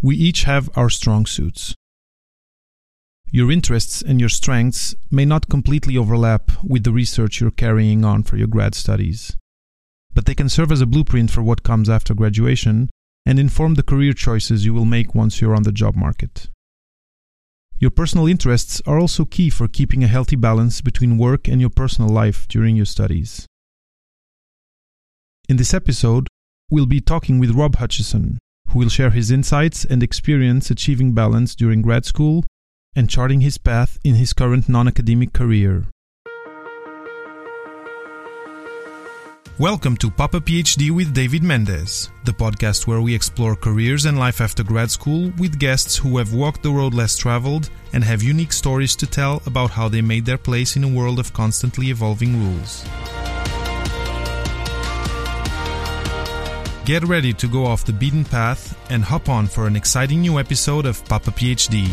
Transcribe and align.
We 0.00 0.14
each 0.16 0.44
have 0.44 0.70
our 0.76 0.90
strong 0.90 1.26
suits. 1.26 1.74
Your 3.30 3.50
interests 3.50 4.00
and 4.00 4.20
your 4.20 4.28
strengths 4.28 4.94
may 5.10 5.24
not 5.24 5.48
completely 5.48 5.96
overlap 5.96 6.52
with 6.62 6.84
the 6.84 6.92
research 6.92 7.40
you're 7.40 7.50
carrying 7.50 8.04
on 8.04 8.22
for 8.22 8.36
your 8.36 8.46
grad 8.46 8.74
studies, 8.74 9.36
but 10.14 10.24
they 10.24 10.34
can 10.34 10.48
serve 10.48 10.70
as 10.70 10.80
a 10.80 10.86
blueprint 10.86 11.30
for 11.30 11.42
what 11.42 11.64
comes 11.64 11.90
after 11.90 12.14
graduation 12.14 12.90
and 13.26 13.38
inform 13.38 13.74
the 13.74 13.82
career 13.82 14.12
choices 14.12 14.64
you 14.64 14.72
will 14.72 14.84
make 14.84 15.14
once 15.14 15.40
you're 15.40 15.54
on 15.54 15.64
the 15.64 15.72
job 15.72 15.96
market. 15.96 16.48
Your 17.78 17.90
personal 17.90 18.26
interests 18.26 18.80
are 18.86 18.98
also 18.98 19.24
key 19.24 19.50
for 19.50 19.68
keeping 19.68 20.02
a 20.02 20.08
healthy 20.08 20.36
balance 20.36 20.80
between 20.80 21.18
work 21.18 21.48
and 21.48 21.60
your 21.60 21.70
personal 21.70 22.10
life 22.10 22.48
during 22.48 22.76
your 22.76 22.86
studies. 22.86 23.46
In 25.48 25.56
this 25.56 25.74
episode, 25.74 26.28
we'll 26.70 26.86
be 26.86 27.00
talking 27.00 27.38
with 27.38 27.50
Rob 27.50 27.76
Hutchison, 27.76 28.38
who 28.70 28.78
will 28.78 28.88
share 28.88 29.10
his 29.10 29.30
insights 29.30 29.84
and 29.84 30.02
experience 30.02 30.70
achieving 30.70 31.12
balance 31.12 31.54
during 31.54 31.82
grad 31.82 32.04
school 32.04 32.44
and 32.94 33.08
charting 33.08 33.40
his 33.40 33.58
path 33.58 33.98
in 34.04 34.14
his 34.14 34.32
current 34.32 34.68
non 34.68 34.88
academic 34.88 35.32
career. 35.32 35.86
Welcome 39.58 39.96
to 39.96 40.08
Papa 40.08 40.40
PhD 40.40 40.92
with 40.92 41.12
David 41.12 41.42
Mendez, 41.42 42.10
the 42.24 42.32
podcast 42.32 42.86
where 42.86 43.00
we 43.00 43.12
explore 43.12 43.56
careers 43.56 44.04
and 44.04 44.16
life 44.16 44.40
after 44.40 44.62
grad 44.62 44.88
school 44.88 45.32
with 45.36 45.58
guests 45.58 45.96
who 45.96 46.16
have 46.18 46.32
walked 46.32 46.62
the 46.62 46.70
road 46.70 46.94
less 46.94 47.16
traveled 47.16 47.68
and 47.92 48.04
have 48.04 48.22
unique 48.22 48.52
stories 48.52 48.94
to 48.94 49.04
tell 49.04 49.42
about 49.46 49.70
how 49.70 49.88
they 49.88 50.00
made 50.00 50.24
their 50.24 50.38
place 50.38 50.76
in 50.76 50.84
a 50.84 50.88
world 50.88 51.18
of 51.18 51.32
constantly 51.32 51.90
evolving 51.90 52.38
rules. 52.38 52.84
Get 56.88 57.04
ready 57.04 57.34
to 57.34 57.46
go 57.46 57.66
off 57.66 57.84
the 57.84 57.92
beaten 57.92 58.24
path 58.24 58.74
and 58.90 59.04
hop 59.04 59.28
on 59.28 59.46
for 59.46 59.66
an 59.66 59.76
exciting 59.76 60.22
new 60.22 60.38
episode 60.38 60.86
of 60.86 61.04
Papa 61.04 61.32
PhD. 61.32 61.86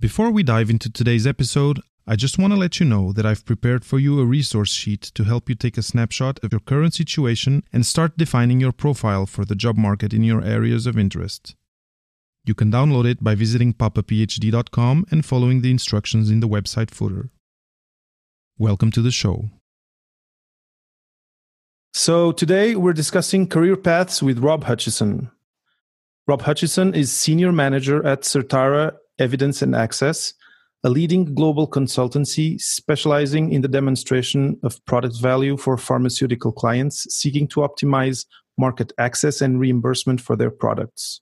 Before 0.00 0.32
we 0.32 0.42
dive 0.42 0.68
into 0.68 0.90
today's 0.90 1.28
episode, 1.28 1.80
I 2.08 2.16
just 2.16 2.40
want 2.40 2.52
to 2.52 2.58
let 2.58 2.80
you 2.80 2.86
know 2.86 3.12
that 3.12 3.24
I've 3.24 3.44
prepared 3.44 3.84
for 3.84 4.00
you 4.00 4.18
a 4.18 4.26
resource 4.26 4.72
sheet 4.72 5.02
to 5.14 5.22
help 5.22 5.48
you 5.48 5.54
take 5.54 5.78
a 5.78 5.82
snapshot 5.82 6.40
of 6.42 6.50
your 6.52 6.58
current 6.58 6.94
situation 6.94 7.62
and 7.72 7.86
start 7.86 8.16
defining 8.16 8.58
your 8.58 8.72
profile 8.72 9.26
for 9.26 9.44
the 9.44 9.54
job 9.54 9.76
market 9.76 10.12
in 10.12 10.24
your 10.24 10.42
areas 10.42 10.88
of 10.88 10.98
interest. 10.98 11.54
You 12.44 12.56
can 12.56 12.72
download 12.72 13.08
it 13.08 13.22
by 13.22 13.36
visiting 13.36 13.74
papaphd.com 13.74 15.06
and 15.12 15.24
following 15.24 15.60
the 15.60 15.70
instructions 15.70 16.30
in 16.30 16.40
the 16.40 16.48
website 16.48 16.90
footer. 16.90 17.30
Welcome 18.60 18.90
to 18.92 19.02
the 19.02 19.12
show. 19.12 19.50
So, 21.94 22.32
today 22.32 22.74
we're 22.74 22.92
discussing 22.92 23.46
career 23.46 23.76
paths 23.76 24.20
with 24.20 24.40
Rob 24.40 24.64
Hutchison. 24.64 25.30
Rob 26.26 26.42
Hutchison 26.42 26.92
is 26.92 27.12
Senior 27.12 27.52
Manager 27.52 28.04
at 28.04 28.22
Certara 28.22 28.96
Evidence 29.20 29.62
and 29.62 29.76
Access, 29.76 30.34
a 30.82 30.90
leading 30.90 31.36
global 31.36 31.70
consultancy 31.70 32.60
specializing 32.60 33.52
in 33.52 33.62
the 33.62 33.68
demonstration 33.68 34.58
of 34.64 34.84
product 34.86 35.20
value 35.20 35.56
for 35.56 35.76
pharmaceutical 35.76 36.50
clients 36.50 37.06
seeking 37.14 37.46
to 37.46 37.60
optimize 37.60 38.26
market 38.58 38.92
access 38.98 39.40
and 39.40 39.60
reimbursement 39.60 40.20
for 40.20 40.34
their 40.34 40.50
products. 40.50 41.20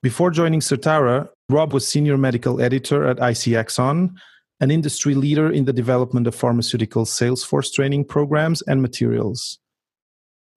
Before 0.00 0.30
joining 0.30 0.60
Certara, 0.60 1.28
Rob 1.48 1.72
was 1.72 1.88
senior 1.88 2.16
medical 2.16 2.60
editor 2.60 3.04
at 3.08 3.18
IC 3.18 3.54
Axon, 3.54 4.14
an 4.60 4.70
industry 4.70 5.14
leader 5.14 5.50
in 5.50 5.64
the 5.64 5.72
development 5.72 6.26
of 6.26 6.34
pharmaceutical 6.34 7.04
sales 7.06 7.42
force 7.42 7.70
training 7.70 8.04
programs 8.04 8.62
and 8.62 8.82
materials. 8.82 9.58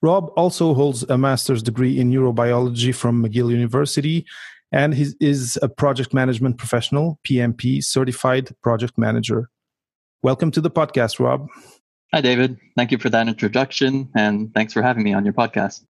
Rob 0.02 0.32
also 0.36 0.73
holds 0.73 1.04
a 1.04 1.18
master's 1.18 1.64
degree 1.64 2.00
in 2.00 2.12
neurobiology 2.12 2.94
from 2.94 3.24
McGill 3.24 3.50
University 3.50 4.26
and 4.74 4.96
he 4.96 5.14
is 5.22 5.58
a 5.62 5.69
project 5.69 6.14
management 6.14 6.58
professional, 6.58 7.19
PMP, 7.25 7.81
certified 7.84 8.50
project 8.62 8.97
manager. 8.97 9.50
Welcome 10.24 10.50
to 10.52 10.62
the 10.62 10.72
podcast, 10.72 11.20
Rob. 11.20 11.47
Hi, 12.12 12.22
David. 12.22 12.58
Thank 12.75 12.91
you 12.91 12.97
for 12.97 13.09
that 13.09 13.28
introduction, 13.28 14.09
and 14.16 14.53
thanks 14.53 14.74
for 14.74 14.81
having 14.81 15.03
me 15.03 15.14
on 15.14 15.25
your 15.25 15.34
podcast. 15.34 15.85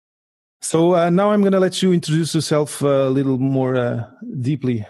So 0.61 0.95
uh, 0.95 1.09
now 1.09 1.31
I'm 1.31 1.41
going 1.41 1.53
to 1.53 1.59
let 1.59 1.81
you 1.81 1.93
introduce 1.93 2.35
yourself 2.35 2.81
a 2.81 3.09
little 3.09 3.37
more 3.37 3.75
uh, 3.75 4.07
deeply. 4.41 4.85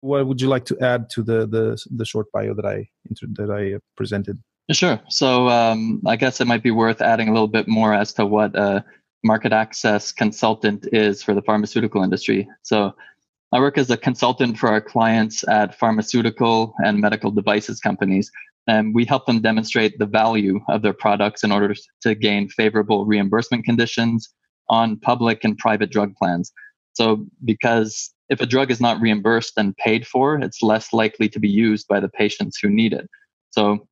What 0.00 0.26
would 0.26 0.40
you 0.40 0.48
like 0.48 0.64
to 0.66 0.78
add 0.80 1.10
to 1.10 1.22
the 1.22 1.46
the, 1.46 1.82
the 1.90 2.04
short 2.04 2.30
bio 2.32 2.54
that 2.54 2.66
I 2.66 2.88
that 3.36 3.50
I 3.50 3.78
presented? 3.96 4.38
Sure. 4.72 5.00
So 5.08 5.48
um, 5.48 6.00
I 6.06 6.16
guess 6.16 6.40
it 6.40 6.46
might 6.46 6.62
be 6.62 6.70
worth 6.70 7.00
adding 7.00 7.28
a 7.28 7.32
little 7.32 7.48
bit 7.48 7.66
more 7.66 7.92
as 7.92 8.12
to 8.14 8.24
what 8.24 8.54
a 8.56 8.84
market 9.24 9.52
access 9.52 10.12
consultant 10.12 10.86
is 10.92 11.22
for 11.22 11.34
the 11.34 11.42
pharmaceutical 11.42 12.02
industry. 12.02 12.48
So 12.62 12.94
I 13.52 13.58
work 13.58 13.78
as 13.78 13.90
a 13.90 13.96
consultant 13.96 14.58
for 14.58 14.68
our 14.68 14.80
clients 14.80 15.46
at 15.48 15.78
pharmaceutical 15.78 16.72
and 16.84 17.00
medical 17.00 17.32
devices 17.32 17.80
companies, 17.80 18.30
and 18.68 18.94
we 18.94 19.04
help 19.04 19.26
them 19.26 19.40
demonstrate 19.40 19.98
the 19.98 20.06
value 20.06 20.60
of 20.68 20.82
their 20.82 20.92
products 20.92 21.42
in 21.42 21.50
order 21.50 21.74
to 22.02 22.14
gain 22.14 22.48
favorable 22.48 23.06
reimbursement 23.06 23.64
conditions 23.64 24.32
on 24.68 24.96
public 24.98 25.42
and 25.42 25.58
private 25.58 25.90
drug 25.90 26.14
plans. 26.14 26.52
So, 27.00 27.24
because 27.42 28.12
if 28.28 28.42
a 28.42 28.46
drug 28.46 28.70
is 28.70 28.78
not 28.78 29.00
reimbursed 29.00 29.54
and 29.56 29.74
paid 29.78 30.06
for, 30.06 30.36
it's 30.36 30.60
less 30.60 30.92
likely 30.92 31.30
to 31.30 31.40
be 31.40 31.48
used 31.48 31.88
by 31.88 31.98
the 31.98 32.10
patients 32.10 32.58
who 32.58 32.68
need 32.68 32.92
it. 32.92 33.08
So, 33.52 33.88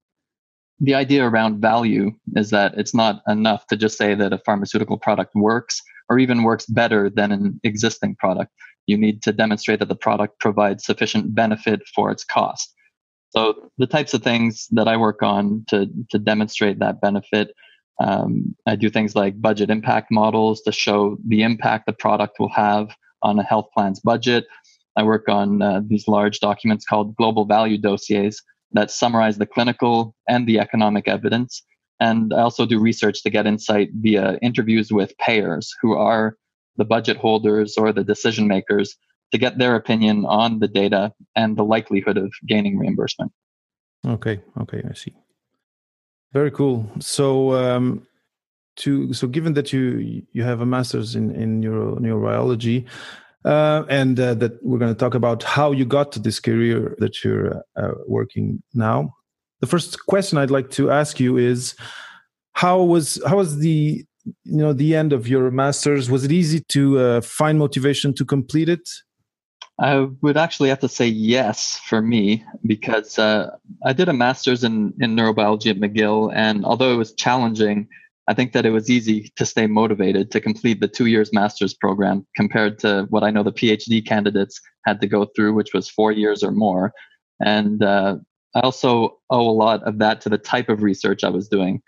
the 0.79 0.95
idea 0.95 1.27
around 1.27 1.63
value 1.63 2.11
is 2.37 2.51
that 2.51 2.75
it's 2.77 2.95
not 2.95 3.23
enough 3.27 3.67
to 3.69 3.79
just 3.79 3.97
say 3.97 4.15
that 4.15 4.35
a 4.35 4.43
pharmaceutical 4.45 4.99
product 4.99 5.35
works 5.35 5.81
or 6.11 6.19
even 6.19 6.43
works 6.43 6.67
better 6.67 7.09
than 7.09 7.33
an 7.33 7.59
existing 7.65 8.15
product. 8.17 8.53
You 8.87 8.99
need 8.99 9.23
to 9.23 9.33
demonstrate 9.33 9.79
that 9.79 9.89
the 9.89 9.97
product 9.97 10.39
provides 10.39 10.85
sufficient 10.85 11.35
benefit 11.35 11.81
for 11.95 12.11
its 12.11 12.25
cost. 12.25 12.75
So 13.31 13.71
the 13.79 13.87
types 13.87 14.13
of 14.13 14.23
things 14.23 14.69
that 14.73 14.87
I 14.87 14.99
work 14.99 15.23
on 15.23 15.65
to 15.69 15.87
to 16.11 16.19
demonstrate 16.19 16.79
that 16.81 17.01
benefit, 17.01 17.55
um, 18.01 18.55
I 18.67 18.77
do 18.77 18.91
things 18.91 19.17
like 19.17 19.41
budget 19.41 19.71
impact 19.71 20.11
models 20.11 20.63
to 20.63 20.73
show 20.73 21.19
the 21.27 21.43
impact 21.43 21.87
the 21.87 21.93
product 21.93 22.39
will 22.39 22.51
have 22.51 22.95
on 23.23 23.39
a 23.39 23.43
health 23.43 23.69
plan's 23.75 24.01
budget. 24.01 24.47
I 24.97 25.03
work 25.03 25.29
on 25.29 25.63
uh, 25.63 25.81
these 25.87 26.09
large 26.09 26.41
documents 26.41 26.85
called 26.85 27.17
global 27.17 27.45
value 27.45 27.79
dossiers, 27.79 28.43
that 28.73 28.91
summarize 28.91 29.39
the 29.39 29.47
clinical 29.47 30.15
and 30.29 30.47
the 30.47 30.59
economic 30.59 31.09
evidence. 31.09 31.63
And 32.01 32.33
I 32.33 32.41
also 32.41 32.67
do 32.67 32.79
research 32.79 33.23
to 33.23 33.31
get 33.31 33.47
insight 33.47 33.91
via 33.95 34.39
interviews 34.43 34.93
with 34.93 35.17
payers 35.19 35.75
who 35.81 35.95
are 35.95 36.37
the 36.77 36.85
budget 36.85 37.17
holders 37.17 37.77
or 37.77 37.93
the 37.93 38.05
decision 38.05 38.47
makers 38.47 38.95
to 39.33 39.39
get 39.39 39.59
their 39.59 39.75
opinion 39.75 40.25
on 40.27 40.61
the 40.61 40.69
data 40.69 41.13
and 41.35 41.57
the 41.57 41.65
likelihood 41.65 42.17
of 42.17 42.33
gaining 42.47 42.79
reimbursement. 42.79 43.33
Okay, 44.07 44.41
okay, 44.61 44.83
I 44.89 44.95
see. 44.95 45.15
Very 46.33 46.51
cool. 46.51 46.91
So, 47.01 47.55
um, 47.55 48.07
to 48.77 49.13
so 49.13 49.27
given 49.27 49.55
that 49.55 49.73
you 49.73 50.23
you 50.33 50.43
have 50.43 50.61
a 50.61 50.67
master's 50.67 51.17
in 51.17 51.31
in 51.35 51.61
neuro 51.61 51.97
neurobiology, 51.97 52.87
uh, 53.45 53.85
and 53.89 54.19
uh, 54.21 54.35
that 54.35 54.63
we're 54.63 54.79
going 54.79 54.95
to 54.95 54.99
talk 54.99 55.15
about 55.15 55.43
how 55.43 55.73
you 55.73 55.85
got 55.85 56.13
to 56.13 56.21
this 56.21 56.39
career 56.39 56.95
that 56.99 57.25
you're 57.25 57.63
uh, 57.77 57.93
working 58.07 58.63
now. 58.75 59.15
The 59.61 59.67
first 59.67 60.07
question 60.07 60.39
I'd 60.39 60.51
like 60.51 60.71
to 60.73 60.91
ask 60.91 61.19
you 61.19 61.37
is 61.37 61.75
how 62.53 62.83
was 62.83 63.21
how 63.27 63.39
was 63.39 63.59
the 63.59 64.05
you 64.45 64.59
know 64.59 64.73
the 64.73 64.95
end 64.95 65.13
of 65.13 65.27
your 65.27 65.51
masters? 65.51 66.11
Was 66.11 66.25
it 66.25 66.33
easy 66.33 66.61
to 66.69 66.99
uh, 66.99 67.21
find 67.21 67.59
motivation 67.59 68.15
to 68.15 68.25
complete 68.25 68.69
it? 68.69 68.89
I 69.81 70.09
would 70.23 70.37
actually 70.37 70.71
have 70.71 70.81
to 70.81 70.89
say 70.89 71.07
yes 71.07 71.79
for 71.85 72.03
me 72.03 72.45
because 72.67 73.19
uh, 73.19 73.57
I 73.85 73.93
did 73.93 74.09
a 74.09 74.13
master's 74.13 74.65
in, 74.65 74.93
in 74.99 75.15
neurobiology 75.15 75.71
at 75.71 75.79
McGill, 75.79 76.33
and 76.35 76.65
although 76.65 76.93
it 76.93 76.97
was 76.97 77.15
challenging, 77.15 77.89
I 78.27 78.35
think 78.35 78.53
that 78.53 78.67
it 78.67 78.71
was 78.71 78.91
easy 78.91 79.33
to 79.37 79.47
stay 79.47 79.67
motivated 79.69 80.31
to 80.33 80.41
complete 80.41 80.81
the 80.81 80.89
two 80.89 81.07
years 81.07 81.33
master's 81.33 81.75
program 81.75 82.27
compared 82.37 82.79
to 82.81 83.07
what 83.09 83.23
I 83.23 83.31
know 83.31 83.45
the 83.45 83.53
PhD 83.53 84.05
candidates 84.05 84.61
had 84.85 85.01
to 85.01 85.07
go 85.07 85.27
through, 85.35 85.55
which 85.55 85.73
was 85.73 85.89
four 85.89 86.11
years 86.11 86.43
or 86.43 86.51
more. 86.51 86.93
And 87.41 87.83
uh, 87.83 88.17
I 88.55 88.61
also 88.61 89.19
owe 89.31 89.49
a 89.49 89.53
lot 89.53 89.83
of 89.85 89.99
that 89.99 90.21
to 90.23 90.29
the 90.29 90.39
type 90.39 90.69
of 90.69 90.83
research 90.83 91.25
I 91.25 91.31
was 91.31 91.49
doing. 91.49 91.81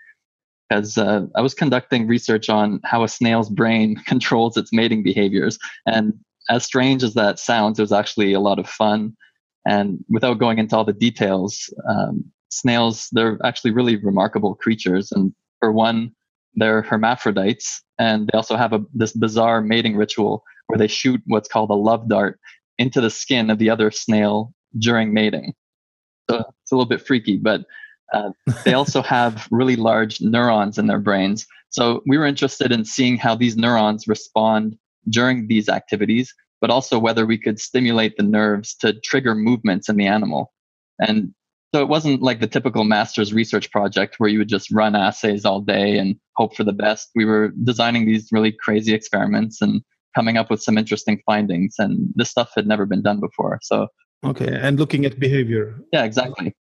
Because 0.69 0.97
uh, 0.97 1.25
I 1.35 1.41
was 1.41 1.53
conducting 1.53 2.07
research 2.07 2.49
on 2.49 2.79
how 2.85 3.03
a 3.03 3.09
snail's 3.09 3.49
brain 3.49 3.97
controls 4.07 4.55
its 4.55 4.71
mating 4.71 5.03
behaviors. 5.03 5.59
And 5.85 6.13
as 6.51 6.65
strange 6.65 7.01
as 7.03 7.13
that 7.15 7.39
sounds, 7.39 7.79
it 7.79 7.81
was 7.81 7.91
actually 8.01 8.33
a 8.33 8.39
lot 8.39 8.59
of 8.59 8.67
fun. 8.67 9.15
And 9.65 10.03
without 10.09 10.39
going 10.39 10.59
into 10.59 10.75
all 10.75 10.85
the 10.85 11.01
details, 11.07 11.73
um, 11.89 12.25
snails, 12.49 13.07
they're 13.13 13.39
actually 13.43 13.71
really 13.71 13.95
remarkable 13.95 14.55
creatures. 14.55 15.11
And 15.11 15.33
for 15.59 15.71
one, 15.71 16.11
they're 16.55 16.81
hermaphrodites, 16.81 17.81
and 17.97 18.27
they 18.27 18.35
also 18.37 18.57
have 18.57 18.73
a, 18.73 18.81
this 18.93 19.13
bizarre 19.13 19.61
mating 19.61 19.95
ritual 19.95 20.43
where 20.67 20.77
they 20.77 20.87
shoot 20.87 21.21
what's 21.27 21.47
called 21.47 21.69
a 21.69 21.81
love 21.89 22.09
dart 22.09 22.39
into 22.77 22.99
the 22.99 23.09
skin 23.09 23.49
of 23.49 23.57
the 23.57 23.69
other 23.69 23.89
snail 23.91 24.53
during 24.77 25.13
mating. 25.13 25.53
So 26.29 26.39
it's 26.39 26.71
a 26.71 26.75
little 26.75 26.89
bit 26.89 27.05
freaky, 27.07 27.37
but 27.37 27.65
Uh, 28.13 28.31
they 28.65 28.73
also 28.73 29.01
have 29.17 29.47
really 29.51 29.77
large 29.77 30.19
neurons 30.19 30.77
in 30.77 30.87
their 30.87 30.99
brains. 30.99 31.47
So 31.69 32.01
we 32.05 32.17
were 32.17 32.25
interested 32.25 32.71
in 32.71 32.83
seeing 32.83 33.17
how 33.17 33.35
these 33.35 33.55
neurons 33.55 34.07
respond 34.07 34.77
during 35.09 35.47
these 35.47 35.69
activities, 35.69 36.33
but 36.59 36.69
also 36.69 36.99
whether 36.99 37.25
we 37.25 37.37
could 37.37 37.59
stimulate 37.59 38.17
the 38.17 38.23
nerves 38.23 38.75
to 38.75 38.93
trigger 39.01 39.35
movements 39.35 39.89
in 39.89 39.97
the 39.97 40.07
animal. 40.07 40.51
And 40.99 41.33
so 41.73 41.81
it 41.81 41.87
wasn't 41.87 42.21
like 42.21 42.41
the 42.41 42.47
typical 42.47 42.83
master's 42.83 43.33
research 43.33 43.71
project 43.71 44.15
where 44.17 44.29
you 44.29 44.39
would 44.39 44.49
just 44.49 44.69
run 44.71 44.95
assays 44.95 45.45
all 45.45 45.61
day 45.61 45.97
and 45.97 46.17
hope 46.35 46.55
for 46.55 46.63
the 46.63 46.73
best. 46.73 47.09
We 47.15 47.25
were 47.25 47.53
designing 47.63 48.05
these 48.05 48.29
really 48.31 48.51
crazy 48.51 48.93
experiments 48.93 49.61
and 49.61 49.81
coming 50.13 50.37
up 50.37 50.49
with 50.49 50.61
some 50.61 50.77
interesting 50.77 51.21
findings. 51.25 51.75
And 51.79 52.09
this 52.15 52.29
stuff 52.29 52.51
had 52.55 52.67
never 52.67 52.85
been 52.85 53.01
done 53.01 53.21
before. 53.21 53.59
So 53.61 53.87
okay, 54.25 54.53
and 54.53 54.79
looking 54.79 55.05
at 55.05 55.19
behavior. 55.19 55.79
Yeah, 55.93 56.03
exactly. 56.03 56.53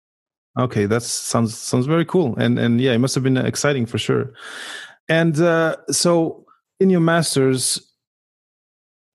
Okay, 0.58 0.87
that 0.87 1.02
sounds 1.02 1.56
sounds 1.56 1.87
very 1.87 2.05
cool, 2.05 2.37
and 2.37 2.58
and 2.58 2.81
yeah, 2.81 2.93
it 2.93 2.99
must 2.99 3.14
have 3.14 3.25
been 3.25 3.37
exciting 3.37 3.87
for 3.87 3.96
sure. 3.96 4.35
And 5.08 5.40
uh, 5.40 5.76
so, 5.90 6.44
in 6.81 6.90
your 6.90 7.00
masters, 7.00 7.81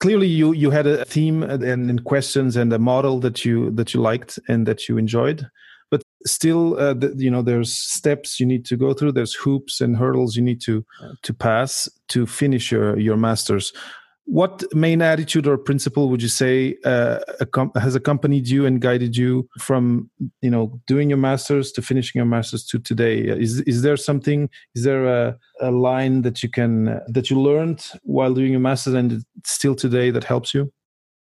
clearly 0.03 0.27
you 0.27 0.51
you 0.51 0.69
had 0.69 0.85
a 0.85 1.05
theme 1.05 1.43
and, 1.43 1.63
and 1.63 2.03
questions 2.03 2.57
and 2.57 2.73
a 2.73 2.77
model 2.77 3.21
that 3.21 3.45
you 3.45 3.71
that 3.71 3.93
you 3.93 4.01
liked 4.01 4.37
and 4.49 4.67
that 4.67 4.89
you 4.89 4.97
enjoyed. 4.97 5.47
But 5.89 6.03
still 6.25 6.77
uh, 6.77 6.93
the, 6.93 7.13
you 7.17 7.31
know 7.31 7.41
there's 7.41 7.71
steps 7.71 8.37
you 8.37 8.45
need 8.45 8.65
to 8.65 8.75
go 8.75 8.93
through. 8.93 9.13
There's 9.13 9.33
hoops 9.33 9.79
and 9.79 9.95
hurdles 9.95 10.35
you 10.35 10.43
need 10.43 10.59
to 10.63 10.85
to 11.21 11.33
pass 11.33 11.87
to 12.09 12.25
finish 12.25 12.69
your 12.69 12.99
your 12.99 13.15
masters 13.15 13.71
what 14.25 14.63
main 14.73 15.01
attitude 15.01 15.47
or 15.47 15.57
principle 15.57 16.09
would 16.09 16.21
you 16.21 16.27
say 16.27 16.77
uh, 16.85 17.19
has 17.75 17.95
accompanied 17.95 18.47
you 18.47 18.65
and 18.65 18.79
guided 18.81 19.17
you 19.17 19.47
from 19.59 20.09
you 20.41 20.49
know 20.49 20.79
doing 20.87 21.09
your 21.09 21.17
masters 21.17 21.71
to 21.73 21.81
finishing 21.81 22.19
your 22.19 22.25
masters 22.25 22.65
to 22.65 22.79
today? 22.79 23.19
Is 23.21 23.61
is 23.61 23.81
there 23.81 23.97
something 23.97 24.49
is 24.75 24.83
there 24.83 25.05
a, 25.05 25.37
a 25.61 25.71
line 25.71 26.21
that 26.21 26.41
you 26.41 26.49
can 26.49 27.01
that 27.07 27.29
you 27.29 27.39
learned 27.39 27.85
while 28.03 28.33
doing 28.33 28.51
your 28.51 28.61
masters 28.61 28.93
and 28.93 29.23
still 29.45 29.75
today 29.75 30.09
that 30.11 30.23
helps 30.23 30.53
you? 30.53 30.71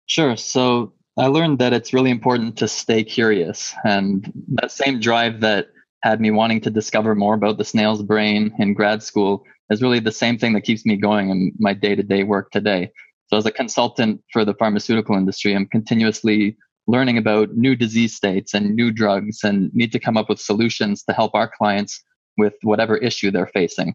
Sure. 0.06 0.36
So 0.36 0.92
i 1.18 1.26
learned 1.26 1.58
that 1.58 1.72
it's 1.72 1.92
really 1.92 2.10
important 2.10 2.56
to 2.56 2.68
stay 2.68 3.02
curious 3.02 3.74
and 3.84 4.32
that 4.48 4.70
same 4.70 5.00
drive 5.00 5.40
that 5.40 5.66
had 6.02 6.20
me 6.20 6.30
wanting 6.30 6.60
to 6.62 6.70
discover 6.70 7.14
more 7.14 7.34
about 7.34 7.58
the 7.58 7.64
snail's 7.64 8.02
brain 8.02 8.54
in 8.58 8.74
grad 8.74 9.02
school 9.02 9.44
is 9.70 9.82
really 9.82 10.00
the 10.00 10.12
same 10.12 10.38
thing 10.38 10.52
that 10.54 10.62
keeps 10.62 10.86
me 10.86 10.96
going 10.96 11.30
in 11.30 11.52
my 11.58 11.74
day 11.74 11.94
to 11.94 12.02
day 12.02 12.24
work 12.24 12.50
today. 12.50 12.90
So, 13.28 13.36
as 13.36 13.46
a 13.46 13.50
consultant 13.50 14.22
for 14.32 14.44
the 14.44 14.54
pharmaceutical 14.54 15.16
industry, 15.16 15.54
I'm 15.54 15.66
continuously 15.66 16.56
learning 16.86 17.18
about 17.18 17.54
new 17.54 17.76
disease 17.76 18.14
states 18.14 18.54
and 18.54 18.74
new 18.74 18.90
drugs 18.90 19.44
and 19.44 19.70
need 19.74 19.92
to 19.92 20.00
come 20.00 20.16
up 20.16 20.28
with 20.28 20.40
solutions 20.40 21.02
to 21.04 21.12
help 21.12 21.34
our 21.34 21.50
clients 21.58 22.02
with 22.38 22.54
whatever 22.62 22.96
issue 22.96 23.30
they're 23.30 23.46
facing. 23.48 23.94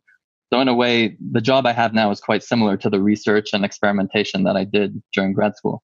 So, 0.51 0.59
in 0.59 0.67
a 0.67 0.73
way, 0.75 1.17
the 1.31 1.41
job 1.41 1.65
I 1.65 1.71
have 1.71 1.93
now 1.93 2.11
is 2.11 2.19
quite 2.19 2.43
similar 2.43 2.77
to 2.77 2.89
the 2.89 3.01
research 3.01 3.53
and 3.53 3.65
experimentation 3.65 4.43
that 4.43 4.55
I 4.55 4.65
did 4.65 5.01
during 5.13 5.33
grad 5.33 5.55
school. 5.55 5.81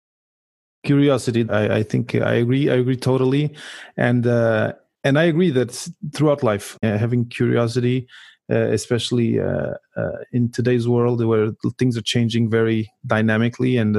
Curiosity, 0.86 1.50
I, 1.50 1.77
I 1.77 1.83
think 1.83 2.15
I 2.15 2.36
agree. 2.36 2.69
I 2.69 2.75
agree 2.75 2.98
totally, 2.98 3.56
and 3.98 4.25
uh, 4.25 4.74
and 5.03 5.19
I 5.19 5.23
agree 5.23 5.51
that 5.51 5.89
throughout 6.13 6.44
life, 6.44 6.77
uh, 6.83 6.97
having 6.97 7.25
curiosity 7.27 8.07
uh, 8.51 8.71
especially 8.71 9.39
uh, 9.39 9.73
uh, 9.95 10.17
in 10.33 10.51
today's 10.51 10.85
world 10.85 11.23
where 11.23 11.51
things 11.79 11.97
are 11.97 12.01
changing 12.01 12.50
very 12.50 12.91
dynamically 13.07 13.77
and 13.77 13.95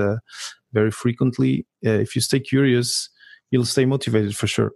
very 0.74 0.90
frequently. 0.90 1.66
if 1.80 2.14
you 2.14 2.20
stay 2.20 2.40
curious, 2.40 3.08
you'll 3.50 3.64
stay 3.64 3.86
motivated 3.86 4.36
for 4.36 4.46
sure. 4.46 4.72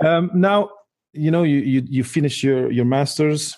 Um, 0.00 0.30
now, 0.34 0.70
you 1.12 1.30
know, 1.30 1.42
you 1.42 1.58
you, 1.58 1.82
you 1.86 2.04
finish 2.04 2.42
your 2.42 2.70
your 2.70 2.86
masters. 2.86 3.54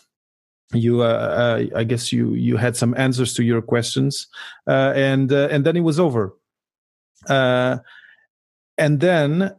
You, 0.72 1.02
uh, 1.02 1.06
uh, 1.06 1.64
I 1.76 1.84
guess 1.84 2.12
you 2.12 2.34
you 2.34 2.56
had 2.56 2.76
some 2.76 2.94
answers 2.96 3.32
to 3.34 3.44
your 3.44 3.62
questions, 3.62 4.26
uh, 4.66 4.92
and 4.96 5.30
and 5.30 5.64
then 5.64 5.76
it 5.76 5.82
was 5.82 6.00
over. 6.00 6.34
and 7.28 7.80
then 8.76 9.54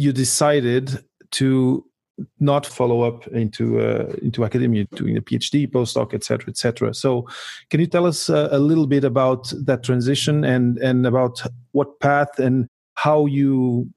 you 0.00 0.12
decided 0.12 1.04
to 1.30 1.84
not 2.38 2.64
follow 2.66 3.02
up 3.02 3.26
into 3.28 3.80
uh, 3.80 4.12
into 4.22 4.44
academia, 4.44 4.84
doing 4.94 5.16
a 5.16 5.20
PhD, 5.20 5.70
postdoc, 5.70 6.14
etc., 6.14 6.48
etc. 6.48 6.94
So, 6.94 7.26
can 7.68 7.80
you 7.80 7.86
tell 7.86 8.06
us 8.06 8.30
uh, 8.30 8.48
a 8.50 8.58
little 8.58 8.86
bit 8.86 9.04
about 9.04 9.52
that 9.66 9.82
transition 9.82 10.44
and 10.44 10.78
and 10.78 11.06
about 11.06 11.42
what 11.72 12.00
path 12.00 12.38
and 12.38 12.66
how 12.94 13.26
you 13.26 13.88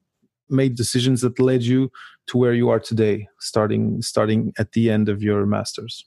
made 0.50 0.76
decisions 0.76 1.22
that 1.22 1.38
led 1.38 1.62
you 1.62 1.90
to 2.28 2.38
where 2.38 2.54
you 2.54 2.68
are 2.68 2.80
today, 2.80 3.26
starting 3.40 4.02
starting 4.02 4.52
at 4.58 4.72
the 4.72 4.90
end 4.90 5.08
of 5.08 5.22
your 5.22 5.46
masters? 5.46 6.04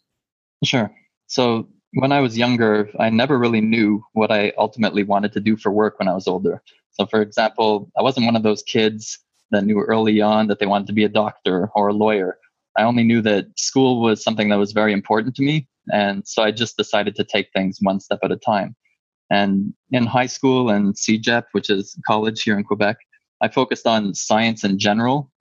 Sure. 0.63 0.91
So 1.27 1.67
when 1.94 2.11
I 2.11 2.19
was 2.21 2.38
younger, 2.38 2.89
I 2.99 3.09
never 3.09 3.38
really 3.39 3.61
knew 3.61 4.03
what 4.13 4.31
I 4.31 4.53
ultimately 4.57 5.03
wanted 5.03 5.33
to 5.33 5.39
do 5.39 5.57
for 5.57 5.71
work 5.71 5.97
when 5.97 6.07
I 6.07 6.13
was 6.13 6.27
older. 6.27 6.61
So, 6.91 7.05
for 7.05 7.21
example, 7.21 7.89
I 7.97 8.01
wasn't 8.01 8.25
one 8.25 8.35
of 8.35 8.44
those 8.44 8.63
kids 8.63 9.19
that 9.51 9.65
knew 9.65 9.79
early 9.79 10.21
on 10.21 10.47
that 10.47 10.59
they 10.59 10.65
wanted 10.65 10.88
to 10.88 10.94
be 10.94 11.03
a 11.03 11.09
doctor 11.09 11.69
or 11.75 11.88
a 11.88 11.94
lawyer. 11.94 12.38
I 12.77 12.83
only 12.83 13.03
knew 13.03 13.21
that 13.21 13.47
school 13.57 14.01
was 14.01 14.23
something 14.23 14.49
that 14.49 14.59
was 14.59 14.71
very 14.71 14.94
important 14.94 15.35
to 15.35 15.41
me. 15.41 15.67
And 15.91 16.27
so 16.27 16.44
I 16.44 16.51
just 16.51 16.77
decided 16.77 17.15
to 17.15 17.23
take 17.23 17.49
things 17.53 17.79
one 17.81 17.99
step 17.99 18.19
at 18.23 18.31
a 18.31 18.38
time. 18.38 18.75
And 19.29 19.73
in 19.91 20.05
high 20.05 20.27
school 20.27 20.69
and 20.69 20.95
CEGEP, 20.95 21.44
which 21.51 21.69
is 21.69 21.97
college 22.05 22.44
here 22.44 22.57
in 22.57 22.63
Quebec, 22.63 22.97
I 23.41 23.47
focused 23.47 23.88
on 23.88 24.13
science 24.13 24.63
in 24.63 24.79
general. 24.79 25.31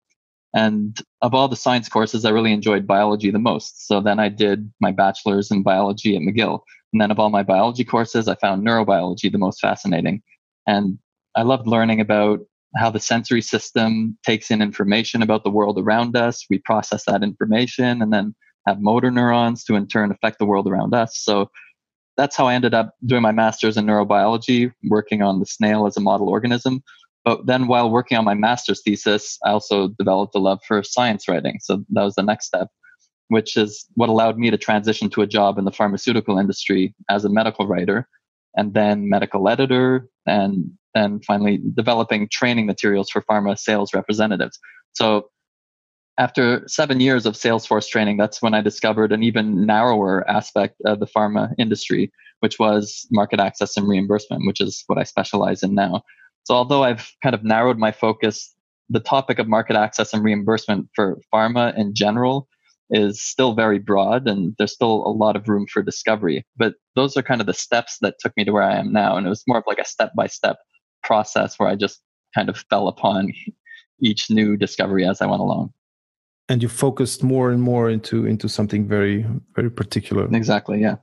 And 0.54 0.98
of 1.20 1.34
all 1.34 1.48
the 1.48 1.56
science 1.56 1.88
courses, 1.88 2.24
I 2.24 2.30
really 2.30 2.52
enjoyed 2.52 2.86
biology 2.86 3.30
the 3.30 3.38
most. 3.38 3.86
So 3.86 4.00
then 4.00 4.18
I 4.18 4.28
did 4.28 4.72
my 4.80 4.90
bachelor's 4.90 5.50
in 5.50 5.62
biology 5.62 6.16
at 6.16 6.22
McGill. 6.22 6.60
And 6.92 7.00
then 7.02 7.10
of 7.10 7.18
all 7.18 7.30
my 7.30 7.42
biology 7.42 7.84
courses, 7.84 8.28
I 8.28 8.36
found 8.36 8.66
neurobiology 8.66 9.30
the 9.30 9.38
most 9.38 9.60
fascinating. 9.60 10.22
And 10.66 10.98
I 11.34 11.42
loved 11.42 11.66
learning 11.66 12.00
about 12.00 12.40
how 12.76 12.90
the 12.90 13.00
sensory 13.00 13.43
system 13.43 14.17
takes 14.25 14.50
in 14.50 14.62
information 14.62 15.23
about 15.23 15.44
the 15.44 15.50
world 15.50 15.78
around 15.78 16.17
us. 16.17 16.44
We 16.50 16.58
process 16.58 17.05
that 17.06 17.23
information 17.23 18.02
and 18.02 18.12
then 18.12 18.34
have 18.67 18.81
motor 18.81 19.11
neurons 19.11 19.64
to 19.64 19.75
in 19.75 19.87
turn 19.87 20.11
affect 20.11 20.38
the 20.38 20.46
world 20.46 20.69
around 20.69 20.94
us. 20.94 21.19
So 21.19 21.50
that's 22.17 22.37
how 22.37 22.46
I 22.46 22.55
ended 22.55 22.75
up 22.75 22.94
doing 23.05 23.23
my 23.23 23.32
master's 23.32 23.76
in 23.76 23.87
neurobiology, 23.87 24.73
working 24.88 25.23
on 25.23 25.38
the 25.38 25.46
snail 25.46 25.87
as 25.87 25.96
a 25.96 26.00
model 26.00 26.28
organism. 26.28 26.82
But 27.25 27.46
then 27.46 27.67
while 27.67 27.90
working 27.90 28.17
on 28.17 28.25
my 28.25 28.34
master's 28.34 28.82
thesis, 28.82 29.38
I 29.44 29.50
also 29.50 29.88
developed 29.99 30.34
a 30.34 30.38
love 30.38 30.61
for 30.67 30.82
science 30.82 31.28
writing. 31.28 31.58
So 31.61 31.84
that 31.90 32.02
was 32.02 32.14
the 32.14 32.23
next 32.23 32.46
step, 32.46 32.69
which 33.28 33.56
is 33.56 33.84
what 33.94 34.08
allowed 34.08 34.38
me 34.38 34.50
to 34.50 34.58
transition 34.58 35.11
to 35.11 35.23
a 35.23 35.26
job 35.26 35.59
in 35.59 35.64
the 35.64 35.73
pharmaceutical 35.73 36.38
industry 36.38 36.95
as 37.11 37.25
a 37.25 37.28
medical 37.28 37.66
writer 37.66 38.09
and 38.56 38.75
then 38.75 39.09
medical 39.09 39.49
editor 39.49 40.09
and 40.26 40.71
and 40.96 41.24
finally 41.24 41.60
developing 41.74 42.28
training 42.30 42.66
materials 42.66 43.10
for 43.10 43.22
pharma 43.22 43.58
sales 43.58 43.94
representatives. 43.94 44.58
So 44.94 45.28
after 46.18 46.66
seven 46.66 47.00
years 47.00 47.26
of 47.26 47.36
sales 47.36 47.66
force 47.66 47.86
training, 47.86 48.16
that's 48.16 48.40
when 48.40 48.54
I 48.54 48.62
discovered 48.62 49.12
an 49.12 49.22
even 49.22 49.66
narrower 49.66 50.28
aspect 50.28 50.76
of 50.86 50.98
the 50.98 51.06
pharma 51.06 51.52
industry, 51.58 52.10
which 52.40 52.58
was 52.58 53.06
market 53.10 53.38
access 53.38 53.76
and 53.76 53.86
reimbursement, 53.86 54.46
which 54.46 54.60
is 54.60 54.82
what 54.86 54.98
I 54.98 55.02
specialize 55.02 55.62
in 55.62 55.74
now. 55.74 56.02
So 56.44 56.54
although 56.54 56.84
I've 56.84 57.12
kind 57.22 57.34
of 57.34 57.44
narrowed 57.44 57.76
my 57.76 57.92
focus, 57.92 58.54
the 58.88 59.00
topic 59.00 59.38
of 59.38 59.48
market 59.48 59.76
access 59.76 60.14
and 60.14 60.24
reimbursement 60.24 60.88
for 60.94 61.18
pharma 61.32 61.76
in 61.76 61.94
general 61.94 62.48
is 62.90 63.20
still 63.20 63.54
very 63.54 63.78
broad 63.78 64.28
and 64.28 64.54
there's 64.58 64.72
still 64.72 65.04
a 65.06 65.10
lot 65.10 65.36
of 65.36 65.48
room 65.48 65.66
for 65.66 65.82
discovery. 65.82 66.46
But 66.56 66.74
those 66.94 67.16
are 67.16 67.22
kind 67.22 67.40
of 67.40 67.46
the 67.46 67.52
steps 67.52 67.98
that 68.00 68.14
took 68.20 68.32
me 68.36 68.44
to 68.44 68.52
where 68.52 68.62
I 68.62 68.76
am 68.76 68.92
now. 68.92 69.16
And 69.16 69.26
it 69.26 69.30
was 69.30 69.42
more 69.46 69.58
of 69.58 69.64
like 69.66 69.80
a 69.80 69.84
step 69.84 70.12
by 70.16 70.28
step 70.28 70.58
process 71.06 71.58
where 71.58 71.68
I 71.68 71.76
just 71.76 72.00
kind 72.34 72.48
of 72.48 72.56
fell 72.70 72.88
upon 72.88 73.32
each 74.00 74.30
new 74.30 74.56
discovery 74.56 75.04
as 75.06 75.22
I 75.22 75.26
went 75.26 75.40
along. 75.40 75.72
And 76.48 76.62
you 76.62 76.68
focused 76.68 77.22
more 77.22 77.50
and 77.50 77.62
more 77.62 77.90
into 77.90 78.26
into 78.26 78.48
something 78.48 78.88
very 78.88 79.26
very 79.54 79.70
particular. 79.70 80.28
Exactly. 80.32 80.80
Yeah. 80.80 80.96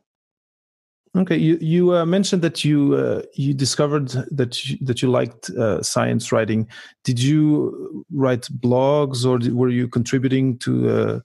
Okay, 1.15 1.38
you 1.38 1.57
you 1.62 1.95
uh, 1.95 2.05
mentioned 2.05 2.41
that 2.41 2.63
you 2.65 2.95
uh, 2.95 3.22
you 3.36 3.53
discovered 3.53 4.10
that 4.31 4.51
you, 4.63 4.77
that 4.86 5.01
you 5.01 5.12
liked 5.12 5.50
uh, 5.51 5.81
science 5.83 6.31
writing. 6.31 6.67
Did 7.03 7.19
you 7.19 8.03
write 8.12 8.50
blogs, 8.60 9.25
or 9.25 9.38
did, 9.38 9.53
were 9.53 9.69
you 9.69 9.88
contributing 9.88 10.57
to 10.60 10.72
uh, 10.89 11.19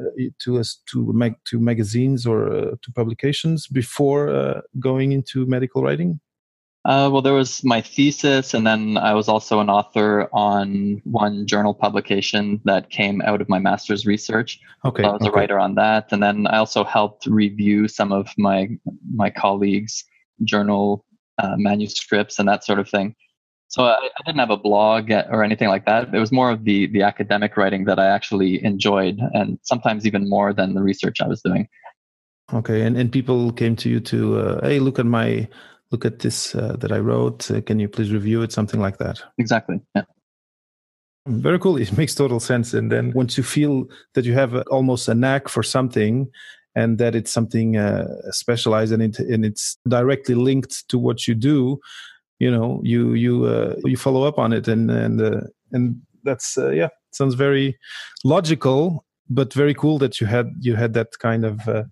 uh, 0.00 0.30
to 0.44 0.60
us 0.60 0.78
to 0.92 1.12
mag- 1.12 1.42
to 1.46 1.58
magazines 1.58 2.24
or 2.26 2.52
uh, 2.52 2.76
to 2.82 2.92
publications 2.94 3.66
before 3.66 4.62
going 4.78 5.12
into 5.12 5.44
medical 5.46 5.82
writing? 5.82 6.20
Uh, 6.84 7.08
well, 7.12 7.22
there 7.22 7.32
was 7.32 7.62
my 7.62 7.80
thesis, 7.80 8.54
and 8.54 8.66
then 8.66 8.98
I 8.98 9.14
was 9.14 9.28
also 9.28 9.60
an 9.60 9.70
author 9.70 10.28
on 10.32 11.00
one 11.04 11.46
journal 11.46 11.74
publication 11.74 12.60
that 12.64 12.90
came 12.90 13.22
out 13.22 13.40
of 13.40 13.48
my 13.48 13.60
master's 13.60 14.04
research. 14.04 14.58
Okay, 14.84 15.04
so 15.04 15.08
I 15.08 15.12
was 15.12 15.22
okay. 15.22 15.28
a 15.28 15.32
writer 15.32 15.60
on 15.60 15.76
that, 15.76 16.10
and 16.10 16.20
then 16.20 16.48
I 16.48 16.56
also 16.56 16.82
helped 16.82 17.26
review 17.26 17.86
some 17.86 18.10
of 18.10 18.30
my 18.36 18.68
my 19.14 19.30
colleagues' 19.30 20.04
journal 20.42 21.04
uh, 21.38 21.54
manuscripts 21.56 22.40
and 22.40 22.48
that 22.48 22.64
sort 22.64 22.80
of 22.80 22.88
thing. 22.88 23.14
So 23.68 23.84
I, 23.84 23.94
I, 23.94 24.22
didn't 24.26 24.40
have 24.40 24.50
a 24.50 24.56
blog 24.56 25.10
or 25.10 25.42
anything 25.42 25.68
like 25.68 25.86
that. 25.86 26.12
It 26.12 26.18
was 26.18 26.32
more 26.32 26.50
of 26.50 26.64
the 26.64 26.88
the 26.88 27.02
academic 27.02 27.56
writing 27.56 27.84
that 27.84 28.00
I 28.00 28.06
actually 28.06 28.62
enjoyed, 28.64 29.20
and 29.34 29.56
sometimes 29.62 30.04
even 30.04 30.28
more 30.28 30.52
than 30.52 30.74
the 30.74 30.82
research 30.82 31.20
I 31.20 31.28
was 31.28 31.42
doing. 31.42 31.68
Okay, 32.52 32.82
and 32.82 32.96
and 32.96 33.12
people 33.12 33.52
came 33.52 33.76
to 33.76 33.88
you 33.88 34.00
to, 34.00 34.38
uh, 34.40 34.66
hey, 34.66 34.80
look 34.80 34.98
at 34.98 35.06
my 35.06 35.48
look 35.92 36.04
at 36.04 36.20
this 36.20 36.54
uh, 36.54 36.76
that 36.80 36.90
I 36.90 36.98
wrote. 36.98 37.50
Uh, 37.50 37.60
can 37.60 37.78
you 37.78 37.88
please 37.88 38.12
review 38.12 38.42
it? 38.42 38.52
Something 38.52 38.80
like 38.80 38.98
that. 38.98 39.22
Exactly. 39.38 39.80
Yeah. 39.94 40.04
Very 41.28 41.58
cool. 41.58 41.76
It 41.76 41.96
makes 41.98 42.14
total 42.14 42.40
sense. 42.40 42.74
And 42.74 42.90
then 42.90 43.12
once 43.12 43.36
you 43.36 43.44
feel 43.44 43.86
that 44.14 44.24
you 44.24 44.32
have 44.32 44.54
a, 44.54 44.62
almost 44.62 45.08
a 45.08 45.14
knack 45.14 45.48
for 45.48 45.62
something, 45.62 46.28
and 46.74 46.98
that 46.98 47.14
it's 47.14 47.30
something 47.30 47.76
uh, 47.76 48.08
specialized 48.30 48.92
and, 48.92 49.02
it, 49.02 49.18
and 49.18 49.44
it's 49.44 49.76
directly 49.86 50.34
linked 50.34 50.88
to 50.88 50.98
what 50.98 51.28
you 51.28 51.34
do, 51.34 51.78
you 52.38 52.50
know, 52.50 52.80
you 52.82 53.12
you 53.12 53.44
uh, 53.44 53.76
you 53.84 53.96
follow 53.96 54.24
up 54.24 54.38
on 54.38 54.52
it, 54.52 54.66
and 54.66 54.90
and 54.90 55.20
uh, 55.20 55.42
and 55.70 56.00
that's 56.24 56.58
uh, 56.58 56.70
yeah, 56.70 56.88
sounds 57.12 57.34
very 57.34 57.78
logical, 58.24 59.04
but 59.30 59.52
very 59.52 59.74
cool 59.74 59.98
that 59.98 60.20
you 60.20 60.26
had 60.26 60.50
you 60.58 60.74
had 60.74 60.92
that 60.94 61.18
kind 61.20 61.44
of 61.44 61.68
uh, 61.68 61.84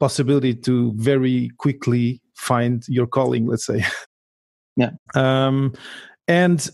possibility 0.00 0.54
to 0.54 0.92
very 0.96 1.50
quickly 1.58 2.20
find 2.36 2.84
your 2.88 3.06
calling. 3.06 3.46
Let's 3.46 3.66
say. 3.66 3.84
Yeah. 4.78 4.90
Um, 5.14 5.72
and 6.28 6.68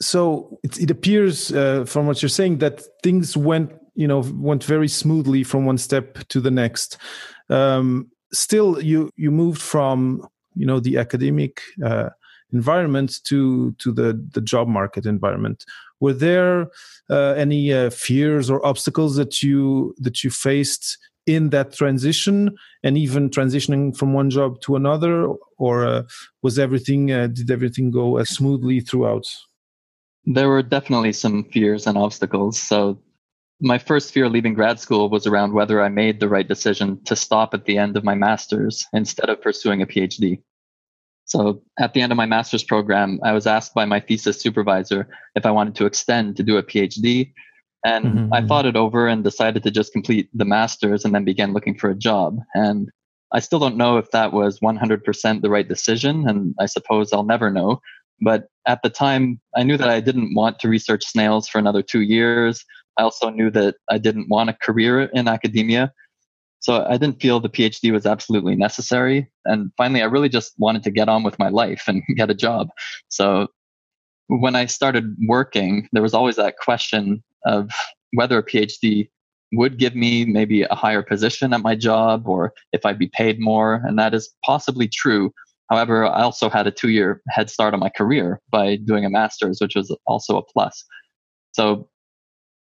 so 0.00 0.58
it, 0.62 0.78
it 0.78 0.90
appears 0.90 1.52
uh, 1.52 1.84
from 1.86 2.06
what 2.06 2.20
you're 2.20 2.28
saying 2.28 2.58
that 2.58 2.82
things 3.02 3.36
went 3.36 3.72
you 3.94 4.06
know 4.06 4.20
went 4.34 4.62
very 4.64 4.88
smoothly 4.88 5.42
from 5.42 5.64
one 5.64 5.78
step 5.78 6.18
to 6.28 6.40
the 6.40 6.50
next 6.50 6.98
um, 7.48 8.10
still 8.32 8.80
you 8.82 9.10
you 9.16 9.30
moved 9.30 9.60
from 9.60 10.26
you 10.54 10.66
know 10.66 10.80
the 10.80 10.98
academic 10.98 11.62
uh, 11.84 12.10
environment 12.52 13.20
to 13.24 13.72
to 13.78 13.92
the 13.92 14.22
the 14.32 14.40
job 14.40 14.68
market 14.68 15.06
environment 15.06 15.64
were 16.00 16.12
there 16.12 16.68
uh, 17.08 17.32
any 17.32 17.72
uh, 17.72 17.88
fears 17.90 18.50
or 18.50 18.64
obstacles 18.66 19.16
that 19.16 19.42
you 19.42 19.94
that 19.98 20.22
you 20.22 20.30
faced 20.30 20.98
in 21.26 21.50
that 21.50 21.72
transition 21.72 22.56
and 22.84 22.96
even 22.96 23.28
transitioning 23.30 23.96
from 23.96 24.12
one 24.12 24.30
job 24.30 24.60
to 24.60 24.76
another 24.76 25.26
or 25.58 25.84
uh, 25.84 26.02
was 26.42 26.58
everything 26.58 27.10
uh, 27.10 27.26
did 27.26 27.50
everything 27.50 27.90
go 27.90 28.16
as 28.16 28.28
smoothly 28.28 28.80
throughout 28.80 29.26
there 30.26 30.48
were 30.48 30.62
definitely 30.62 31.12
some 31.12 31.44
fears 31.44 31.86
and 31.86 31.96
obstacles. 31.96 32.60
So, 32.60 33.00
my 33.58 33.78
first 33.78 34.12
fear 34.12 34.28
leaving 34.28 34.52
grad 34.52 34.78
school 34.78 35.08
was 35.08 35.26
around 35.26 35.54
whether 35.54 35.80
I 35.80 35.88
made 35.88 36.20
the 36.20 36.28
right 36.28 36.46
decision 36.46 37.02
to 37.04 37.16
stop 37.16 37.54
at 37.54 37.64
the 37.64 37.78
end 37.78 37.96
of 37.96 38.04
my 38.04 38.14
master's 38.14 38.84
instead 38.92 39.30
of 39.30 39.40
pursuing 39.40 39.80
a 39.80 39.86
PhD. 39.86 40.42
So, 41.24 41.62
at 41.78 41.94
the 41.94 42.02
end 42.02 42.12
of 42.12 42.16
my 42.16 42.26
master's 42.26 42.64
program, 42.64 43.20
I 43.24 43.32
was 43.32 43.46
asked 43.46 43.72
by 43.72 43.84
my 43.84 44.00
thesis 44.00 44.40
supervisor 44.40 45.08
if 45.36 45.46
I 45.46 45.52
wanted 45.52 45.76
to 45.76 45.86
extend 45.86 46.36
to 46.36 46.42
do 46.42 46.58
a 46.58 46.62
PhD. 46.62 47.32
And 47.86 48.04
mm-hmm. 48.04 48.34
I 48.34 48.38
mm-hmm. 48.38 48.48
thought 48.48 48.66
it 48.66 48.74
over 48.74 49.06
and 49.06 49.22
decided 49.22 49.62
to 49.62 49.70
just 49.70 49.92
complete 49.92 50.28
the 50.34 50.44
master's 50.44 51.04
and 51.04 51.14
then 51.14 51.24
began 51.24 51.52
looking 51.52 51.78
for 51.78 51.88
a 51.88 51.94
job. 51.94 52.38
And 52.54 52.90
I 53.32 53.38
still 53.38 53.60
don't 53.60 53.76
know 53.76 53.96
if 53.96 54.10
that 54.10 54.32
was 54.32 54.58
100% 54.58 55.40
the 55.40 55.50
right 55.50 55.68
decision. 55.68 56.28
And 56.28 56.52
I 56.58 56.66
suppose 56.66 57.12
I'll 57.12 57.22
never 57.22 57.48
know. 57.48 57.80
But 58.20 58.48
at 58.66 58.80
the 58.82 58.90
time, 58.90 59.40
I 59.54 59.62
knew 59.62 59.76
that 59.76 59.88
I 59.88 60.00
didn't 60.00 60.34
want 60.34 60.58
to 60.60 60.68
research 60.68 61.04
snails 61.04 61.48
for 61.48 61.58
another 61.58 61.80
two 61.80 62.00
years. 62.00 62.64
I 62.96 63.02
also 63.02 63.30
knew 63.30 63.50
that 63.52 63.76
I 63.88 63.98
didn't 63.98 64.28
want 64.28 64.50
a 64.50 64.54
career 64.54 65.02
in 65.02 65.28
academia. 65.28 65.92
So 66.58 66.84
I 66.88 66.96
didn't 66.96 67.20
feel 67.20 67.38
the 67.38 67.48
PhD 67.48 67.92
was 67.92 68.06
absolutely 68.06 68.56
necessary. 68.56 69.30
And 69.44 69.70
finally, 69.76 70.02
I 70.02 70.06
really 70.06 70.30
just 70.30 70.54
wanted 70.58 70.82
to 70.84 70.90
get 70.90 71.08
on 71.08 71.22
with 71.22 71.38
my 71.38 71.50
life 71.50 71.84
and 71.86 72.02
get 72.16 72.30
a 72.30 72.34
job. 72.34 72.68
So 73.10 73.46
when 74.28 74.56
I 74.56 74.66
started 74.66 75.16
working, 75.26 75.88
there 75.92 76.02
was 76.02 76.14
always 76.14 76.36
that 76.36 76.58
question 76.58 77.22
of 77.44 77.70
whether 78.12 78.38
a 78.38 78.42
PhD 78.42 79.08
would 79.52 79.78
give 79.78 79.94
me 79.94 80.24
maybe 80.24 80.62
a 80.62 80.74
higher 80.74 81.02
position 81.02 81.52
at 81.52 81.60
my 81.60 81.74
job 81.74 82.26
or 82.26 82.52
if 82.72 82.84
I'd 82.84 82.98
be 82.98 83.08
paid 83.08 83.38
more. 83.38 83.82
And 83.84 83.98
that 83.98 84.14
is 84.14 84.32
possibly 84.44 84.88
true. 84.88 85.32
However, 85.70 86.04
I 86.04 86.22
also 86.22 86.48
had 86.48 86.66
a 86.66 86.70
two 86.70 86.90
year 86.90 87.22
head 87.28 87.50
start 87.50 87.74
on 87.74 87.80
my 87.80 87.88
career 87.88 88.40
by 88.50 88.76
doing 88.76 89.04
a 89.04 89.10
master's, 89.10 89.60
which 89.60 89.76
was 89.76 89.94
also 90.06 90.38
a 90.38 90.42
plus. 90.42 90.84
So, 91.52 91.88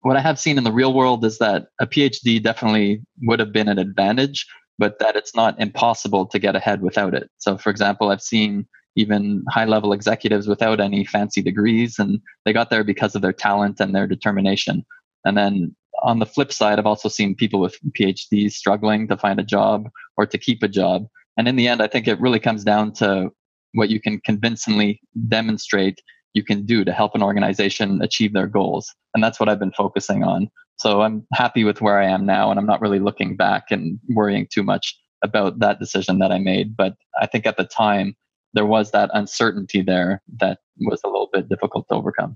what 0.01 0.15
I 0.15 0.21
have 0.21 0.39
seen 0.39 0.57
in 0.57 0.63
the 0.63 0.71
real 0.71 0.93
world 0.93 1.25
is 1.25 1.39
that 1.39 1.67
a 1.81 1.87
PhD 1.87 2.41
definitely 2.41 3.01
would 3.23 3.39
have 3.39 3.51
been 3.51 3.67
an 3.67 3.79
advantage, 3.79 4.45
but 4.77 4.99
that 4.99 5.15
it's 5.15 5.35
not 5.35 5.59
impossible 5.59 6.27
to 6.27 6.39
get 6.39 6.55
ahead 6.55 6.81
without 6.81 7.13
it. 7.13 7.29
So, 7.37 7.57
for 7.57 7.71
example, 7.71 8.09
I've 8.09 8.21
seen 8.21 8.67
even 8.97 9.45
high 9.49 9.65
level 9.65 9.93
executives 9.93 10.47
without 10.47 10.81
any 10.81 11.05
fancy 11.05 11.41
degrees, 11.41 11.97
and 11.97 12.19
they 12.43 12.51
got 12.51 12.69
there 12.69 12.83
because 12.83 13.15
of 13.15 13.21
their 13.21 13.33
talent 13.33 13.79
and 13.79 13.95
their 13.95 14.07
determination. 14.07 14.85
And 15.23 15.37
then 15.37 15.75
on 16.03 16.19
the 16.19 16.25
flip 16.25 16.51
side, 16.51 16.77
I've 16.77 16.85
also 16.85 17.07
seen 17.07 17.35
people 17.35 17.59
with 17.61 17.79
PhDs 17.97 18.51
struggling 18.51 19.07
to 19.07 19.17
find 19.17 19.39
a 19.39 19.43
job 19.43 19.89
or 20.17 20.25
to 20.25 20.37
keep 20.37 20.61
a 20.61 20.67
job 20.67 21.07
and 21.37 21.47
in 21.47 21.55
the 21.55 21.67
end, 21.67 21.81
I 21.81 21.87
think 21.87 22.07
it 22.07 22.19
really 22.19 22.39
comes 22.39 22.63
down 22.63 22.91
to 22.93 23.29
what 23.73 23.89
you 23.89 24.01
can 24.01 24.19
convincingly 24.25 24.99
demonstrate 25.27 26.01
you 26.33 26.43
can 26.43 26.65
do 26.65 26.83
to 26.83 26.91
help 26.91 27.15
an 27.15 27.23
organization 27.23 28.01
achieve 28.01 28.33
their 28.33 28.47
goals. 28.47 28.93
And 29.13 29.23
that's 29.23 29.39
what 29.39 29.47
I've 29.47 29.59
been 29.59 29.71
focusing 29.71 30.23
on. 30.23 30.49
So 30.77 31.01
I'm 31.01 31.25
happy 31.33 31.63
with 31.63 31.81
where 31.81 31.99
I 31.99 32.07
am 32.07 32.25
now, 32.25 32.51
and 32.51 32.59
I'm 32.59 32.65
not 32.65 32.81
really 32.81 32.99
looking 32.99 33.35
back 33.35 33.65
and 33.71 33.99
worrying 34.09 34.47
too 34.51 34.63
much 34.63 34.95
about 35.23 35.59
that 35.59 35.79
decision 35.79 36.19
that 36.19 36.31
I 36.31 36.37
made. 36.37 36.75
But 36.75 36.95
I 37.19 37.25
think 37.27 37.47
at 37.47 37.57
the 37.57 37.63
time, 37.63 38.15
there 38.57 38.65
was 38.65 38.89
that 38.89 39.11
uncertainty 39.13 39.83
there 39.83 40.23
that 40.39 40.57
was 40.79 40.99
a 41.05 41.07
little 41.07 41.29
bit 41.31 41.47
difficult 41.47 41.87
to 41.87 41.93
overcome. 41.93 42.35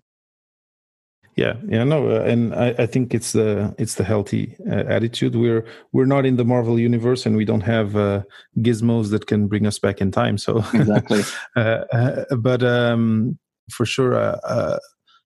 Yeah 1.36 1.56
yeah 1.68 1.86
no 1.86 2.12
uh, 2.12 2.24
and 2.24 2.54
I, 2.54 2.76
I 2.78 2.86
think 2.86 3.16
it's 3.16 3.32
the 3.32 3.74
it's 3.80 3.96
the 3.96 4.04
healthy 4.04 4.56
uh, 4.70 4.84
attitude. 4.98 5.34
We're 5.36 5.66
we're 5.94 6.12
not 6.16 6.26
in 6.26 6.36
the 6.36 6.46
marvel 6.46 6.78
universe 6.78 7.26
and 7.26 7.36
we 7.36 7.46
don't 7.46 7.68
have 7.76 7.96
uh, 7.96 8.22
gizmos 8.60 9.10
that 9.12 9.26
can 9.26 9.48
bring 9.48 9.66
us 9.66 9.80
back 9.80 10.00
in 10.00 10.12
time 10.12 10.38
so. 10.38 10.64
Exactly. 10.74 11.24
Uh, 11.56 11.84
uh, 12.00 12.36
but 12.36 12.62
um 12.64 13.38
for 13.72 13.86
sure 13.86 14.14
uh, 14.16 14.78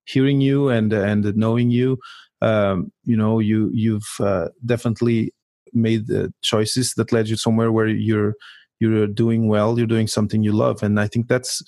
hearing 0.06 0.40
you 0.40 0.68
and 0.68 0.92
and 0.92 1.36
knowing 1.36 1.70
you 1.70 1.98
um 2.40 2.90
you 3.04 3.16
know 3.16 3.38
you 3.38 3.70
you've 3.74 4.12
definitely 4.64 5.32
made 5.72 6.06
the 6.06 6.32
choices 6.42 6.94
that 6.94 7.12
led 7.12 7.28
you 7.28 7.36
somewhere 7.36 7.70
where 7.70 7.88
you're 7.88 8.34
you're 8.80 9.06
doing 9.06 9.48
well 9.48 9.78
you're 9.78 9.86
doing 9.86 10.06
something 10.06 10.42
you 10.42 10.52
love 10.52 10.82
and 10.82 11.00
i 11.00 11.06
think 11.06 11.28
that's 11.28 11.62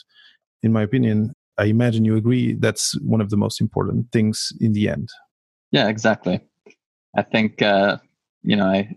in 0.63 0.73
my 0.73 0.83
opinion 0.83 1.33
I 1.59 1.65
imagine 1.65 2.05
you 2.05 2.17
agree 2.17 2.55
that's 2.55 2.99
one 3.01 3.21
of 3.21 3.31
the 3.31 3.37
most 3.37 3.61
important 3.61 4.11
things 4.13 4.53
in 4.61 4.73
the 4.73 4.89
end. 4.89 5.09
Yeah, 5.73 5.89
exactly. 5.89 6.41
I 7.17 7.23
think 7.23 7.61
uh, 7.61 7.99
you 8.43 8.57
know 8.57 8.67
I 8.67 8.97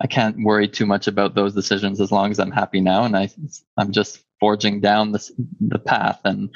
I 0.00 0.06
can't 0.06 0.36
worry 0.44 0.68
too 0.68 0.86
much 0.86 1.08
about 1.08 1.34
those 1.34 1.52
decisions 1.52 2.00
as 2.00 2.12
long 2.12 2.30
as 2.30 2.38
I'm 2.38 2.52
happy 2.52 2.80
now, 2.80 3.04
and 3.04 3.16
I 3.16 3.28
I'm 3.76 3.90
just 3.90 4.22
forging 4.38 4.80
down 4.80 5.12
this 5.12 5.32
the 5.60 5.80
path, 5.80 6.20
and 6.24 6.48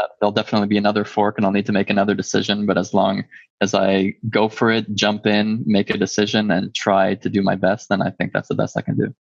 uh, 0.00 0.08
there'll 0.20 0.32
definitely 0.32 0.68
be 0.68 0.78
another 0.78 1.04
fork, 1.04 1.36
and 1.36 1.46
I'll 1.46 1.52
need 1.52 1.66
to 1.66 1.72
make 1.72 1.90
another 1.90 2.14
decision. 2.14 2.66
But 2.66 2.76
as 2.76 2.92
long 2.92 3.24
as 3.60 3.74
I 3.74 4.14
go 4.28 4.48
for 4.48 4.70
it, 4.70 4.92
jump 4.94 5.26
in, 5.26 5.62
make 5.64 5.90
a 5.90 5.98
decision, 5.98 6.50
and 6.50 6.74
try 6.74 7.14
to 7.14 7.28
do 7.30 7.40
my 7.40 7.54
best, 7.54 7.88
then 7.88 8.02
I 8.02 8.10
think 8.10 8.32
that's 8.32 8.48
the 8.48 8.56
best 8.56 8.76
I 8.76 8.82
can 8.82 8.96
do. 8.96 9.14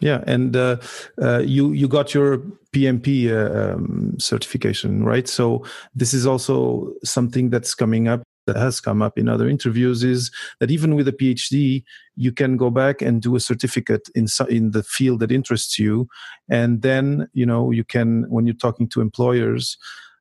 Yeah, 0.00 0.22
and 0.26 0.54
uh, 0.54 0.76
uh, 1.20 1.38
you 1.38 1.72
you 1.72 1.88
got 1.88 2.12
your 2.12 2.38
PMP 2.72 3.30
uh, 3.30 3.74
um, 3.74 4.14
certification, 4.18 5.02
right? 5.04 5.26
So 5.26 5.64
this 5.94 6.12
is 6.12 6.26
also 6.26 6.92
something 7.02 7.48
that's 7.48 7.74
coming 7.74 8.06
up 8.06 8.22
that 8.46 8.56
has 8.56 8.80
come 8.80 9.02
up 9.02 9.18
in 9.18 9.28
other 9.28 9.48
interviews 9.48 10.04
is 10.04 10.30
that 10.60 10.70
even 10.70 10.94
with 10.94 11.08
a 11.08 11.12
PhD, 11.12 11.82
you 12.14 12.32
can 12.32 12.56
go 12.56 12.70
back 12.70 13.02
and 13.02 13.20
do 13.20 13.36
a 13.36 13.40
certificate 13.40 14.08
in 14.14 14.26
in 14.48 14.70
the 14.72 14.82
field 14.82 15.20
that 15.20 15.32
interests 15.32 15.78
you, 15.78 16.08
and 16.50 16.82
then 16.82 17.28
you 17.32 17.46
know 17.46 17.70
you 17.70 17.84
can 17.84 18.24
when 18.28 18.46
you're 18.46 18.54
talking 18.54 18.88
to 18.90 19.00
employers. 19.00 19.78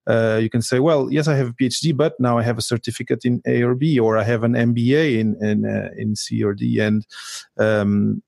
Uh, 0.07 0.39
you 0.39 0.51
can 0.51 0.61
say, 0.61 0.79
well, 0.79 1.11
yes, 1.11 1.27
I 1.27 1.35
have 1.35 1.47
a 1.47 1.53
PhD, 1.53 1.97
but 1.97 2.13
now 2.19 2.37
I 2.37 2.43
have 2.43 2.59
a 2.59 2.61
certificate 2.61 3.25
in 3.25 3.41
A 3.47 3.63
or 3.63 3.73
B, 3.73 3.99
or 3.99 4.19
I 4.19 4.23
have 4.23 4.43
an 4.43 4.53
MBA 4.53 5.17
in 5.17 5.35
in, 5.43 5.65
uh, 5.65 5.89
in 5.97 6.15
C 6.15 6.43
or 6.43 6.53
D, 6.53 6.79
and 6.79 7.05
um, 7.57 8.21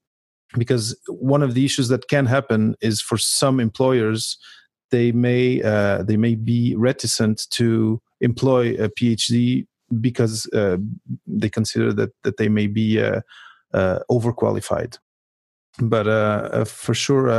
because 0.57 0.97
one 1.07 1.43
of 1.43 1.53
the 1.53 1.65
issues 1.65 1.89
that 1.89 2.07
can 2.07 2.25
happen 2.25 2.75
is 2.81 3.01
for 3.01 3.17
some 3.17 3.59
employers 3.59 4.37
they 4.91 5.11
may 5.11 5.61
uh, 5.61 6.03
they 6.03 6.17
may 6.17 6.35
be 6.35 6.75
reticent 6.75 7.47
to 7.51 8.01
employ 8.21 8.73
a 8.75 8.89
PhD 8.89 9.67
because 9.99 10.47
uh, 10.53 10.77
they 11.25 11.49
consider 11.49 11.93
that 11.93 12.11
that 12.23 12.37
they 12.37 12.49
may 12.49 12.67
be 12.67 13.01
uh, 13.01 13.21
uh 13.73 13.99
overqualified. 14.09 14.97
But 15.79 16.07
uh, 16.07 16.49
uh, 16.53 16.65
for 16.65 16.93
sure, 16.93 17.29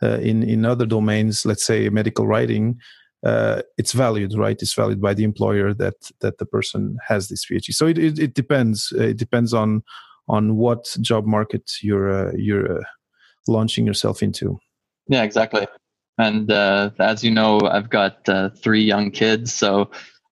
in 0.00 0.42
in 0.42 0.64
other 0.64 0.86
domains, 0.86 1.44
let's 1.44 1.64
say 1.64 1.88
medical 1.90 2.26
writing, 2.26 2.78
it's 3.76 3.92
valued, 3.92 4.34
right? 4.34 4.60
It's 4.60 4.74
valued 4.74 5.02
by 5.02 5.14
the 5.14 5.24
employer 5.24 5.74
that 5.74 6.10
that 6.20 6.38
the 6.38 6.46
person 6.46 6.96
has 7.08 7.28
this 7.28 7.44
PhD. 7.44 7.74
So 7.74 7.86
it 7.86 7.98
it, 7.98 8.18
it 8.18 8.34
depends. 8.34 8.92
It 8.96 9.18
depends 9.18 9.52
on 9.52 9.82
on 10.32 10.56
what 10.56 10.86
job 11.02 11.26
market 11.26 11.70
you're 11.82 12.10
uh, 12.10 12.32
you're 12.34 12.78
uh, 12.78 12.84
launching 13.46 13.86
yourself 13.86 14.22
into. 14.22 14.58
Yeah, 15.06 15.22
exactly. 15.22 15.66
And 16.18 16.50
uh, 16.50 16.90
as 16.98 17.22
you 17.22 17.30
know, 17.30 17.60
I've 17.60 17.90
got 17.90 18.28
uh, 18.28 18.50
three 18.50 18.82
young 18.82 19.10
kids, 19.10 19.54
so 19.54 19.90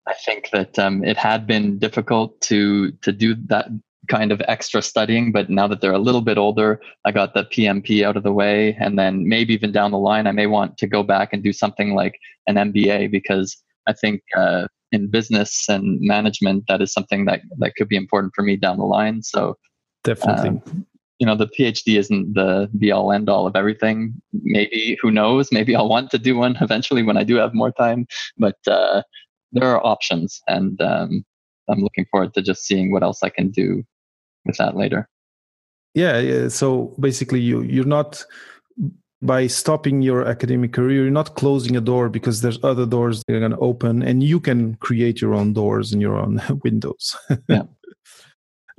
I 0.08 0.14
think 0.24 0.50
that 0.52 0.78
um, 0.78 1.04
it 1.04 1.16
had 1.16 1.46
been 1.46 1.78
difficult 1.78 2.40
to 2.42 2.90
to 3.02 3.12
do 3.12 3.34
that 3.46 3.68
kind 4.08 4.32
of 4.32 4.42
extra 4.48 4.80
studying. 4.82 5.32
But 5.32 5.50
now 5.50 5.68
that 5.68 5.80
they're 5.80 5.92
a 5.92 5.98
little 5.98 6.22
bit 6.22 6.38
older, 6.38 6.80
I 7.04 7.12
got 7.12 7.34
the 7.34 7.44
PMP 7.44 8.02
out 8.02 8.16
of 8.16 8.22
the 8.22 8.32
way, 8.32 8.76
and 8.80 8.98
then 8.98 9.28
maybe 9.28 9.52
even 9.52 9.70
down 9.70 9.90
the 9.90 9.98
line, 9.98 10.26
I 10.26 10.32
may 10.32 10.46
want 10.46 10.78
to 10.78 10.86
go 10.86 11.02
back 11.02 11.32
and 11.32 11.42
do 11.42 11.52
something 11.52 11.94
like 11.94 12.18
an 12.46 12.56
MBA 12.56 13.10
because 13.10 13.56
I 13.86 13.92
think 13.92 14.22
uh, 14.36 14.66
in 14.92 15.10
business 15.10 15.68
and 15.68 16.00
management 16.00 16.64
that 16.68 16.80
is 16.80 16.92
something 16.92 17.26
that 17.26 17.42
that 17.58 17.74
could 17.76 17.88
be 17.88 17.96
important 17.96 18.32
for 18.34 18.42
me 18.42 18.56
down 18.56 18.78
the 18.78 18.84
line. 18.84 19.22
So 19.22 19.56
definitely. 20.04 20.60
Uh, 20.66 20.80
you 21.20 21.26
know 21.26 21.36
the 21.36 21.46
phd 21.46 21.98
isn't 21.98 22.34
the 22.34 22.68
be 22.78 22.90
all 22.90 23.12
end 23.12 23.28
all 23.28 23.46
of 23.46 23.54
everything. 23.54 24.14
Maybe 24.32 24.98
who 25.00 25.10
knows? 25.10 25.52
Maybe 25.52 25.76
i'll 25.76 25.88
want 25.88 26.10
to 26.10 26.18
do 26.18 26.36
one 26.36 26.56
eventually 26.60 27.02
when 27.02 27.16
i 27.16 27.22
do 27.22 27.36
have 27.36 27.54
more 27.54 27.70
time. 27.70 28.06
But 28.36 28.56
uh, 28.66 29.02
there 29.52 29.68
are 29.68 29.86
options 29.86 30.40
and 30.48 30.80
um, 30.80 31.24
i'm 31.68 31.80
looking 31.80 32.06
forward 32.10 32.34
to 32.34 32.42
just 32.42 32.64
seeing 32.64 32.90
what 32.90 33.02
else 33.02 33.22
i 33.22 33.28
can 33.28 33.50
do 33.50 33.84
with 34.46 34.56
that 34.56 34.74
later. 34.74 35.08
Yeah, 35.94 36.18
yeah. 36.18 36.48
So 36.48 36.94
basically 36.98 37.40
you 37.40 37.62
you're 37.62 37.84
not 37.84 38.24
by 39.20 39.46
stopping 39.46 40.00
your 40.00 40.24
academic 40.24 40.72
career 40.72 41.02
you're 41.02 41.10
not 41.10 41.34
closing 41.34 41.76
a 41.76 41.80
door 41.82 42.08
because 42.08 42.40
there's 42.40 42.58
other 42.64 42.86
doors 42.86 43.22
that 43.28 43.36
are 43.36 43.40
going 43.40 43.50
to 43.50 43.58
open 43.58 44.02
and 44.02 44.22
you 44.22 44.40
can 44.40 44.76
create 44.76 45.20
your 45.20 45.34
own 45.34 45.52
doors 45.52 45.92
and 45.92 46.00
your 46.00 46.16
own 46.16 46.40
windows. 46.64 47.14
Yeah 47.46 47.64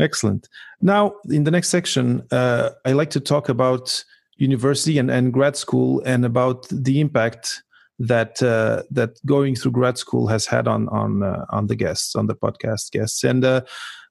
Excellent. 0.02 0.50
Now, 0.82 1.16
in 1.30 1.44
the 1.44 1.52
next 1.52 1.70
section, 1.70 2.24
uh, 2.32 2.72
I 2.86 2.94
like 2.94 3.10
to 3.12 3.20
talk 3.20 3.50
about 3.50 4.04
university 4.38 4.98
and, 4.98 5.12
and 5.12 5.32
grad 5.32 5.56
school 5.56 6.02
and 6.06 6.26
about 6.26 6.68
the 6.70 7.00
impact 7.00 7.62
that 8.00 8.42
uh, 8.42 8.82
that 8.90 9.24
going 9.26 9.56
through 9.56 9.72
grad 9.72 9.98
school 9.98 10.28
has 10.28 10.48
had 10.48 10.68
on 10.68 10.90
on 10.90 11.22
uh, 11.22 11.46
on 11.52 11.68
the 11.68 11.76
guests 11.76 12.16
on 12.16 12.28
the 12.28 12.36
podcast 12.36 12.92
guests. 12.92 13.24
And 13.24 13.46
uh, 13.46 13.62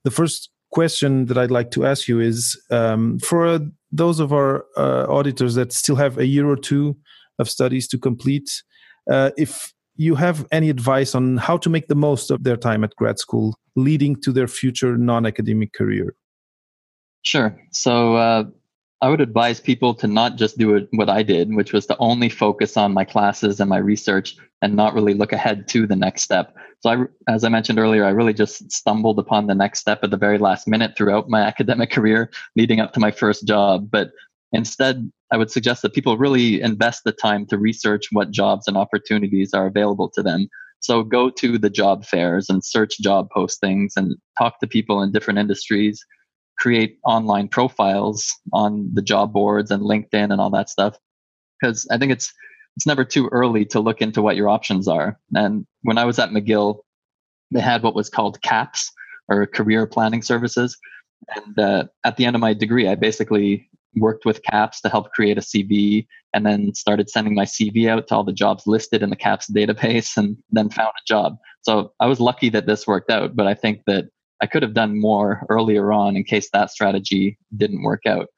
the 0.04 0.10
first 0.12 0.50
question 0.70 1.26
that 1.26 1.36
I'd 1.36 1.50
like 1.50 1.72
to 1.72 1.84
ask 1.84 2.06
you 2.06 2.20
is 2.20 2.60
um, 2.70 3.18
for 3.18 3.58
those 3.90 4.20
of 4.20 4.32
our 4.32 4.64
uh, 4.76 5.06
auditors 5.08 5.56
that 5.56 5.72
still 5.72 5.96
have 5.96 6.18
a 6.18 6.26
year 6.26 6.48
or 6.48 6.56
two 6.56 6.96
of 7.40 7.50
studies 7.50 7.88
to 7.88 7.98
complete, 7.98 8.62
uh, 9.10 9.30
if 9.36 9.72
you 9.96 10.14
have 10.14 10.46
any 10.52 10.70
advice 10.70 11.14
on 11.16 11.36
how 11.36 11.56
to 11.56 11.68
make 11.68 11.88
the 11.88 11.94
most 11.96 12.30
of 12.30 12.44
their 12.44 12.56
time 12.56 12.84
at 12.84 12.94
grad 12.94 13.18
school, 13.18 13.58
leading 13.76 14.16
to 14.22 14.32
their 14.32 14.48
future 14.48 14.96
non 14.96 15.26
academic 15.26 15.72
career? 15.72 16.14
Sure. 17.22 17.58
So, 17.72 18.16
uh, 18.16 18.44
I 19.02 19.08
would 19.08 19.22
advise 19.22 19.60
people 19.60 19.94
to 19.94 20.06
not 20.06 20.36
just 20.36 20.58
do 20.58 20.86
what 20.92 21.08
I 21.08 21.22
did, 21.22 21.54
which 21.54 21.72
was 21.72 21.86
to 21.86 21.96
only 21.98 22.28
focus 22.28 22.76
on 22.76 22.92
my 22.92 23.04
classes 23.04 23.58
and 23.58 23.70
my 23.70 23.78
research 23.78 24.36
and 24.60 24.76
not 24.76 24.92
really 24.92 25.14
look 25.14 25.32
ahead 25.32 25.68
to 25.68 25.86
the 25.86 25.96
next 25.96 26.22
step. 26.22 26.54
So, 26.80 26.90
I, 26.90 27.32
as 27.32 27.44
I 27.44 27.48
mentioned 27.48 27.78
earlier, 27.78 28.04
I 28.04 28.10
really 28.10 28.34
just 28.34 28.70
stumbled 28.70 29.18
upon 29.18 29.46
the 29.46 29.54
next 29.54 29.80
step 29.80 30.00
at 30.02 30.10
the 30.10 30.16
very 30.16 30.38
last 30.38 30.68
minute 30.68 30.96
throughout 30.96 31.28
my 31.28 31.40
academic 31.52 31.90
career 31.90 32.30
leading 32.56 32.80
up 32.80 32.92
to 32.94 33.00
my 33.00 33.10
first 33.10 33.46
job. 33.46 33.90
But 33.90 34.10
instead, 34.52 35.10
I 35.32 35.36
would 35.36 35.50
suggest 35.50 35.82
that 35.82 35.94
people 35.94 36.18
really 36.18 36.60
invest 36.60 37.04
the 37.04 37.12
time 37.12 37.46
to 37.46 37.58
research 37.58 38.08
what 38.10 38.30
jobs 38.30 38.66
and 38.66 38.76
opportunities 38.76 39.54
are 39.54 39.66
available 39.66 40.08
to 40.10 40.22
them. 40.22 40.48
So 40.80 41.02
go 41.02 41.30
to 41.30 41.58
the 41.58 41.70
job 41.70 42.04
fairs 42.04 42.48
and 42.48 42.64
search 42.64 42.98
job 43.00 43.28
postings 43.34 43.90
and 43.96 44.16
talk 44.38 44.60
to 44.60 44.66
people 44.66 45.02
in 45.02 45.12
different 45.12 45.38
industries, 45.38 46.04
create 46.58 46.98
online 47.04 47.48
profiles 47.48 48.26
on 48.52 48.90
the 48.92 49.02
job 49.02 49.32
boards 49.32 49.70
and 49.70 49.82
LinkedIn 49.82 50.32
and 50.32 50.40
all 50.40 50.50
that 50.50 50.70
stuff. 50.70 50.98
Because 51.60 51.86
I 51.90 51.98
think 51.98 52.12
it's 52.12 52.32
it's 52.76 52.86
never 52.86 53.04
too 53.04 53.28
early 53.32 53.64
to 53.66 53.80
look 53.80 54.00
into 54.00 54.22
what 54.22 54.36
your 54.36 54.48
options 54.48 54.88
are. 54.88 55.18
And 55.34 55.66
when 55.82 55.98
I 55.98 56.04
was 56.04 56.18
at 56.18 56.30
McGill, 56.30 56.78
they 57.50 57.60
had 57.60 57.82
what 57.82 57.94
was 57.94 58.08
called 58.08 58.40
CAPS 58.42 58.90
or 59.28 59.46
career 59.46 59.86
planning 59.86 60.22
services. 60.22 60.78
And 61.34 61.58
uh, 61.58 61.84
at 62.04 62.16
the 62.16 62.24
end 62.24 62.36
of 62.36 62.40
my 62.40 62.54
degree, 62.54 62.88
I 62.88 62.94
basically 62.94 63.68
worked 63.96 64.24
with 64.24 64.42
CAPS 64.42 64.80
to 64.82 64.88
help 64.88 65.10
create 65.12 65.38
a 65.38 65.40
CV 65.40 66.06
and 66.32 66.46
then 66.46 66.74
started 66.74 67.10
sending 67.10 67.34
my 67.34 67.44
CV 67.44 67.88
out 67.88 68.06
to 68.08 68.14
all 68.14 68.24
the 68.24 68.32
jobs 68.32 68.66
listed 68.66 69.02
in 69.02 69.10
the 69.10 69.16
CAPS 69.16 69.50
database 69.50 70.16
and 70.16 70.36
then 70.50 70.70
found 70.70 70.92
a 70.96 71.06
job. 71.06 71.36
So 71.62 71.92
I 72.00 72.06
was 72.06 72.20
lucky 72.20 72.48
that 72.50 72.66
this 72.66 72.86
worked 72.86 73.10
out, 73.10 73.34
but 73.34 73.46
I 73.46 73.54
think 73.54 73.82
that 73.86 74.06
I 74.40 74.46
could 74.46 74.62
have 74.62 74.74
done 74.74 75.00
more 75.00 75.44
earlier 75.48 75.92
on 75.92 76.16
in 76.16 76.24
case 76.24 76.48
that 76.52 76.70
strategy 76.70 77.38
didn't 77.56 77.82
work 77.82 78.02
out. 78.06 78.28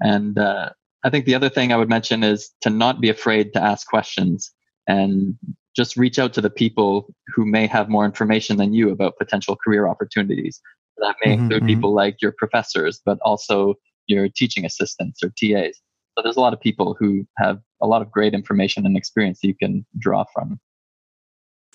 And 0.00 0.38
uh, 0.38 0.70
I 1.04 1.10
think 1.10 1.24
the 1.24 1.34
other 1.34 1.48
thing 1.48 1.72
I 1.72 1.76
would 1.76 1.88
mention 1.88 2.24
is 2.24 2.50
to 2.62 2.70
not 2.70 3.00
be 3.00 3.10
afraid 3.10 3.52
to 3.52 3.62
ask 3.62 3.86
questions 3.86 4.50
and 4.88 5.36
just 5.76 5.96
reach 5.96 6.18
out 6.18 6.32
to 6.32 6.40
the 6.40 6.50
people 6.50 7.14
who 7.34 7.46
may 7.46 7.66
have 7.66 7.88
more 7.88 8.04
information 8.04 8.56
than 8.56 8.74
you 8.74 8.90
about 8.90 9.18
potential 9.18 9.56
career 9.56 9.86
opportunities. 9.86 10.60
That 10.98 11.14
may 11.24 11.32
mm-hmm, 11.32 11.42
include 11.42 11.62
mm-hmm. 11.62 11.68
people 11.68 11.94
like 11.94 12.20
your 12.20 12.32
professors, 12.32 13.00
but 13.04 13.18
also 13.22 13.74
your 14.10 14.28
teaching 14.28 14.64
assistants 14.64 15.22
or 15.22 15.30
TAs. 15.38 15.80
So 16.16 16.22
there's 16.22 16.36
a 16.36 16.40
lot 16.40 16.52
of 16.52 16.60
people 16.60 16.96
who 16.98 17.24
have 17.38 17.60
a 17.80 17.86
lot 17.86 18.02
of 18.02 18.10
great 18.10 18.34
information 18.34 18.84
and 18.84 18.96
experience 18.96 19.40
you 19.42 19.54
can 19.54 19.86
draw 19.98 20.24
from. 20.34 20.60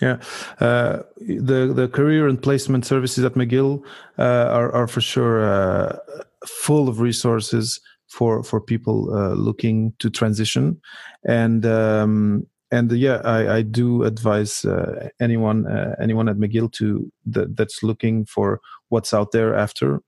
Yeah, 0.01 0.19
uh, 0.59 1.03
the 1.17 1.71
the 1.73 1.87
career 1.87 2.27
and 2.27 2.41
placement 2.41 2.85
services 2.85 3.23
at 3.23 3.35
McGill 3.35 3.81
uh, 4.19 4.49
are 4.51 4.69
are 4.73 4.87
for 4.87 4.99
sure 4.99 5.45
uh, 5.45 5.97
full 6.45 6.89
of 6.89 6.99
resources 6.99 7.79
for 8.09 8.43
for 8.43 8.59
people 8.59 9.15
uh, 9.15 9.35
looking 9.35 9.93
to 9.99 10.09
transition, 10.09 10.81
and 11.25 11.65
um, 11.65 12.45
and 12.71 12.91
yeah, 12.91 13.21
I, 13.23 13.57
I 13.57 13.61
do 13.61 14.03
advise 14.03 14.65
uh, 14.65 15.09
anyone 15.21 15.65
uh, 15.65 15.95
anyone 16.01 16.27
at 16.27 16.35
McGill 16.35 16.71
to 16.73 17.09
that, 17.27 17.55
that's 17.55 17.81
looking 17.81 18.25
for 18.25 18.59
what's 18.89 19.13
out 19.13 19.31
there 19.31 19.55
after 19.55 20.01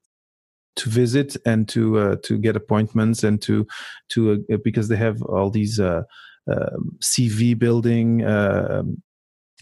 to 0.77 0.89
visit 0.89 1.35
and 1.45 1.67
to 1.69 1.99
uh, 1.99 2.15
to 2.23 2.37
get 2.37 2.55
appointments 2.55 3.23
and 3.23 3.41
to 3.41 3.67
to 4.09 4.45
uh, 4.51 4.57
because 4.63 4.87
they 4.87 4.95
have 4.95 5.21
all 5.23 5.49
these 5.49 5.79
uh, 5.79 6.03
um, 6.49 6.97
CV 7.01 7.57
building 7.57 8.25
um, 8.25 9.01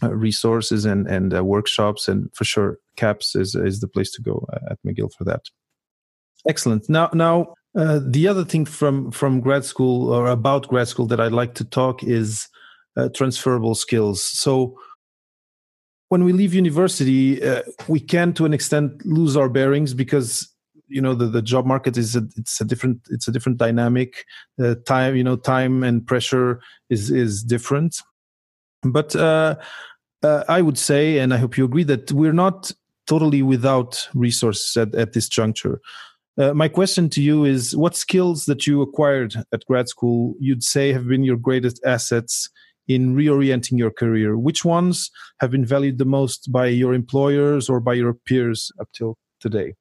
uh, 0.02 0.14
resources 0.14 0.84
and 0.84 1.06
and 1.06 1.34
uh, 1.34 1.44
workshops 1.44 2.08
and 2.08 2.30
for 2.34 2.44
sure 2.44 2.78
CAPS 2.96 3.34
is 3.34 3.54
is 3.54 3.80
the 3.80 3.88
place 3.88 4.10
to 4.12 4.22
go 4.22 4.46
uh, 4.52 4.70
at 4.70 4.78
McGill 4.86 5.12
for 5.12 5.24
that. 5.24 5.42
Excellent. 6.48 6.88
Now 6.88 7.10
now 7.12 7.54
the 7.74 8.26
other 8.28 8.44
thing 8.44 8.64
from 8.64 9.10
from 9.10 9.40
grad 9.40 9.64
school 9.64 10.12
or 10.12 10.28
about 10.28 10.68
grad 10.68 10.88
school 10.88 11.06
that 11.06 11.20
I'd 11.20 11.32
like 11.32 11.54
to 11.54 11.64
talk 11.64 12.02
is 12.02 12.48
transferable 13.12 13.74
skills. 13.74 14.24
So 14.24 14.78
when 16.08 16.24
we 16.24 16.32
leave 16.32 16.54
university, 16.54 17.42
uh, 17.42 17.62
we 17.88 18.00
can, 18.00 18.32
to 18.34 18.44
an 18.44 18.54
extent, 18.54 19.04
lose 19.04 19.36
our 19.36 19.48
bearings 19.48 19.92
because 19.92 20.48
you 20.88 21.00
know 21.00 21.14
the, 21.14 21.26
the 21.26 21.42
job 21.42 21.66
market 21.66 21.96
is 21.96 22.16
a, 22.16 22.26
it's 22.36 22.60
a 22.60 22.64
different 22.64 23.00
it's 23.10 23.28
a 23.28 23.32
different 23.32 23.58
dynamic. 23.58 24.24
Uh, 24.62 24.74
time 24.86 25.16
you 25.16 25.24
know 25.24 25.36
time 25.36 25.82
and 25.82 26.06
pressure 26.06 26.60
is 26.90 27.10
is 27.10 27.42
different. 27.42 27.96
But 28.82 29.16
uh, 29.16 29.56
uh, 30.22 30.44
i 30.48 30.62
would 30.62 30.78
say 30.78 31.18
and 31.18 31.34
i 31.34 31.36
hope 31.36 31.58
you 31.58 31.64
agree 31.64 31.84
that 31.84 32.10
we're 32.12 32.32
not 32.32 32.72
totally 33.06 33.42
without 33.42 34.08
resources 34.14 34.76
at, 34.76 34.94
at 34.94 35.12
this 35.12 35.28
juncture. 35.28 35.80
Uh, 36.38 36.52
my 36.52 36.68
question 36.68 37.08
to 37.08 37.22
you 37.22 37.44
is 37.44 37.74
what 37.76 37.96
skills 37.96 38.44
that 38.46 38.66
you 38.66 38.82
acquired 38.82 39.34
at 39.52 39.64
grad 39.66 39.88
school 39.88 40.34
you'd 40.38 40.62
say 40.62 40.92
have 40.92 41.06
been 41.06 41.22
your 41.22 41.36
greatest 41.36 41.80
assets 41.86 42.50
in 42.88 43.14
reorienting 43.14 43.78
your 43.78 43.90
career? 43.90 44.36
Which 44.36 44.64
ones 44.64 45.10
have 45.40 45.50
been 45.50 45.64
valued 45.64 45.98
the 45.98 46.04
most 46.04 46.52
by 46.52 46.66
your 46.66 46.94
employers 46.94 47.68
or 47.70 47.80
by 47.80 47.94
your 47.94 48.12
peers 48.12 48.70
up 48.80 48.88
till 48.92 49.16
today 49.40 49.74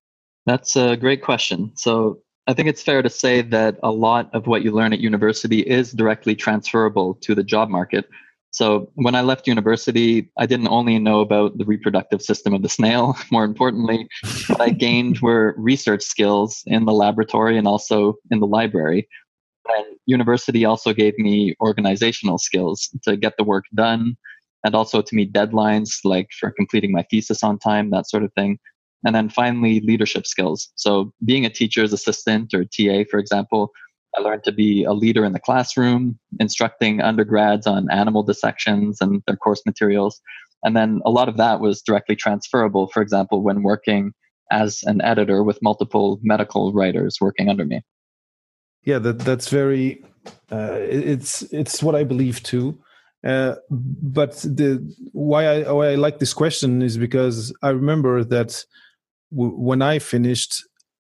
that's 0.45 0.75
a 0.75 0.95
great 0.95 1.21
question. 1.21 1.71
So 1.75 2.19
I 2.47 2.53
think 2.53 2.67
it's 2.67 2.83
fair 2.83 3.01
to 3.01 3.09
say 3.09 3.41
that 3.41 3.79
a 3.81 3.91
lot 3.91 4.29
of 4.33 4.45
what 4.45 4.61
you 4.61 4.71
learn 4.71 4.93
at 4.93 4.99
university 4.99 5.61
is 5.61 5.91
directly 5.91 6.35
transferable 6.35 7.15
to 7.21 7.33
the 7.33 7.43
job 7.43 7.69
market. 7.69 8.07
So 8.51 8.89
when 8.93 9.15
I 9.15 9.21
left 9.21 9.47
university, 9.47 10.31
I 10.37 10.45
didn't 10.45 10.69
only 10.69 10.97
know 10.99 11.19
about 11.19 11.57
the 11.57 11.65
reproductive 11.65 12.21
system 12.21 12.53
of 12.53 12.61
the 12.61 12.69
snail. 12.69 13.17
More 13.31 13.43
importantly, 13.43 14.07
what 14.47 14.61
I 14.61 14.69
gained 14.69 15.19
were 15.19 15.55
research 15.57 16.03
skills 16.03 16.63
in 16.65 16.85
the 16.85 16.93
laboratory 16.93 17.57
and 17.57 17.67
also 17.67 18.15
in 18.31 18.39
the 18.39 18.47
library. 18.47 19.09
And 19.67 19.97
university 20.05 20.63
also 20.63 20.93
gave 20.93 21.17
me 21.17 21.55
organizational 21.59 22.37
skills 22.37 22.89
to 23.03 23.17
get 23.17 23.33
the 23.37 23.43
work 23.43 23.65
done 23.73 24.15
and 24.63 24.75
also 24.75 25.01
to 25.01 25.15
meet 25.15 25.33
deadlines, 25.33 25.99
like 26.03 26.29
for 26.39 26.51
completing 26.51 26.91
my 26.91 27.03
thesis 27.09 27.43
on 27.43 27.59
time, 27.59 27.89
that 27.89 28.07
sort 28.07 28.23
of 28.23 28.31
thing. 28.33 28.59
And 29.05 29.15
then 29.15 29.29
finally, 29.29 29.81
leadership 29.81 30.25
skills. 30.25 30.69
So 30.75 31.13
being 31.23 31.45
a 31.45 31.49
teacher's 31.49 31.93
assistant 31.93 32.53
or 32.53 32.65
TA, 32.65 33.03
for 33.09 33.19
example, 33.19 33.71
I 34.17 34.21
learned 34.21 34.43
to 34.45 34.51
be 34.51 34.83
a 34.83 34.93
leader 34.93 35.23
in 35.25 35.33
the 35.33 35.39
classroom, 35.39 36.17
instructing 36.39 37.01
undergrads 37.01 37.67
on 37.67 37.91
animal 37.91 38.23
dissections 38.23 38.99
and 39.01 39.21
their 39.27 39.35
course 39.35 39.61
materials. 39.65 40.19
And 40.63 40.75
then 40.75 41.01
a 41.05 41.11
lot 41.11 41.29
of 41.29 41.37
that 41.37 41.59
was 41.59 41.81
directly 41.81 42.15
transferable, 42.15 42.87
for 42.87 43.01
example, 43.01 43.43
when 43.43 43.61
working 43.61 44.13
as 44.51 44.81
an 44.83 45.01
editor 45.01 45.43
with 45.43 45.59
multiple 45.61 46.19
medical 46.23 46.73
writers 46.73 47.17
working 47.21 47.49
under 47.49 47.65
me. 47.65 47.81
Yeah, 48.83 48.99
that, 48.99 49.19
that's 49.19 49.49
very 49.49 50.03
uh, 50.51 50.77
it's 50.79 51.41
it's 51.43 51.81
what 51.81 51.95
I 51.95 52.03
believe 52.03 52.41
too. 52.43 52.77
Uh, 53.25 53.55
but 53.69 54.33
the 54.37 54.95
why 55.11 55.45
I 55.45 55.71
why 55.71 55.89
I 55.89 55.95
like 55.95 56.19
this 56.19 56.33
question 56.33 56.81
is 56.81 56.97
because 56.97 57.53
I 57.63 57.69
remember 57.69 58.23
that 58.23 58.63
w- 59.31 59.55
when 59.57 59.81
I 59.81 59.99
finished, 59.99 60.63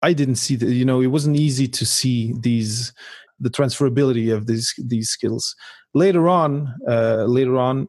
I 0.02 0.12
didn't 0.12 0.36
see 0.36 0.56
that. 0.56 0.70
You 0.72 0.84
know, 0.84 1.00
it 1.00 1.08
wasn't 1.08 1.36
easy 1.36 1.68
to 1.68 1.86
see 1.86 2.34
these 2.40 2.92
the 3.40 3.50
transferability 3.50 4.34
of 4.34 4.46
these 4.46 4.74
these 4.78 5.10
skills. 5.10 5.54
Later 5.94 6.28
on, 6.28 6.74
uh, 6.88 7.24
later 7.24 7.58
on, 7.58 7.88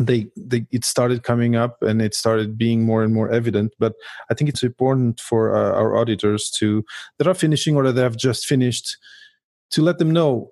they, 0.00 0.26
they 0.36 0.66
it 0.70 0.84
started 0.84 1.22
coming 1.22 1.56
up 1.56 1.82
and 1.82 2.02
it 2.02 2.14
started 2.14 2.58
being 2.58 2.82
more 2.82 3.02
and 3.02 3.14
more 3.14 3.30
evident 3.30 3.72
but 3.78 3.94
i 4.30 4.34
think 4.34 4.50
it's 4.50 4.62
important 4.62 5.20
for 5.20 5.56
uh, 5.56 5.72
our 5.72 5.96
auditors 5.96 6.50
to 6.50 6.84
that 7.18 7.26
are 7.26 7.34
finishing 7.34 7.76
or 7.76 7.90
that 7.90 8.02
have 8.02 8.16
just 8.16 8.46
finished 8.46 8.96
to 9.70 9.82
let 9.82 9.98
them 9.98 10.10
know 10.10 10.50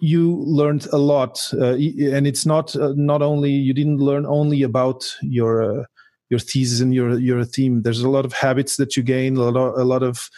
you 0.00 0.36
learned 0.46 0.86
a 0.92 0.98
lot 0.98 1.52
uh, 1.54 1.74
and 1.74 2.26
it's 2.26 2.46
not 2.46 2.76
uh, 2.76 2.92
not 2.96 3.22
only 3.22 3.50
you 3.50 3.74
didn't 3.74 3.98
learn 3.98 4.24
only 4.24 4.62
about 4.62 5.12
your 5.22 5.80
uh, 5.80 5.84
your 6.30 6.40
thesis 6.40 6.80
and 6.80 6.94
your 6.94 7.18
your 7.18 7.44
theme 7.44 7.82
there's 7.82 8.00
a 8.00 8.10
lot 8.10 8.24
of 8.24 8.32
habits 8.32 8.76
that 8.76 8.96
you 8.96 9.02
gain 9.02 9.36
a 9.36 9.42
lot 9.42 9.56
of, 9.56 9.78
a 9.78 9.84
lot 9.84 10.02
of 10.02 10.28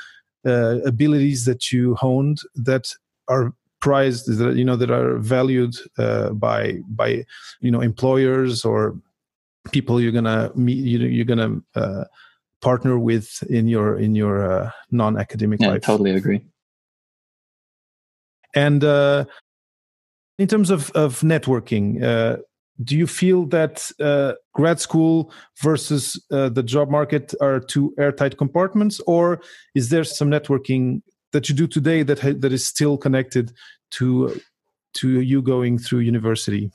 uh, 0.47 0.79
abilities 0.85 1.45
that 1.45 1.73
you 1.73 1.95
honed 1.97 2.39
that 2.55 2.93
are 3.29 3.53
prized 3.81 4.27
that 4.39 4.57
you 4.57 4.65
know 4.65 4.77
that 4.77 4.91
are 4.91 5.19
valued 5.19 5.75
uh, 5.99 6.31
by 6.31 6.79
by 6.89 7.25
you 7.61 7.71
know 7.71 7.81
employers 7.81 8.65
or 8.65 8.97
people 9.71 10.01
you're 10.01 10.13
gonna 10.13 10.51
meet 10.55 10.85
you, 10.85 10.99
you're 10.99 11.25
gonna 11.25 11.61
uh, 11.75 12.05
partner 12.61 12.99
with 12.99 13.43
in 13.49 13.69
your 13.69 13.99
in 13.99 14.15
your 14.15 14.51
uh, 14.51 14.71
non-academic 14.91 15.61
yeah, 15.61 15.69
life. 15.69 15.85
I 15.85 15.87
totally 15.87 16.13
agree. 16.13 16.45
And 18.55 18.83
uh, 18.83 19.27
in 20.39 20.49
terms 20.49 20.71
of 20.71 20.91
of 20.93 21.21
networking, 21.21 22.03
uh, 22.03 22.39
do 22.85 22.97
you 22.97 23.07
feel 23.07 23.47
that 23.47 23.91
uh, 24.01 24.35
grad 24.55 24.81
school 24.81 25.33
versus 25.63 26.21
uh, 26.31 26.49
the 26.49 26.63
job 26.63 26.91
market 26.91 27.35
are 27.41 27.61
two 27.61 27.95
airtight 27.99 28.39
compartments, 28.39 29.01
or 29.01 29.41
is 29.75 29.89
there 29.89 30.05
some 30.05 30.31
networking 30.31 31.03
that 31.33 31.49
you 31.49 31.55
do 31.55 31.67
today 31.67 32.03
that 32.03 32.21
ha- 32.21 32.39
that 32.39 32.53
is 32.53 32.67
still 32.67 32.97
connected 32.97 33.53
to 33.93 34.41
to 34.95 35.21
you 35.21 35.43
going 35.43 35.79
through 35.79 36.01
university? 36.01 36.71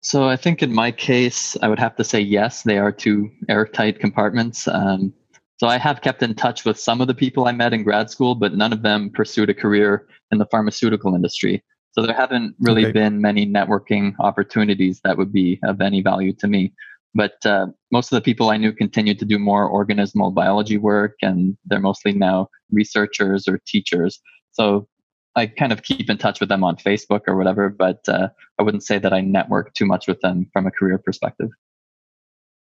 So 0.00 0.28
I 0.28 0.36
think 0.36 0.62
in 0.62 0.72
my 0.72 0.90
case, 0.90 1.56
I 1.62 1.68
would 1.68 1.78
have 1.78 1.96
to 1.96 2.04
say 2.04 2.20
yes. 2.20 2.62
They 2.62 2.78
are 2.78 2.92
two 2.92 3.30
airtight 3.48 3.98
compartments. 3.98 4.68
Um, 4.68 5.12
so 5.58 5.66
I 5.66 5.76
have 5.76 6.02
kept 6.02 6.22
in 6.22 6.34
touch 6.34 6.64
with 6.64 6.78
some 6.78 7.00
of 7.00 7.08
the 7.08 7.14
people 7.14 7.46
I 7.46 7.52
met 7.52 7.72
in 7.72 7.82
grad 7.82 8.10
school, 8.10 8.36
but 8.36 8.54
none 8.54 8.72
of 8.72 8.82
them 8.82 9.10
pursued 9.10 9.50
a 9.50 9.54
career 9.54 10.06
in 10.30 10.38
the 10.38 10.46
pharmaceutical 10.46 11.14
industry. 11.16 11.64
So 11.98 12.06
there 12.06 12.14
haven't 12.14 12.54
really 12.60 12.84
okay. 12.84 12.92
been 12.92 13.20
many 13.20 13.44
networking 13.44 14.14
opportunities 14.20 15.00
that 15.02 15.18
would 15.18 15.32
be 15.32 15.58
of 15.64 15.80
any 15.80 16.00
value 16.00 16.32
to 16.34 16.46
me. 16.46 16.72
But 17.12 17.44
uh, 17.44 17.66
most 17.90 18.12
of 18.12 18.16
the 18.16 18.20
people 18.20 18.50
I 18.50 18.56
knew 18.56 18.72
continued 18.72 19.18
to 19.18 19.24
do 19.24 19.36
more 19.36 19.68
organismal 19.68 20.32
biology 20.32 20.76
work, 20.76 21.16
and 21.22 21.56
they're 21.64 21.80
mostly 21.80 22.12
now 22.12 22.50
researchers 22.70 23.48
or 23.48 23.58
teachers. 23.66 24.20
So 24.52 24.86
I 25.34 25.48
kind 25.48 25.72
of 25.72 25.82
keep 25.82 26.08
in 26.08 26.18
touch 26.18 26.38
with 26.38 26.48
them 26.48 26.62
on 26.62 26.76
Facebook 26.76 27.22
or 27.26 27.34
whatever, 27.34 27.68
but 27.68 28.08
uh, 28.08 28.28
I 28.60 28.62
wouldn't 28.62 28.84
say 28.84 29.00
that 29.00 29.12
I 29.12 29.20
network 29.20 29.74
too 29.74 29.84
much 29.84 30.06
with 30.06 30.20
them 30.20 30.48
from 30.52 30.68
a 30.68 30.70
career 30.70 30.98
perspective. 30.98 31.48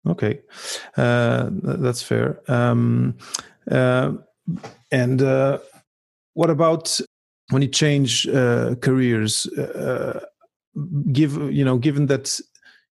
Okay, 0.10 0.42
uh, 0.98 1.52
that's 1.54 2.02
fair. 2.02 2.42
Um, 2.52 3.18
uh, 3.70 4.12
and 4.92 5.22
uh, 5.22 5.60
what 6.34 6.50
about 6.50 7.00
when 7.52 7.62
you 7.62 7.68
change 7.68 8.28
uh, 8.28 8.76
careers? 8.82 9.46
Uh, 9.48 10.20
give 11.12 11.36
you 11.52 11.66
know, 11.66 11.78
given 11.78 12.08
that 12.08 12.40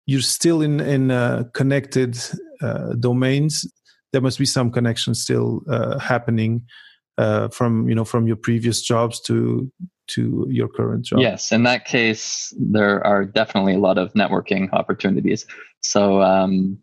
you're 0.06 0.20
still 0.20 0.62
in 0.62 0.80
in 0.80 1.10
uh, 1.10 1.44
connected 1.54 2.18
uh, 2.62 2.94
domains 2.94 3.66
there 4.12 4.20
must 4.20 4.38
be 4.38 4.46
some 4.46 4.70
connection 4.70 5.14
still 5.14 5.62
uh, 5.68 5.98
happening 5.98 6.62
uh, 7.18 7.48
from 7.48 7.88
you 7.88 7.94
know 7.94 8.04
from 8.04 8.26
your 8.26 8.36
previous 8.36 8.80
jobs 8.82 9.20
to 9.20 9.70
to 10.08 10.46
your 10.50 10.68
current 10.68 11.04
job 11.04 11.20
yes 11.20 11.52
in 11.52 11.62
that 11.62 11.84
case 11.84 12.52
there 12.58 13.04
are 13.06 13.24
definitely 13.24 13.74
a 13.74 13.78
lot 13.78 13.98
of 13.98 14.12
networking 14.14 14.68
opportunities 14.72 15.46
so 15.82 16.22
um, 16.22 16.78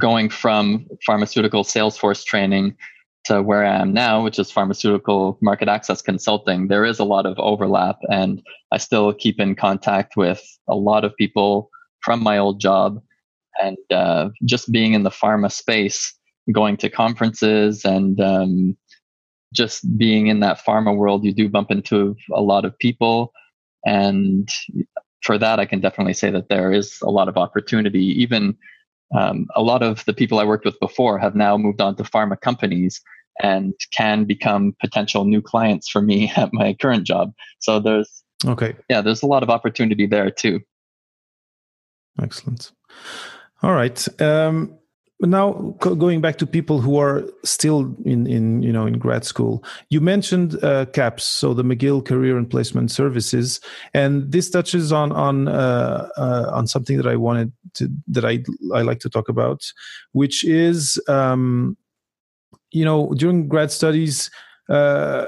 going 0.00 0.28
from 0.28 0.86
pharmaceutical 1.06 1.64
salesforce 1.64 2.24
training 2.24 2.74
to 3.24 3.42
where 3.42 3.64
I 3.64 3.80
am 3.80 3.92
now, 3.92 4.22
which 4.22 4.38
is 4.38 4.50
pharmaceutical 4.50 5.38
market 5.40 5.68
access 5.68 6.02
consulting, 6.02 6.68
there 6.68 6.84
is 6.84 6.98
a 6.98 7.04
lot 7.04 7.26
of 7.26 7.38
overlap. 7.38 7.98
And 8.10 8.42
I 8.72 8.78
still 8.78 9.12
keep 9.12 9.38
in 9.38 9.54
contact 9.54 10.16
with 10.16 10.42
a 10.68 10.74
lot 10.74 11.04
of 11.04 11.14
people 11.16 11.70
from 12.02 12.22
my 12.22 12.38
old 12.38 12.60
job 12.60 13.00
and 13.60 13.76
uh, 13.90 14.30
just 14.44 14.72
being 14.72 14.94
in 14.94 15.02
the 15.02 15.10
pharma 15.10 15.52
space 15.52 16.14
going 16.50 16.76
to 16.78 16.90
conferences 16.90 17.84
and 17.84 18.20
um, 18.20 18.76
just 19.52 19.96
being 19.96 20.26
in 20.26 20.40
that 20.40 20.58
pharma 20.58 20.96
world 20.96 21.24
you 21.24 21.32
do 21.32 21.48
bump 21.48 21.70
into 21.70 22.16
a 22.32 22.40
lot 22.40 22.64
of 22.64 22.76
people 22.78 23.32
and 23.86 24.48
for 25.22 25.38
that 25.38 25.60
i 25.60 25.66
can 25.66 25.80
definitely 25.80 26.14
say 26.14 26.30
that 26.30 26.48
there 26.48 26.72
is 26.72 27.00
a 27.02 27.10
lot 27.10 27.28
of 27.28 27.36
opportunity 27.36 28.04
even 28.20 28.56
um, 29.16 29.46
a 29.54 29.62
lot 29.62 29.82
of 29.82 30.04
the 30.04 30.14
people 30.14 30.38
i 30.38 30.44
worked 30.44 30.64
with 30.64 30.78
before 30.80 31.18
have 31.18 31.34
now 31.34 31.56
moved 31.56 31.80
on 31.80 31.96
to 31.96 32.02
pharma 32.02 32.40
companies 32.40 33.00
and 33.42 33.74
can 33.96 34.24
become 34.24 34.76
potential 34.80 35.24
new 35.24 35.40
clients 35.40 35.88
for 35.88 36.02
me 36.02 36.30
at 36.36 36.52
my 36.52 36.74
current 36.74 37.04
job 37.04 37.32
so 37.58 37.78
there's 37.78 38.22
okay 38.46 38.74
yeah 38.88 39.00
there's 39.00 39.22
a 39.22 39.26
lot 39.26 39.42
of 39.42 39.50
opportunity 39.50 40.06
there 40.06 40.30
too 40.30 40.60
Excellent. 42.20 42.72
All 43.62 43.72
right. 43.72 44.20
Um, 44.20 44.78
now 45.30 45.52
going 45.78 46.20
back 46.20 46.36
to 46.36 46.46
people 46.46 46.80
who 46.80 46.98
are 46.98 47.24
still 47.44 47.94
in, 48.04 48.26
in 48.26 48.62
you 48.62 48.72
know 48.72 48.86
in 48.86 48.98
grad 48.98 49.24
school 49.24 49.64
you 49.88 50.00
mentioned 50.00 50.62
uh, 50.64 50.84
caps 50.86 51.24
so 51.24 51.54
the 51.54 51.62
mcgill 51.62 52.04
career 52.04 52.36
and 52.36 52.50
placement 52.50 52.90
services 52.90 53.60
and 53.94 54.30
this 54.32 54.50
touches 54.50 54.92
on 54.92 55.12
on 55.12 55.48
uh, 55.48 56.08
uh, 56.16 56.50
on 56.52 56.66
something 56.66 56.96
that 56.96 57.06
i 57.06 57.16
wanted 57.16 57.52
to 57.74 57.88
that 58.08 58.24
i 58.24 58.42
i 58.74 58.82
like 58.82 58.98
to 58.98 59.08
talk 59.08 59.28
about 59.28 59.62
which 60.12 60.44
is 60.44 61.00
um, 61.08 61.76
you 62.70 62.84
know 62.84 63.12
during 63.14 63.48
grad 63.48 63.70
studies 63.70 64.30
uh, 64.68 65.26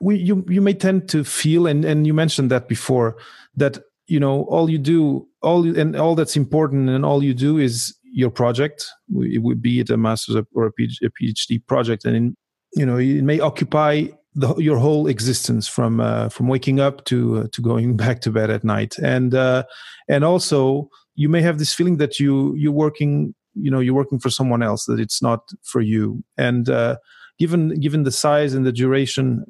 we 0.00 0.16
you 0.16 0.44
you 0.48 0.60
may 0.60 0.74
tend 0.74 1.08
to 1.08 1.24
feel 1.24 1.66
and 1.66 1.84
and 1.84 2.06
you 2.06 2.14
mentioned 2.14 2.50
that 2.50 2.68
before 2.68 3.16
that 3.54 3.78
you 4.06 4.20
know 4.20 4.42
all 4.44 4.68
you 4.70 4.78
do 4.78 5.26
all 5.42 5.64
and 5.78 5.96
all 5.96 6.14
that's 6.14 6.36
important 6.36 6.88
and 6.88 7.04
all 7.04 7.22
you 7.22 7.34
do 7.34 7.58
is 7.58 7.94
your 8.16 8.30
project. 8.30 8.86
It 9.14 9.42
would 9.42 9.60
be 9.60 9.78
it 9.80 9.90
a 9.90 9.96
master's 9.98 10.36
or 10.54 10.66
a 10.66 10.72
phd 10.72 11.66
project 11.66 12.06
and 12.06 12.16
in, 12.16 12.36
you 12.74 12.86
know 12.86 12.96
it 12.96 13.22
may 13.22 13.40
occupy 13.40 14.06
the, 14.34 14.54
your 14.56 14.78
whole 14.78 15.06
existence 15.06 15.68
from 15.68 16.00
uh, 16.00 16.30
from 16.30 16.48
waking 16.48 16.80
up 16.80 17.04
to 17.04 17.40
uh, 17.40 17.46
to 17.52 17.60
going 17.60 17.96
back 18.04 18.20
to 18.22 18.30
bed 18.30 18.50
at 18.50 18.64
night. 18.64 18.96
And 18.98 19.34
uh, 19.34 19.64
and 20.08 20.24
also 20.24 20.88
you 21.14 21.28
may 21.28 21.42
have 21.42 21.58
this 21.58 21.74
feeling 21.74 21.98
that 21.98 22.18
you 22.18 22.54
you're 22.56 22.72
working 22.72 23.34
you 23.54 23.70
know 23.70 23.80
you're 23.80 23.94
working 23.94 24.18
for 24.18 24.30
someone 24.30 24.62
else 24.62 24.86
that 24.86 24.98
it's 24.98 25.20
not 25.20 25.50
for 25.62 25.82
you. 25.82 26.24
And 26.38 26.70
uh, 26.70 26.96
given 27.38 27.78
given 27.80 28.04
the 28.04 28.12
size 28.12 28.54
and 28.54 28.64
the 28.64 28.72
duration 28.72 29.44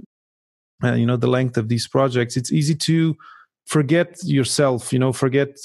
uh, 0.82 0.94
you 0.94 1.06
know 1.06 1.16
the 1.16 1.34
length 1.38 1.56
of 1.56 1.68
these 1.68 1.86
projects 1.86 2.36
it's 2.36 2.52
easy 2.52 2.74
to 2.74 3.16
forget 3.66 4.16
yourself 4.24 4.92
you 4.92 4.98
know 4.98 5.12
forget 5.12 5.56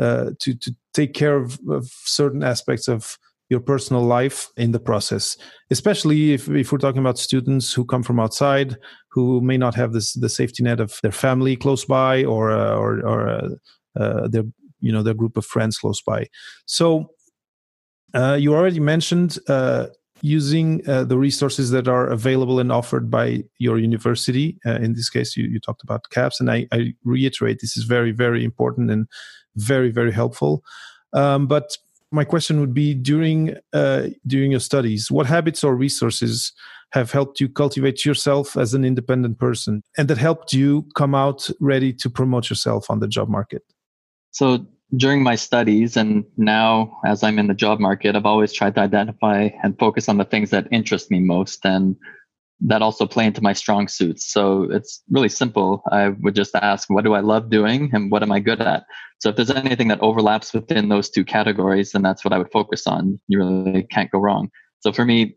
uh, 0.00 0.30
to 0.38 0.54
to 0.54 0.74
take 0.94 1.14
care 1.14 1.36
of, 1.36 1.58
of, 1.68 1.86
certain 2.04 2.42
aspects 2.42 2.88
of 2.88 3.18
your 3.48 3.60
personal 3.60 4.02
life 4.02 4.48
in 4.56 4.72
the 4.72 4.78
process 4.78 5.36
especially 5.70 6.32
if, 6.32 6.48
if 6.48 6.70
we're 6.70 6.78
talking 6.78 7.00
about 7.00 7.18
students 7.18 7.72
who 7.72 7.84
come 7.84 8.02
from 8.02 8.20
outside 8.20 8.76
who 9.10 9.40
may 9.40 9.58
not 9.58 9.74
have 9.74 9.92
this 9.92 10.14
the 10.14 10.28
safety 10.28 10.62
net 10.62 10.80
of 10.80 10.98
their 11.02 11.12
family 11.12 11.56
close 11.56 11.84
by 11.84 12.24
or 12.24 12.50
uh, 12.50 12.74
or, 12.76 13.00
or 13.06 13.28
uh, 13.28 13.48
uh, 13.98 14.28
their 14.28 14.44
you 14.80 14.92
know 14.92 15.02
their 15.02 15.14
group 15.14 15.36
of 15.36 15.44
friends 15.44 15.78
close 15.78 16.00
by 16.00 16.26
so 16.66 17.10
uh, 18.14 18.36
you 18.40 18.54
already 18.54 18.80
mentioned 18.80 19.38
using 20.22 20.86
uh, 20.88 21.04
the 21.04 21.18
resources 21.18 21.70
that 21.70 21.88
are 21.88 22.08
available 22.08 22.60
and 22.60 22.70
offered 22.70 23.10
by 23.10 23.42
your 23.58 23.78
university. 23.78 24.58
Uh, 24.66 24.72
in 24.72 24.92
this 24.92 25.08
case, 25.08 25.36
you, 25.36 25.44
you 25.44 25.58
talked 25.58 25.82
about 25.82 26.08
CAPS, 26.10 26.40
and 26.40 26.50
I, 26.50 26.66
I, 26.72 26.94
reiterate 27.04 27.60
this 27.60 27.76
is 27.76 27.84
very, 27.84 28.12
very 28.12 28.44
important 28.44 28.90
and 28.90 29.06
very, 29.56 29.90
very 29.90 30.12
helpful. 30.12 30.62
Um, 31.12 31.46
but 31.46 31.76
my 32.12 32.24
question 32.24 32.60
would 32.60 32.74
be 32.74 32.94
during 32.94 33.56
uh, 33.72 34.08
during 34.26 34.50
your 34.50 34.60
studies, 34.60 35.10
what 35.10 35.26
habits 35.26 35.62
or 35.62 35.76
resources 35.76 36.52
have 36.92 37.12
helped 37.12 37.40
you 37.40 37.48
cultivate 37.48 38.04
yourself 38.04 38.56
as 38.56 38.74
an 38.74 38.84
independent 38.84 39.38
person, 39.38 39.82
and 39.96 40.08
that 40.08 40.18
helped 40.18 40.52
you 40.52 40.86
come 40.96 41.14
out 41.14 41.48
ready 41.60 41.92
to 41.92 42.10
promote 42.10 42.50
yourself 42.50 42.90
on 42.90 42.98
the 43.00 43.08
job 43.08 43.28
market? 43.28 43.62
So 44.32 44.66
during 44.96 45.22
my 45.22 45.36
studies 45.36 45.96
and 45.96 46.24
now 46.36 46.98
as 47.04 47.22
I'm 47.22 47.38
in 47.38 47.46
the 47.46 47.54
job 47.54 47.78
market, 47.78 48.16
I've 48.16 48.26
always 48.26 48.52
tried 48.52 48.74
to 48.74 48.80
identify 48.80 49.50
and 49.62 49.78
focus 49.78 50.08
on 50.08 50.18
the 50.18 50.24
things 50.24 50.50
that 50.50 50.66
interest 50.72 51.10
me 51.10 51.20
most. 51.20 51.64
And 51.64 51.96
that 52.62 52.82
also 52.82 53.06
play 53.06 53.24
into 53.26 53.42
my 53.42 53.52
strong 53.52 53.88
suits. 53.88 54.30
So 54.30 54.64
it's 54.70 55.02
really 55.10 55.28
simple. 55.28 55.82
I 55.90 56.08
would 56.08 56.34
just 56.34 56.54
ask, 56.54 56.90
what 56.90 57.04
do 57.04 57.14
I 57.14 57.20
love 57.20 57.48
doing 57.50 57.90
and 57.92 58.10
what 58.10 58.22
am 58.22 58.32
I 58.32 58.40
good 58.40 58.60
at? 58.60 58.84
So 59.18 59.30
if 59.30 59.36
there's 59.36 59.50
anything 59.50 59.88
that 59.88 60.00
overlaps 60.00 60.52
within 60.52 60.88
those 60.88 61.08
two 61.10 61.24
categories, 61.24 61.92
then 61.92 62.02
that's 62.02 62.24
what 62.24 62.32
I 62.32 62.38
would 62.38 62.52
focus 62.52 62.86
on. 62.86 63.18
You 63.28 63.38
really 63.38 63.84
can't 63.84 64.10
go 64.10 64.18
wrong. 64.18 64.50
So 64.80 64.92
for 64.92 65.04
me, 65.04 65.36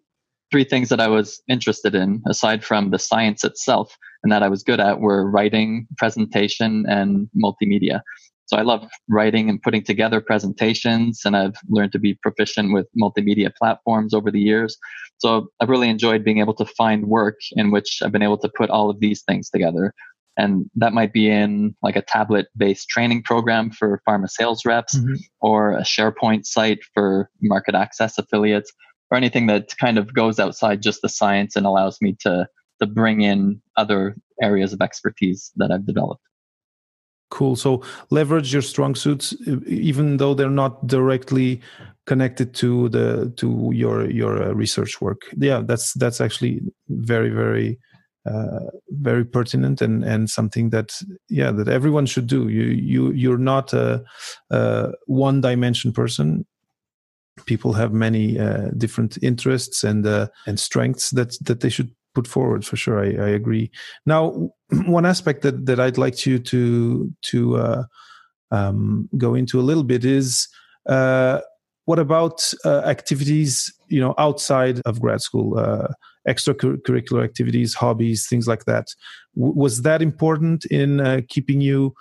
three 0.52 0.64
things 0.64 0.90
that 0.90 1.00
I 1.00 1.08
was 1.08 1.42
interested 1.50 1.96
in, 1.96 2.22
aside 2.28 2.64
from 2.64 2.92
the 2.92 3.00
science 3.00 3.44
itself, 3.44 3.98
and 4.22 4.32
that 4.32 4.44
I 4.44 4.50
was 4.50 4.64
good 4.64 4.80
at 4.80 5.00
were 5.00 5.30
writing, 5.30 5.88
presentation, 5.98 6.86
and 6.88 7.28
multimedia. 7.36 8.02
So 8.46 8.58
I 8.58 8.62
love 8.62 8.88
writing 9.10 9.50
and 9.50 9.62
putting 9.62 9.84
together 9.84 10.22
presentations, 10.22 11.22
and 11.26 11.36
I've 11.36 11.56
learned 11.70 11.92
to 11.94 12.00
be 12.00 12.16
proficient 12.22 12.74
with 12.74 12.88
multimedia 13.00 13.52
platforms 13.56 14.14
over 14.14 14.32
the 14.32 14.42
years. 14.42 14.78
So 15.18 15.48
I've 15.60 15.70
really 15.70 15.90
enjoyed 15.90 16.24
being 16.24 16.40
able 16.40 16.54
to 16.56 16.66
find 16.66 17.08
work 17.08 17.38
in 17.54 17.72
which 17.72 18.00
I've 18.04 18.12
been 18.12 18.22
able 18.22 18.40
to 18.40 18.50
put 18.50 18.70
all 18.70 18.90
of 18.90 19.00
these 19.00 19.24
things 19.24 19.50
together. 19.50 19.94
And 20.36 20.70
that 20.76 20.94
might 20.94 21.14
be 21.14 21.30
in 21.30 21.76
like 21.84 21.96
a 21.96 22.02
tablet 22.02 22.48
based 22.58 22.90
training 22.90 23.24
program 23.24 23.70
for 23.72 24.02
pharma 24.08 24.30
sales 24.30 24.66
reps 24.66 24.98
mm-hmm. 24.98 25.14
or 25.42 25.74
a 25.74 25.84
SharePoint 25.84 26.46
site 26.46 26.80
for 26.94 27.30
market 27.42 27.76
access 27.76 28.18
affiliates 28.18 28.72
or 29.12 29.18
anything 29.18 29.46
that 29.48 29.78
kind 29.80 29.98
of 29.98 30.14
goes 30.14 30.40
outside 30.40 30.82
just 30.82 31.02
the 31.04 31.10
science 31.10 31.56
and 31.56 31.66
allows 31.66 32.00
me 32.02 32.18
to 32.22 32.48
to 32.82 32.88
bring 32.88 33.22
in 33.22 33.62
other 33.78 34.16
areas 34.42 34.74
of 34.74 34.82
expertise 34.82 35.52
that 35.58 35.72
I've 35.72 35.86
developed. 35.86 36.24
Cool. 37.34 37.56
So 37.56 37.82
leverage 38.12 38.54
your 38.54 38.62
strong 38.62 38.94
suits, 38.94 39.36
even 39.66 40.18
though 40.18 40.36
they're 40.36 40.52
not 40.52 40.86
directly 40.86 41.62
connected 42.06 42.54
to 42.54 42.90
the 42.90 43.34
to 43.38 43.72
your 43.74 44.08
your 44.08 44.44
uh, 44.44 44.54
research 44.54 45.02
work. 45.02 45.22
Yeah, 45.36 45.62
that's 45.66 45.94
that's 45.94 46.22
actually 46.22 46.62
very 46.90 47.32
very 47.32 47.80
uh, 48.30 48.70
very 48.90 49.26
pertinent 49.26 49.82
and 49.82 50.04
and 50.04 50.30
something 50.30 50.70
that 50.70 50.94
yeah 51.28 51.52
that 51.52 51.68
everyone 51.68 52.06
should 52.06 52.28
do. 52.28 52.50
You 52.50 52.66
you 52.66 53.12
you're 53.14 53.40
not 53.40 53.74
a, 53.74 54.04
a 54.52 54.92
one 55.08 55.42
dimension 55.42 55.92
person 55.92 56.46
people 57.48 57.74
have 57.74 57.94
many 57.94 58.38
uh, 58.38 58.70
different 58.78 59.18
interests 59.24 59.84
and 59.84 60.06
uh, 60.06 60.28
and 60.46 60.60
strengths 60.60 61.10
that 61.10 61.36
that 61.42 61.62
they 61.62 61.70
should 61.70 61.90
put 62.14 62.28
forward 62.28 62.66
for 62.66 62.76
sure. 62.76 63.00
I, 63.00 63.26
I 63.26 63.30
agree. 63.30 63.72
Now, 64.06 64.52
one 64.86 65.06
aspect 65.06 65.42
that 65.42 65.66
that 65.66 65.80
I'd 65.80 65.98
like 65.98 66.26
you 66.26 66.40
to 66.40 67.12
to 67.22 67.58
uh, 67.58 67.84
um, 68.52 69.10
go 69.18 69.34
into 69.36 69.60
a 69.60 69.64
little 69.64 69.84
bit 69.84 70.06
is 70.06 70.48
uh, 70.88 71.42
what 71.86 72.00
about 72.00 72.54
uh, 72.66 72.80
activities 72.86 73.74
you 73.88 74.00
know 74.00 74.14
outside 74.18 74.82
of 74.86 75.02
grad 75.02 75.22
school, 75.22 75.58
uh, 75.58 75.88
extracurricular 76.28 77.24
activities, 77.24 77.74
hobbies, 77.74 78.28
things 78.28 78.48
like 78.48 78.66
that. 78.66 78.88
W- 79.36 79.54
was 79.56 79.82
that 79.82 80.02
important 80.02 80.66
in 80.66 81.26
keeping 81.30 81.62
you? 81.62 81.94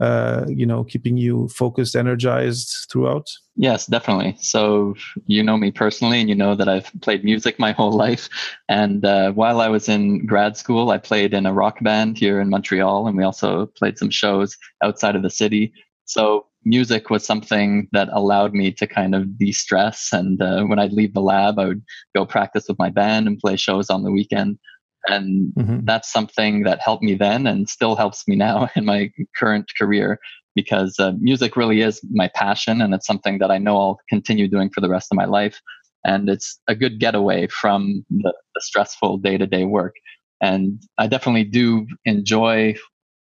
Uh, 0.00 0.46
you 0.48 0.64
know, 0.64 0.82
keeping 0.82 1.16
you 1.16 1.48
focused, 1.48 1.94
energized 1.94 2.86
throughout? 2.90 3.28
Yes, 3.56 3.86
definitely. 3.86 4.36
So 4.40 4.94
you 5.26 5.42
know 5.42 5.58
me 5.58 5.70
personally, 5.70 6.20
and 6.20 6.28
you 6.28 6.34
know 6.34 6.54
that 6.54 6.68
I've 6.68 6.90
played 7.02 7.22
music 7.24 7.58
my 7.58 7.72
whole 7.78 7.92
life. 7.92 8.28
And 8.68 9.04
uh, 9.04 9.32
while 9.32 9.60
I 9.60 9.68
was 9.68 9.88
in 9.88 10.24
grad 10.26 10.56
school, 10.56 10.90
I 10.90 10.98
played 10.98 11.34
in 11.34 11.44
a 11.44 11.52
rock 11.52 11.78
band 11.82 12.16
here 12.16 12.40
in 12.40 12.48
Montreal, 12.48 13.06
and 13.06 13.16
we 13.16 13.24
also 13.24 13.66
played 13.66 13.98
some 13.98 14.10
shows 14.10 14.56
outside 14.82 15.16
of 15.16 15.22
the 15.22 15.30
city. 15.30 15.72
So 16.06 16.46
music 16.64 17.10
was 17.10 17.24
something 17.24 17.88
that 17.92 18.08
allowed 18.12 18.52
me 18.52 18.72
to 18.72 18.86
kind 18.86 19.14
of 19.14 19.38
de-stress. 19.38 20.10
And 20.12 20.40
uh, 20.42 20.64
when 20.64 20.78
I'd 20.78 20.92
leave 20.92 21.14
the 21.14 21.20
lab, 21.20 21.58
I 21.58 21.66
would 21.66 21.82
go 22.14 22.26
practice 22.26 22.66
with 22.68 22.78
my 22.78 22.90
band 22.90 23.26
and 23.26 23.38
play 23.38 23.56
shows 23.56 23.90
on 23.90 24.02
the 24.02 24.10
weekend 24.10 24.58
and 25.06 25.52
mm-hmm. 25.54 25.80
that's 25.84 26.12
something 26.12 26.62
that 26.64 26.80
helped 26.80 27.02
me 27.02 27.14
then 27.14 27.46
and 27.46 27.68
still 27.68 27.96
helps 27.96 28.26
me 28.28 28.36
now 28.36 28.68
in 28.76 28.84
my 28.84 29.10
current 29.36 29.70
career 29.78 30.18
because 30.54 30.98
uh, 30.98 31.12
music 31.20 31.56
really 31.56 31.80
is 31.80 32.00
my 32.10 32.28
passion 32.34 32.80
and 32.80 32.92
it's 32.92 33.06
something 33.06 33.38
that 33.38 33.50
I 33.50 33.58
know 33.58 33.76
I'll 33.76 34.00
continue 34.08 34.48
doing 34.48 34.70
for 34.70 34.80
the 34.80 34.88
rest 34.88 35.08
of 35.10 35.16
my 35.16 35.24
life. 35.24 35.60
And 36.04 36.28
it's 36.28 36.58
a 36.66 36.74
good 36.74 36.98
getaway 36.98 37.46
from 37.46 38.04
the, 38.10 38.34
the 38.54 38.60
stressful 38.60 39.18
day 39.18 39.38
to 39.38 39.46
day 39.46 39.64
work. 39.64 39.94
And 40.40 40.82
I 40.98 41.06
definitely 41.06 41.44
do 41.44 41.86
enjoy 42.04 42.74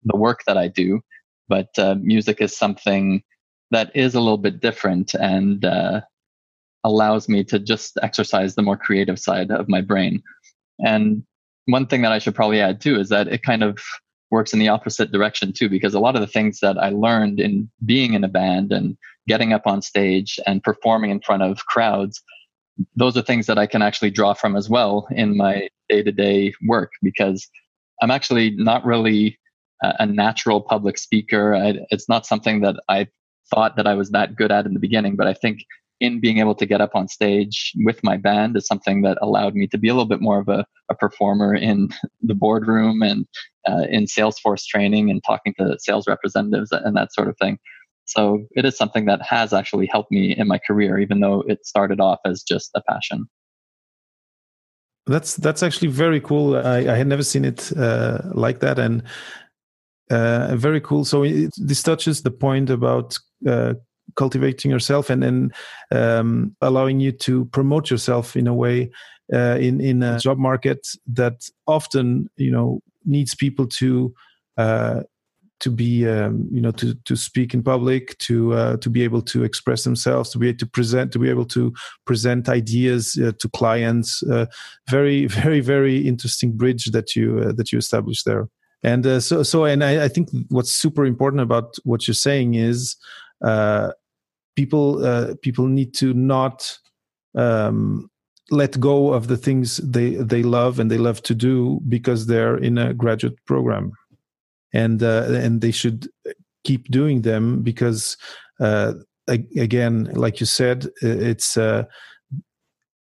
the 0.05 0.17
work 0.17 0.41
that 0.47 0.59
I 0.59 0.69
do, 0.69 1.01
but 1.49 1.69
uh, 1.79 1.95
music 2.01 2.41
is 2.41 2.57
something 2.57 3.23
that 3.71 3.91
is 3.95 4.15
a 4.15 4.21
little 4.21 4.39
bit 4.39 4.61
different 4.61 5.15
and 5.15 5.65
uh, 5.65 6.01
allows 6.85 7.29
me 7.29 7.43
to 7.45 7.59
just 7.59 7.99
exercise 8.03 8.55
the 8.55 8.63
more 8.63 8.77
creative 8.77 9.19
side 9.19 9.51
of 9.51 9.69
my 9.69 9.81
brain. 9.81 10.23
And 10.85 11.25
one 11.67 11.87
thing 11.87 12.03
that 12.03 12.13
I 12.13 12.19
should 12.19 12.35
probably 12.35 12.61
add 12.61 12.81
too 12.81 12.99
is 12.99 13.09
that 13.09 13.29
it 13.29 13.43
kind 13.43 13.63
of 13.63 13.79
works 14.31 14.53
in 14.53 14.59
the 14.59 14.69
opposite 14.69 15.13
direction 15.13 15.53
too, 15.53 15.69
because 15.69 15.95
a 15.95 16.01
lot 16.01 16.15
of 16.15 16.21
the 16.21 16.27
things 16.27 16.61
that 16.61 16.77
I 16.79 16.91
learned 16.91 17.41
in 17.41 17.71
being 17.85 18.15
in 18.15 18.25
a 18.25 18.29
band 18.29 18.73
and 18.73 18.97
getting 19.29 19.53
up 19.53 19.67
on 19.67 19.81
stage 19.81 20.39
and 20.47 20.63
performing 20.63 21.11
in 21.11 21.21
front 21.21 21.43
of 21.43 21.65
crowds, 21.67 22.23
those 22.97 23.17
are 23.17 23.23
things 23.23 23.47
that 23.47 23.59
I 23.59 23.67
can 23.67 23.83
actually 23.83 24.11
draw 24.11 24.35
from 24.35 24.57
as 24.57 24.69
well 24.69 25.07
in 25.11 25.37
my 25.37 25.69
day 25.89 26.03
to 26.03 26.13
day 26.13 26.53
work 26.67 26.93
because 27.03 27.49
I'm 28.03 28.11
actually 28.11 28.51
not 28.51 28.85
really 28.85 29.39
a 29.83 30.07
natural 30.07 30.61
public 30.61 30.99
speaker. 30.99 31.55
I, 31.55 31.79
it's 31.91 32.09
not 32.09 32.27
something 32.27 32.61
that 32.63 32.77
I 32.89 33.07
thought 33.55 33.77
that 33.77 33.87
I 33.87 33.95
was 33.95 34.11
that 34.11 34.35
good 34.35 34.51
at 34.51 34.67
in 34.67 34.75
the 34.75 34.81
beginning, 34.81 35.17
but 35.17 35.27
I 35.27 35.35
think 35.35 35.61
in 36.01 36.21
being 36.21 36.39
able 36.39 36.55
to 36.55 36.67
get 36.67 36.81
up 36.81 36.95
on 36.95 37.09
stage 37.09 37.73
with 37.85 38.03
my 38.03 38.17
band 38.17 38.57
is 38.57 38.67
something 38.67 39.03
that 39.03 39.19
allowed 39.23 39.55
me 39.55 39.67
to 39.69 39.79
be 39.79 39.89
a 39.89 39.95
little 39.95 40.09
bit 40.09 40.21
more 40.21 40.41
of 40.41 40.49
a, 40.49 40.67
a 40.91 40.95
performer 40.95 41.55
in 41.55 41.89
the 42.23 42.35
boardroom 42.35 43.03
and 43.03 43.27
uh, 43.69 43.87
in 43.89 44.07
sales 44.07 44.39
force 44.39 44.67
training 44.67 45.11
and 45.11 45.23
talking 45.25 45.55
to 45.59 45.77
sales 45.79 46.07
representatives 46.07 46.73
and 46.73 46.97
that 46.97 47.13
sort 47.13 47.29
of 47.29 47.37
thing. 47.39 47.59
So 48.07 48.47
it 48.51 48.65
is 48.65 48.77
something 48.77 49.07
that 49.07 49.23
has 49.23 49.53
actually 49.53 49.87
helped 49.87 50.11
me 50.11 50.37
in 50.37 50.47
my 50.47 50.59
career, 50.59 50.99
even 50.99 51.21
though 51.21 51.43
it 51.47 51.65
started 51.65 52.01
off 52.01 52.19
as 52.27 52.43
just 52.43 52.71
a 52.75 52.83
passion. 52.83 53.27
That's 55.07 55.37
that's 55.37 55.63
actually 55.63 55.89
very 55.89 56.21
cool. 56.21 56.57
I, 56.57 56.79
I 56.79 56.97
had 56.97 57.07
never 57.07 57.23
seen 57.23 57.45
it 57.45 57.73
uh, 57.77 58.21
like 58.33 58.61
that, 58.61 58.79
and 58.79 59.03
uh, 60.11 60.57
very 60.57 60.81
cool. 60.81 61.05
So 61.05 61.25
it, 61.25 61.51
this 61.59 61.83
touches 61.83 62.23
the 62.23 62.31
point 62.31 62.71
about 62.71 63.19
uh, 63.47 63.75
cultivating 64.17 64.71
yourself 64.71 65.11
and 65.11 65.23
then 65.23 65.53
um, 65.91 66.55
allowing 66.61 67.01
you 67.01 67.13
to 67.13 67.45
promote 67.47 67.91
yourself 67.91 68.37
in 68.37 68.47
a 68.47 68.55
way 68.55 68.91
uh, 69.33 69.57
in 69.61 69.81
in 69.81 70.03
a 70.03 70.19
job 70.19 70.39
market 70.39 70.87
that 71.07 71.49
often 71.67 72.29
you 72.37 72.51
know 72.51 72.81
needs 73.05 73.35
people 73.35 73.67
to 73.67 74.15
uh, 74.57 75.03
to 75.61 75.71
be 75.71 76.07
um, 76.07 76.47
you 76.53 76.61
know 76.61 76.71
to 76.73 76.95
to 77.05 77.17
speak 77.17 77.55
in 77.55 77.63
public 77.63 78.19
to 78.19 78.53
uh, 78.53 78.77
to 78.79 78.91
be 78.91 79.03
able 79.03 79.23
to 79.23 79.45
express 79.45 79.85
themselves 79.85 80.31
to 80.31 80.39
be 80.39 80.49
able 80.49 80.59
to 80.59 80.67
present 80.67 81.13
to 81.13 81.19
be 81.19 81.31
able 81.31 81.47
to 81.47 81.73
present 82.05 82.49
ideas 82.49 83.19
uh, 83.23 83.33
to 83.39 83.49
clients 83.49 84.23
uh, 84.25 84.47
very 84.91 85.27
very 85.43 85.61
very 85.61 86.07
interesting 86.07 86.53
bridge 86.53 86.87
that 86.87 87.17
you 87.17 87.39
uh, 87.41 87.53
that 87.53 87.73
you 87.73 87.79
established 87.79 88.25
there. 88.27 88.49
And 88.83 89.23
so 89.23 89.43
so 89.43 89.65
and 89.65 89.83
I, 89.83 90.05
I, 90.05 90.09
think 90.09 90.29
what's 90.51 90.71
super 90.71 91.07
important 91.07 91.41
about 91.41 91.75
what 91.85 92.07
you're 92.07 92.15
saying 92.15 92.53
is 92.53 92.97
people 94.57 95.05
uh, 95.05 95.35
people 95.43 95.67
need 95.67 95.95
to 95.95 96.15
not 96.15 96.79
um, 97.37 98.11
let 98.51 98.79
go 98.79 99.13
of 99.13 99.29
the 99.29 99.37
things 99.37 99.79
they 99.79 100.11
they 100.15 100.43
love 100.43 100.79
and 100.79 100.91
they 100.91 100.99
love 100.99 101.23
to 101.23 101.35
do 101.35 101.81
because 101.89 102.27
they're 102.27 102.57
in 102.57 102.79
a 102.79 102.95
graduate 102.95 103.37
program, 103.47 103.93
and 104.73 105.03
uh, 105.03 105.25
and 105.31 105.61
they 105.61 105.71
should 105.71 106.09
keep 106.65 106.91
doing 106.91 107.23
them 107.23 107.63
because 107.63 108.17
uh, 108.61 108.95
again, 109.29 110.05
like 110.15 110.41
you 110.41 110.47
said, 110.47 110.87
it's 111.03 111.57
uh, 111.57 111.85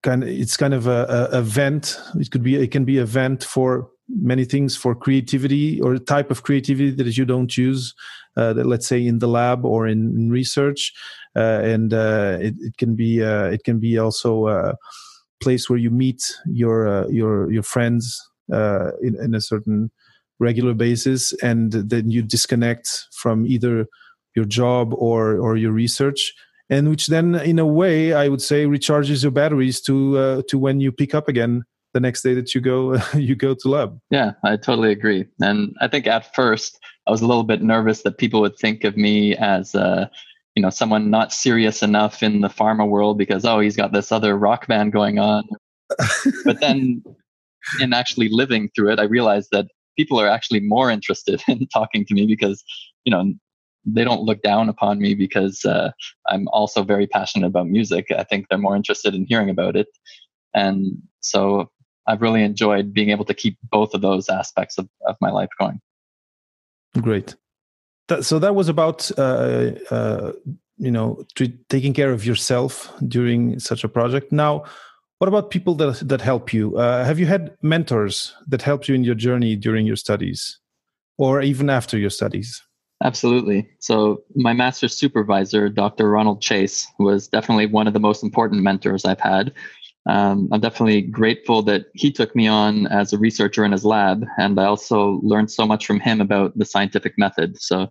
kind 0.02 0.22
of 0.22 0.28
it's 0.28 0.56
kind 0.56 0.74
of 0.74 0.86
a, 0.86 1.28
a 1.32 1.38
event. 1.38 1.98
It 2.16 2.30
could 2.30 2.42
be 2.42 2.56
it 2.56 2.70
can 2.70 2.84
be 2.84 2.98
a 2.98 3.04
vent 3.04 3.44
for 3.44 3.90
many 4.08 4.44
things 4.44 4.76
for 4.76 4.94
creativity 4.94 5.80
or 5.80 5.94
a 5.94 5.98
type 6.00 6.30
of 6.30 6.42
creativity 6.42 6.90
that 6.90 7.16
you 7.16 7.24
don't 7.24 7.56
use 7.56 7.94
uh, 7.94 7.96
let's 8.36 8.86
say 8.86 9.04
in 9.04 9.18
the 9.18 9.28
lab 9.28 9.64
or 9.64 9.86
in, 9.86 10.14
in 10.16 10.30
research. 10.30 10.92
Uh, 11.36 11.60
and 11.62 11.94
uh, 11.94 12.38
it, 12.40 12.54
it, 12.60 12.76
can 12.76 12.96
be 12.96 13.22
uh, 13.22 13.44
it 13.44 13.62
can 13.64 13.78
be 13.78 13.98
also 13.98 14.48
a 14.48 14.74
place 15.40 15.70
where 15.70 15.78
you 15.78 15.90
meet 15.90 16.22
your 16.46 17.08
your 17.10 17.50
your 17.52 17.62
friends 17.62 18.20
in, 18.48 19.16
in 19.22 19.34
a 19.34 19.40
certain 19.40 19.90
regular 20.40 20.74
basis. 20.74 21.32
And 21.42 21.72
then 21.72 22.10
you 22.10 22.22
disconnect 22.22 23.06
from 23.12 23.46
either 23.46 23.86
your 24.34 24.44
job 24.44 24.92
or 24.94 25.38
or 25.38 25.56
your 25.56 25.72
research. 25.72 26.32
And 26.68 26.88
which 26.88 27.08
then 27.08 27.34
in 27.34 27.58
a 27.58 27.66
way 27.66 28.12
i 28.12 28.28
would 28.28 28.40
say 28.40 28.64
recharges 28.64 29.24
your 29.24 29.32
batteries 29.32 29.80
to 29.80 30.18
uh, 30.18 30.42
to 30.48 30.56
when 30.56 30.80
you 30.80 30.92
pick 30.92 31.16
up 31.16 31.26
again 31.28 31.64
the 31.92 32.00
next 32.00 32.22
day 32.22 32.34
that 32.34 32.54
you 32.54 32.60
go 32.60 32.96
you 33.14 33.34
go 33.34 33.54
to 33.54 33.68
lab 33.68 33.98
yeah 34.10 34.32
i 34.44 34.56
totally 34.56 34.92
agree 34.92 35.26
and 35.40 35.74
i 35.80 35.88
think 35.88 36.06
at 36.06 36.34
first 36.34 36.78
i 37.06 37.10
was 37.10 37.22
a 37.22 37.26
little 37.26 37.44
bit 37.44 37.62
nervous 37.62 38.02
that 38.02 38.18
people 38.18 38.40
would 38.40 38.56
think 38.56 38.84
of 38.84 38.96
me 38.96 39.36
as 39.36 39.74
uh, 39.74 40.06
you 40.54 40.62
know 40.62 40.70
someone 40.70 41.10
not 41.10 41.32
serious 41.32 41.82
enough 41.82 42.22
in 42.22 42.40
the 42.40 42.48
pharma 42.48 42.88
world 42.88 43.18
because 43.18 43.44
oh 43.44 43.60
he's 43.60 43.76
got 43.76 43.92
this 43.92 44.12
other 44.12 44.36
rock 44.36 44.66
band 44.66 44.92
going 44.92 45.18
on 45.18 45.44
but 46.44 46.60
then 46.60 47.02
in 47.80 47.92
actually 47.92 48.28
living 48.30 48.70
through 48.74 48.92
it, 48.92 48.98
I 48.98 49.04
realized 49.04 49.48
that 49.52 49.66
people 49.96 50.20
are 50.20 50.28
actually 50.28 50.60
more 50.60 50.90
interested 50.90 51.42
in 51.48 51.66
talking 51.68 52.04
to 52.06 52.14
me 52.14 52.26
because, 52.26 52.64
you 53.04 53.10
know, 53.10 53.32
they 53.84 54.04
don't 54.04 54.22
look 54.22 54.42
down 54.42 54.68
upon 54.68 54.98
me 54.98 55.14
because 55.14 55.64
uh, 55.64 55.90
I'm 56.28 56.48
also 56.48 56.82
very 56.82 57.06
passionate 57.06 57.46
about 57.46 57.68
music. 57.68 58.06
I 58.16 58.24
think 58.24 58.46
they're 58.48 58.58
more 58.58 58.76
interested 58.76 59.14
in 59.14 59.24
hearing 59.26 59.48
about 59.48 59.74
it. 59.74 59.86
And 60.54 60.98
so 61.20 61.70
I've 62.06 62.22
really 62.22 62.42
enjoyed 62.42 62.92
being 62.92 63.10
able 63.10 63.24
to 63.26 63.34
keep 63.34 63.58
both 63.70 63.94
of 63.94 64.00
those 64.00 64.28
aspects 64.28 64.78
of, 64.78 64.88
of 65.06 65.16
my 65.20 65.30
life 65.30 65.50
going. 65.58 65.80
Great. 67.00 67.36
That, 68.08 68.24
so 68.24 68.38
that 68.38 68.54
was 68.54 68.68
about 68.68 69.10
uh, 69.16 69.72
uh, 69.90 70.32
you 70.78 70.90
know 70.90 71.24
taking 71.68 71.94
care 71.94 72.10
of 72.10 72.26
yourself 72.26 72.92
during 73.06 73.60
such 73.60 73.84
a 73.84 73.88
project. 73.88 74.32
Now, 74.32 74.64
what 75.18 75.28
about 75.28 75.50
people 75.50 75.74
that 75.76 76.08
that 76.08 76.20
help 76.20 76.52
you? 76.52 76.76
Uh, 76.76 77.04
have 77.04 77.18
you 77.18 77.26
had 77.26 77.56
mentors 77.62 78.34
that 78.48 78.62
helped 78.62 78.88
you 78.88 78.94
in 78.94 79.04
your 79.04 79.14
journey 79.14 79.54
during 79.54 79.86
your 79.86 79.96
studies, 79.96 80.58
or 81.18 81.42
even 81.42 81.70
after 81.70 81.96
your 81.98 82.10
studies? 82.10 82.62
Absolutely. 83.02 83.66
So, 83.78 84.22
my 84.34 84.52
master's 84.52 84.96
supervisor, 84.96 85.68
Dr. 85.68 86.10
Ronald 86.10 86.42
Chase, 86.42 86.86
was 86.98 87.28
definitely 87.28 87.66
one 87.66 87.86
of 87.86 87.94
the 87.94 88.00
most 88.00 88.22
important 88.22 88.62
mentors 88.62 89.04
I've 89.04 89.20
had. 89.20 89.52
Um, 90.08 90.48
I'm 90.50 90.60
definitely 90.60 91.02
grateful 91.02 91.62
that 91.62 91.86
he 91.94 92.10
took 92.10 92.34
me 92.34 92.46
on 92.46 92.86
as 92.86 93.12
a 93.12 93.18
researcher 93.18 93.64
in 93.64 93.72
his 93.72 93.84
lab, 93.84 94.24
and 94.38 94.58
I 94.58 94.64
also 94.64 95.20
learned 95.22 95.50
so 95.50 95.66
much 95.66 95.86
from 95.86 96.00
him 96.00 96.20
about 96.20 96.56
the 96.56 96.64
scientific 96.64 97.14
method. 97.18 97.60
So, 97.60 97.90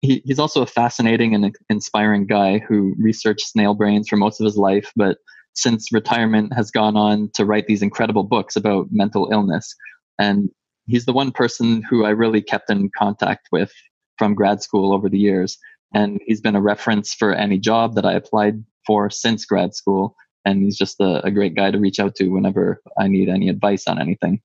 he, 0.00 0.22
he's 0.24 0.38
also 0.38 0.62
a 0.62 0.66
fascinating 0.66 1.34
and 1.34 1.54
inspiring 1.68 2.26
guy 2.26 2.58
who 2.58 2.94
researched 2.98 3.48
snail 3.48 3.74
brains 3.74 4.08
for 4.08 4.16
most 4.16 4.40
of 4.40 4.44
his 4.44 4.56
life, 4.56 4.92
but 4.94 5.18
since 5.54 5.92
retirement 5.92 6.52
has 6.54 6.70
gone 6.70 6.96
on 6.96 7.30
to 7.34 7.44
write 7.44 7.66
these 7.66 7.82
incredible 7.82 8.22
books 8.22 8.54
about 8.54 8.86
mental 8.92 9.28
illness. 9.32 9.74
And 10.18 10.50
he's 10.86 11.04
the 11.04 11.12
one 11.12 11.32
person 11.32 11.82
who 11.82 12.04
I 12.04 12.10
really 12.10 12.40
kept 12.40 12.70
in 12.70 12.90
contact 12.96 13.48
with 13.50 13.72
from 14.18 14.34
grad 14.34 14.62
school 14.62 14.92
over 14.92 15.08
the 15.08 15.18
years. 15.18 15.58
And 15.92 16.20
he's 16.26 16.40
been 16.40 16.56
a 16.56 16.60
reference 16.62 17.12
for 17.12 17.32
any 17.32 17.58
job 17.58 17.96
that 17.96 18.06
I 18.06 18.12
applied 18.12 18.62
for 18.86 19.10
since 19.10 19.44
grad 19.44 19.74
school. 19.74 20.14
And 20.48 20.62
he's 20.62 20.78
just 20.78 20.98
a, 20.98 21.24
a 21.26 21.30
great 21.30 21.54
guy 21.54 21.70
to 21.70 21.78
reach 21.78 22.00
out 22.00 22.14
to 22.14 22.28
whenever 22.28 22.80
I 22.98 23.06
need 23.06 23.28
any 23.28 23.50
advice 23.50 23.86
on 23.86 24.00
anything. 24.00 24.40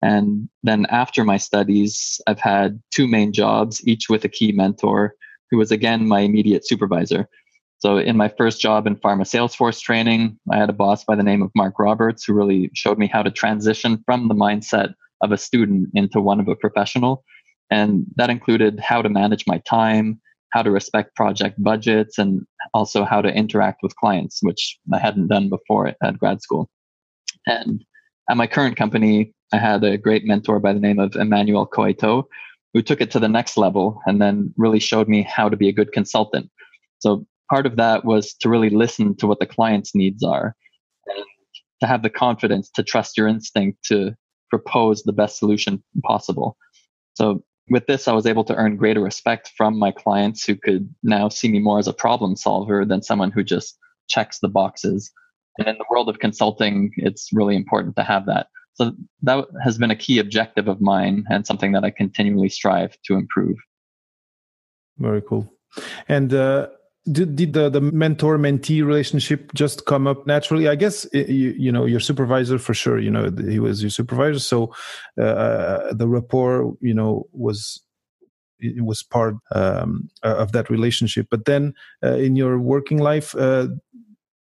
And 0.00 0.48
then 0.62 0.86
after 0.86 1.22
my 1.22 1.36
studies, 1.36 2.18
I've 2.26 2.40
had 2.40 2.80
two 2.90 3.06
main 3.06 3.30
jobs, 3.34 3.86
each 3.86 4.08
with 4.08 4.24
a 4.24 4.30
key 4.30 4.52
mentor 4.52 5.14
who 5.50 5.58
was 5.58 5.70
again 5.70 6.08
my 6.08 6.20
immediate 6.20 6.66
supervisor. 6.66 7.28
So 7.78 7.98
in 7.98 8.16
my 8.16 8.28
first 8.28 8.58
job 8.58 8.86
in 8.86 8.96
pharma 8.96 9.26
sales 9.26 9.54
force 9.54 9.80
training, 9.80 10.38
I 10.50 10.56
had 10.56 10.70
a 10.70 10.72
boss 10.72 11.04
by 11.04 11.14
the 11.14 11.22
name 11.22 11.42
of 11.42 11.50
Mark 11.54 11.74
Roberts 11.78 12.24
who 12.24 12.32
really 12.32 12.70
showed 12.72 12.98
me 12.98 13.06
how 13.06 13.22
to 13.22 13.30
transition 13.30 14.02
from 14.06 14.28
the 14.28 14.34
mindset 14.34 14.94
of 15.20 15.30
a 15.30 15.36
student 15.36 15.90
into 15.92 16.22
one 16.22 16.40
of 16.40 16.48
a 16.48 16.56
professional. 16.56 17.22
And 17.70 18.06
that 18.16 18.30
included 18.30 18.80
how 18.80 19.02
to 19.02 19.10
manage 19.10 19.44
my 19.46 19.58
time, 19.68 20.22
how 20.52 20.62
to 20.62 20.70
respect 20.70 21.16
project 21.16 21.62
budgets, 21.62 22.18
and 22.18 22.46
also 22.74 23.04
how 23.04 23.20
to 23.20 23.28
interact 23.28 23.80
with 23.82 23.96
clients, 23.96 24.38
which 24.42 24.78
I 24.92 24.98
hadn't 24.98 25.28
done 25.28 25.48
before 25.48 25.94
at 26.02 26.18
grad 26.18 26.42
school. 26.42 26.70
And 27.46 27.84
at 28.30 28.36
my 28.36 28.46
current 28.46 28.76
company, 28.76 29.34
I 29.52 29.58
had 29.58 29.82
a 29.84 29.98
great 29.98 30.24
mentor 30.24 30.60
by 30.60 30.72
the 30.72 30.80
name 30.80 30.98
of 30.98 31.16
Emmanuel 31.16 31.66
Coito, 31.66 32.24
who 32.72 32.82
took 32.82 33.00
it 33.00 33.10
to 33.10 33.18
the 33.18 33.28
next 33.28 33.56
level 33.56 34.00
and 34.06 34.20
then 34.20 34.54
really 34.56 34.80
showed 34.80 35.08
me 35.08 35.22
how 35.22 35.48
to 35.48 35.56
be 35.56 35.68
a 35.68 35.72
good 35.72 35.92
consultant. 35.92 36.50
So 37.00 37.26
part 37.50 37.66
of 37.66 37.76
that 37.76 38.04
was 38.04 38.34
to 38.40 38.48
really 38.48 38.70
listen 38.70 39.16
to 39.16 39.26
what 39.26 39.40
the 39.40 39.46
client's 39.46 39.94
needs 39.94 40.22
are 40.22 40.54
and 41.06 41.24
to 41.80 41.86
have 41.86 42.02
the 42.02 42.10
confidence 42.10 42.70
to 42.76 42.82
trust 42.82 43.18
your 43.18 43.26
instinct 43.26 43.84
to 43.86 44.14
propose 44.48 45.02
the 45.02 45.12
best 45.12 45.38
solution 45.38 45.82
possible. 46.04 46.56
So 47.14 47.42
with 47.72 47.86
this, 47.86 48.06
I 48.06 48.12
was 48.12 48.26
able 48.26 48.44
to 48.44 48.54
earn 48.54 48.76
greater 48.76 49.00
respect 49.00 49.52
from 49.56 49.78
my 49.78 49.90
clients 49.90 50.44
who 50.44 50.54
could 50.54 50.94
now 51.02 51.28
see 51.30 51.48
me 51.48 51.58
more 51.58 51.78
as 51.78 51.88
a 51.88 51.92
problem 51.92 52.36
solver 52.36 52.84
than 52.84 53.02
someone 53.02 53.30
who 53.30 53.42
just 53.42 53.78
checks 54.08 54.38
the 54.40 54.48
boxes. 54.48 55.10
And 55.58 55.66
in 55.66 55.78
the 55.78 55.86
world 55.90 56.08
of 56.08 56.18
consulting, 56.18 56.92
it's 56.96 57.30
really 57.32 57.56
important 57.56 57.96
to 57.96 58.02
have 58.02 58.26
that. 58.26 58.48
So 58.74 58.92
that 59.22 59.46
has 59.64 59.78
been 59.78 59.90
a 59.90 59.96
key 59.96 60.18
objective 60.18 60.68
of 60.68 60.80
mine 60.80 61.24
and 61.30 61.46
something 61.46 61.72
that 61.72 61.84
I 61.84 61.90
continually 61.90 62.50
strive 62.50 62.96
to 63.06 63.14
improve. 63.14 63.56
Very 64.98 65.22
cool. 65.22 65.50
And 66.08 66.32
uh, 66.34 66.68
did, 67.10 67.36
did 67.36 67.52
the, 67.52 67.68
the 67.68 67.80
mentor 67.80 68.38
mentee 68.38 68.84
relationship 68.84 69.52
just 69.54 69.86
come 69.86 70.06
up 70.06 70.26
naturally? 70.26 70.68
I 70.68 70.76
guess 70.76 71.06
you, 71.12 71.54
you 71.58 71.72
know 71.72 71.84
your 71.84 72.00
supervisor 72.00 72.58
for 72.58 72.74
sure. 72.74 72.98
You 72.98 73.10
know 73.10 73.30
he 73.48 73.58
was 73.58 73.82
your 73.82 73.90
supervisor, 73.90 74.38
so 74.38 74.72
uh, 75.18 75.24
uh 75.24 75.92
the 75.94 76.08
rapport 76.08 76.74
you 76.80 76.94
know 76.94 77.26
was 77.32 77.80
it 78.60 78.84
was 78.84 79.02
part 79.02 79.34
um, 79.52 80.08
of 80.22 80.52
that 80.52 80.70
relationship. 80.70 81.26
But 81.30 81.46
then 81.46 81.74
uh, 82.04 82.14
in 82.14 82.36
your 82.36 82.58
working 82.58 82.98
life, 82.98 83.34
uh, 83.34 83.66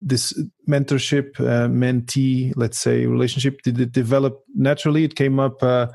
this 0.01 0.39
mentorship 0.67 1.39
uh, 1.39 1.67
mentee 1.67 2.53
let's 2.55 2.79
say 2.79 3.05
relationship 3.05 3.61
did 3.61 3.79
it 3.79 3.91
develop 3.91 4.41
naturally 4.55 5.03
it 5.03 5.15
came 5.15 5.39
up 5.39 5.61
uh, 5.61 5.87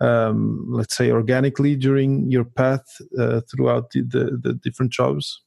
um, 0.00 0.64
let's 0.68 0.96
say 0.96 1.10
organically 1.10 1.74
during 1.74 2.30
your 2.30 2.44
path 2.44 2.84
uh, 3.18 3.40
throughout 3.50 3.90
the, 3.90 4.02
the, 4.02 4.38
the, 4.40 4.54
different 4.62 4.92
jobs 4.92 5.42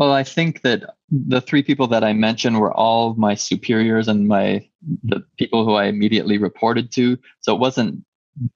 well 0.00 0.12
i 0.12 0.24
think 0.24 0.62
that 0.62 0.96
the 1.10 1.40
three 1.40 1.62
people 1.62 1.86
that 1.86 2.02
i 2.02 2.12
mentioned 2.12 2.58
were 2.58 2.74
all 2.74 3.14
my 3.14 3.34
superiors 3.34 4.08
and 4.08 4.26
my 4.26 4.66
the 5.04 5.22
people 5.38 5.64
who 5.64 5.74
i 5.74 5.84
immediately 5.84 6.38
reported 6.38 6.90
to 6.90 7.16
so 7.40 7.54
it 7.54 7.60
wasn't 7.60 8.04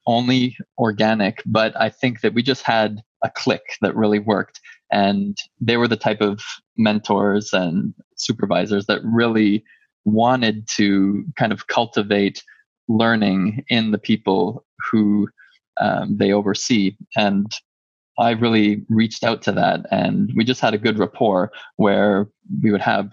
only 0.06 0.56
organic 0.78 1.42
but 1.46 1.78
i 1.80 1.88
think 1.88 2.20
that 2.22 2.34
we 2.34 2.42
just 2.42 2.62
had 2.62 3.00
a 3.22 3.30
click 3.30 3.76
that 3.80 3.94
really 3.94 4.18
worked 4.18 4.60
and 4.90 5.38
they 5.60 5.76
were 5.76 5.88
the 5.88 5.96
type 5.96 6.20
of 6.20 6.40
mentors 6.76 7.52
and 7.52 7.94
supervisors 8.16 8.86
that 8.86 9.00
really 9.04 9.64
wanted 10.04 10.66
to 10.68 11.24
kind 11.36 11.52
of 11.52 11.66
cultivate 11.66 12.42
learning 12.88 13.64
in 13.68 13.90
the 13.90 13.98
people 13.98 14.64
who 14.90 15.28
um, 15.80 16.16
they 16.16 16.32
oversee. 16.32 16.96
And 17.16 17.50
I 18.18 18.30
really 18.30 18.84
reached 18.88 19.24
out 19.24 19.42
to 19.42 19.52
that, 19.52 19.86
and 19.90 20.32
we 20.36 20.44
just 20.44 20.60
had 20.60 20.74
a 20.74 20.78
good 20.78 20.98
rapport 20.98 21.50
where 21.76 22.28
we 22.62 22.70
would 22.70 22.80
have 22.80 23.10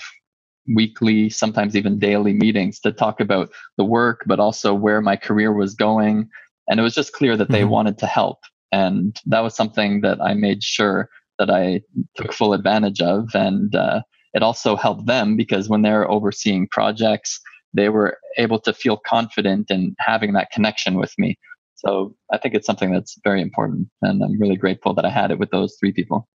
weekly, 0.68 1.30
sometimes 1.30 1.76
even 1.76 2.00
daily 2.00 2.34
meetings 2.34 2.80
to 2.82 2.92
talk 2.92 3.20
about 3.20 3.50
the 3.78 3.86
work, 3.86 4.22
but 4.26 4.40
also 4.40 4.74
where 4.74 5.02
my 5.02 5.16
career 5.16 5.52
was 5.54 5.74
going. 5.74 6.30
And 6.68 6.80
it 6.80 6.84
was 6.84 6.94
just 6.94 7.14
clear 7.14 7.36
that 7.38 7.50
they 7.50 7.62
mm-hmm. 7.62 7.72
wanted 7.72 7.98
to 8.00 8.06
help. 8.06 8.40
And 8.72 9.20
that 9.26 9.42
was 9.42 9.56
something 9.56 10.02
that 10.02 10.22
I 10.22 10.34
made 10.34 10.64
sure 10.64 11.10
that 11.40 11.50
I 11.50 11.82
took 12.16 12.32
full 12.34 12.54
advantage 12.54 13.02
of. 13.02 13.30
And 13.34 13.76
uh, 13.76 14.02
it 14.34 14.44
also 14.44 14.76
helped 14.76 15.08
them 15.08 15.36
because 15.36 15.68
when 15.68 15.82
they're 15.82 16.10
overseeing 16.10 16.68
projects, 16.68 17.40
they 17.74 17.90
were 17.90 18.18
able 18.38 18.60
to 18.60 18.74
feel 18.74 18.98
confident 18.98 19.72
in 19.72 19.96
having 20.00 20.34
that 20.34 20.52
connection 20.52 20.96
with 20.96 21.14
me. 21.18 21.38
So 21.86 22.15
I 22.32 22.38
think 22.38 22.54
it's 22.54 22.67
something 22.67 22.91
that's 22.91 23.20
very 23.24 23.41
important. 23.41 23.89
And 24.02 24.24
I'm 24.24 24.39
really 24.39 24.56
grateful 24.56 24.94
that 24.94 25.06
I 25.06 25.10
had 25.10 25.32
it 25.32 25.39
with 25.39 25.50
those 25.50 25.76
three 25.80 25.91
people. 25.91 26.28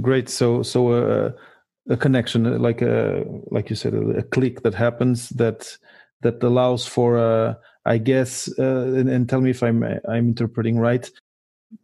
Great. 0.00 0.28
So, 0.28 0.62
so 0.62 0.92
uh, 0.92 1.32
a 1.88 1.96
connection, 1.96 2.60
like 2.60 2.82
a, 2.82 3.24
like 3.50 3.70
you 3.70 3.76
said, 3.76 3.94
a, 3.94 4.18
a 4.18 4.22
click 4.22 4.62
that 4.62 4.74
happens 4.74 5.28
that 5.30 5.76
that 6.22 6.42
allows 6.42 6.86
for, 6.86 7.18
uh, 7.18 7.54
I 7.84 7.98
guess, 7.98 8.48
uh, 8.56 8.94
and, 8.94 9.08
and, 9.08 9.28
tell 9.28 9.40
me 9.40 9.50
if 9.50 9.60
I'm 9.60 9.82
I'm 10.08 10.28
interpreting 10.28 10.78
right, 10.78 11.10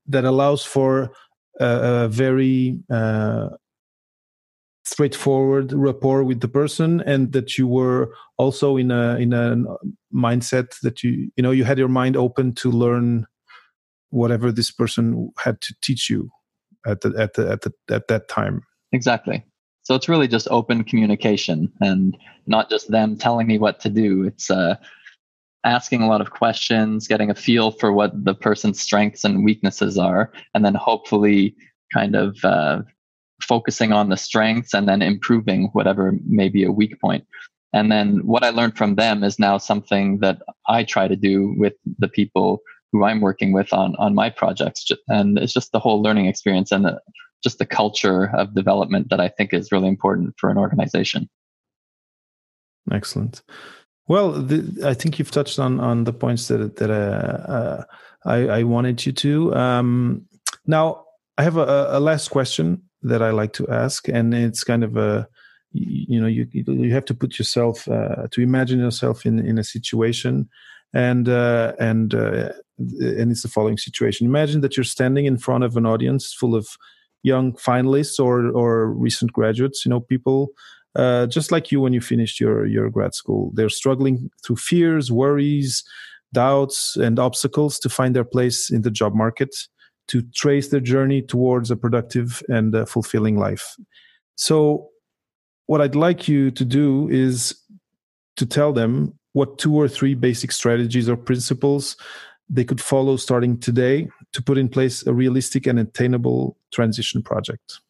that 0.07 0.25
allows 0.25 0.65
for 0.65 1.11
a, 1.59 2.05
a 2.05 2.09
very 2.09 2.79
uh, 2.89 3.49
straightforward 4.89 5.73
rapport 5.73 6.25
with 6.25 6.41
the 6.41 6.49
person 6.49 7.01
and 7.03 7.33
that 7.33 7.59
you 7.59 7.67
were 7.67 8.11
also 8.39 8.77
in 8.77 8.91
a 8.91 9.17
in 9.17 9.33
a 9.33 9.57
mindset 10.15 10.79
that 10.83 11.03
you 11.03 11.31
you 11.37 11.43
know 11.43 11.51
you 11.51 11.65
had 11.65 11.79
your 11.79 11.89
mind 11.89 12.17
open 12.17 12.55
to 12.55 12.71
learn 12.71 13.27
whatever 14.11 14.51
this 14.51 14.71
person 14.71 15.31
had 15.39 15.61
to 15.61 15.75
teach 15.83 16.09
you 16.09 16.31
at 16.87 17.03
the 17.03 17.13
at 17.19 17.35
the 17.35 17.51
at 17.51 17.61
the 17.63 17.73
at 17.91 18.09
that 18.09 18.29
time. 18.29 18.63
Exactly. 18.93 19.45
So 19.83 19.95
it's 19.95 20.09
really 20.09 20.29
just 20.29 20.49
open 20.51 20.85
communication 20.85 21.71
and 21.81 22.17
not 22.47 22.71
just 22.71 22.91
them 22.91 23.17
telling 23.17 23.47
me 23.47 23.59
what 23.59 23.81
to 23.81 23.91
do. 23.91 24.25
It's 24.25 24.51
uh 24.51 24.77
asking 25.65 26.03
a 26.03 26.09
lot 26.09 26.21
of 26.21 26.31
questions, 26.31 27.09
getting 27.09 27.31
a 27.31 27.35
feel 27.35 27.73
for 27.73 27.93
what 27.93 28.13
the 28.25 28.35
person's 28.35 28.81
strengths 28.81 29.25
and 29.25 29.45
weaknesses 29.45 29.99
are, 29.99 30.33
and 30.55 30.65
then 30.65 30.75
hopefully 30.75 31.55
kind 31.93 32.15
of 32.15 32.39
uh, 32.45 32.83
focusing 33.41 33.93
on 33.93 34.09
the 34.09 34.17
strengths 34.17 34.75
and 34.75 34.89
then 34.89 35.03
improving 35.03 35.71
whatever 35.73 36.15
may 36.27 36.49
be 36.49 36.65
a 36.65 36.73
weak 36.73 37.01
point. 37.01 37.27
And 37.73 37.93
then 37.93 38.27
what 38.27 38.45
I 38.45 38.51
learned 38.51 38.77
from 38.77 38.95
them 38.95 39.23
is 39.23 39.39
now 39.39 39.59
something 39.59 40.19
that 40.21 40.41
I 40.69 40.85
try 40.85 41.07
to 41.07 41.17
do 41.17 41.55
with 41.59 41.75
the 41.99 42.09
people 42.09 42.61
who 42.93 43.05
I'm 43.05 43.21
working 43.21 43.53
with 43.53 43.73
on 43.73 43.95
on 43.97 44.15
my 44.15 44.31
projects. 44.31 44.91
And 45.09 45.39
it's 45.39 45.53
just 45.53 45.73
the 45.73 45.79
whole 45.79 46.03
learning 46.03 46.27
experience 46.27 46.73
and 46.73 46.87
the, 46.87 47.01
just 47.43 47.59
the 47.59 47.67
culture 47.67 48.31
of 48.35 48.55
development 48.55 49.11
that 49.11 49.21
I 49.21 49.29
think 49.29 49.53
is 49.53 49.71
really 49.71 49.89
important 49.89 50.35
for 50.39 50.51
an 50.51 50.57
organization. 50.57 51.29
Excellent. 52.91 53.43
Well, 54.09 54.33
the, 54.33 54.87
I 54.89 54.95
think 54.95 55.19
you've 55.19 55.31
touched 55.31 55.59
on 55.59 55.79
on 55.79 56.05
the 56.05 56.15
points 56.15 56.49
that 56.49 56.77
that 56.77 56.91
uh, 56.91 57.53
uh, 57.53 57.85
I, 58.25 58.49
I, 58.49 58.63
wanted 58.63 59.05
you 59.05 59.13
to. 59.13 59.55
Um, 59.55 60.27
now, 60.67 61.05
I 61.37 61.43
have 61.43 61.59
a, 61.59 61.89
a, 61.91 62.01
last 62.01 62.29
question 62.29 62.88
that 63.03 63.23
I 63.23 63.31
like 63.31 63.53
to 63.55 63.69
ask, 63.69 64.09
and 64.09 64.35
it's 64.35 64.65
kind 64.65 64.85
of 64.85 64.97
a 64.97 65.29
you 65.73 66.21
know 66.21 66.27
you 66.27 66.47
you 66.53 66.93
have 66.93 67.05
to 67.07 67.15
put 67.15 67.39
yourself 67.39 67.89
uh, 67.89 68.27
to 68.31 68.41
imagine 68.41 68.81
yourself 68.81 69.27
in 69.27 69.39
in 69.39 69.59
a 69.59 69.65
situation, 69.65 70.49
and 70.95 71.29
uh, 71.29 71.75
and 71.79 72.15
uh, 72.15 72.53
and 72.79 73.31
it's 73.31 73.43
the 73.43 73.49
following 73.49 73.79
situation. 73.79 74.27
Imagine 74.27 74.61
that 74.63 74.77
you're 74.77 74.85
standing 74.85 75.27
in 75.27 75.39
front 75.39 75.65
of 75.65 75.77
an 75.77 75.87
audience 75.87 76.33
full 76.33 76.55
of 76.55 76.69
young 77.23 77.53
finalists 77.53 78.19
or 78.19 78.49
or 78.49 78.93
recent 78.93 79.33
graduates. 79.33 79.85
You 79.85 79.91
know, 79.91 80.01
people 80.01 80.51
uh, 80.97 81.27
just 81.27 81.53
like 81.53 81.71
you 81.71 81.81
when 81.81 81.93
you 81.93 82.01
finished 82.01 82.41
your 82.41 82.67
your 82.67 82.91
grad 82.91 83.15
school. 83.15 83.53
They're 83.55 83.69
struggling 83.69 84.31
through 84.45 84.57
fears, 84.57 85.13
worries, 85.13 85.85
doubts, 86.33 86.97
and 86.97 87.19
obstacles 87.19 87.79
to 87.81 87.89
find 87.89 88.15
their 88.15 88.25
place 88.25 88.71
in 88.71 88.83
the 88.83 88.91
job 88.91 89.15
market, 89.15 89.55
to 90.09 90.23
trace 90.35 90.69
their 90.69 90.81
journey 90.81 91.23
towards 91.23 91.71
a 91.71 91.77
productive 91.77 92.43
and 92.49 92.89
fulfilling 92.89 93.39
life. 93.39 93.77
So, 94.37 94.89
what 95.67 95.81
I'd 95.81 95.95
like 95.95 96.29
you 96.29 96.51
to 96.53 96.65
do 96.65 97.09
is 97.11 97.55
to 98.37 98.47
tell 98.47 98.73
them 98.73 99.19
what 99.33 99.59
two 99.59 99.75
or 99.75 99.87
three 99.87 100.15
basic 100.15 100.51
strategies 100.51 101.09
or 101.09 101.17
principles 101.17 101.97
they 102.49 102.65
could 102.65 102.81
follow 102.81 103.17
starting 103.17 103.59
today 103.59 104.09
to 104.33 104.43
put 104.43 104.57
in 104.57 104.69
place 104.69 105.07
a 105.07 105.13
realistic 105.13 105.67
and 105.67 105.79
attainable 105.79 106.57
transition 106.73 107.23
project. 107.23 107.81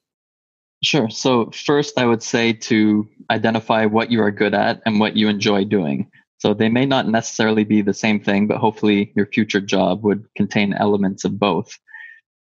Sure. 0.82 1.10
So, 1.10 1.50
first, 1.50 1.98
I 1.98 2.06
would 2.06 2.22
say 2.22 2.52
to 2.52 3.08
identify 3.30 3.84
what 3.86 4.10
you 4.10 4.22
are 4.22 4.30
good 4.30 4.54
at 4.54 4.80
and 4.86 5.00
what 5.00 5.16
you 5.16 5.28
enjoy 5.28 5.64
doing. 5.64 6.10
So, 6.38 6.54
they 6.54 6.68
may 6.68 6.86
not 6.86 7.08
necessarily 7.08 7.64
be 7.64 7.82
the 7.82 7.94
same 7.94 8.20
thing, 8.20 8.46
but 8.46 8.58
hopefully, 8.58 9.12
your 9.16 9.26
future 9.26 9.60
job 9.60 10.04
would 10.04 10.24
contain 10.36 10.72
elements 10.74 11.24
of 11.24 11.38
both. 11.38 11.76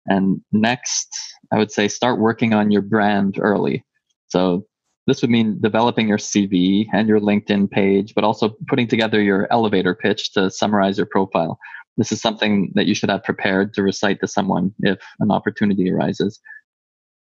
And 0.06 0.40
next, 0.52 1.08
I 1.52 1.58
would 1.58 1.70
say 1.70 1.88
start 1.88 2.20
working 2.20 2.52
on 2.52 2.70
your 2.70 2.82
brand 2.82 3.36
early. 3.40 3.84
So, 4.28 4.66
this 5.06 5.22
would 5.22 5.30
mean 5.30 5.60
developing 5.60 6.08
your 6.08 6.18
CV 6.18 6.86
and 6.92 7.08
your 7.08 7.20
LinkedIn 7.20 7.70
page, 7.70 8.12
but 8.14 8.24
also 8.24 8.56
putting 8.66 8.88
together 8.88 9.22
your 9.22 9.46
elevator 9.52 9.94
pitch 9.94 10.32
to 10.32 10.50
summarize 10.50 10.96
your 10.96 11.06
profile. 11.06 11.60
This 11.96 12.10
is 12.10 12.20
something 12.20 12.72
that 12.74 12.86
you 12.86 12.94
should 12.94 13.10
have 13.10 13.22
prepared 13.22 13.72
to 13.74 13.82
recite 13.82 14.20
to 14.20 14.26
someone 14.26 14.74
if 14.80 14.98
an 15.20 15.30
opportunity 15.30 15.90
arises. 15.92 16.40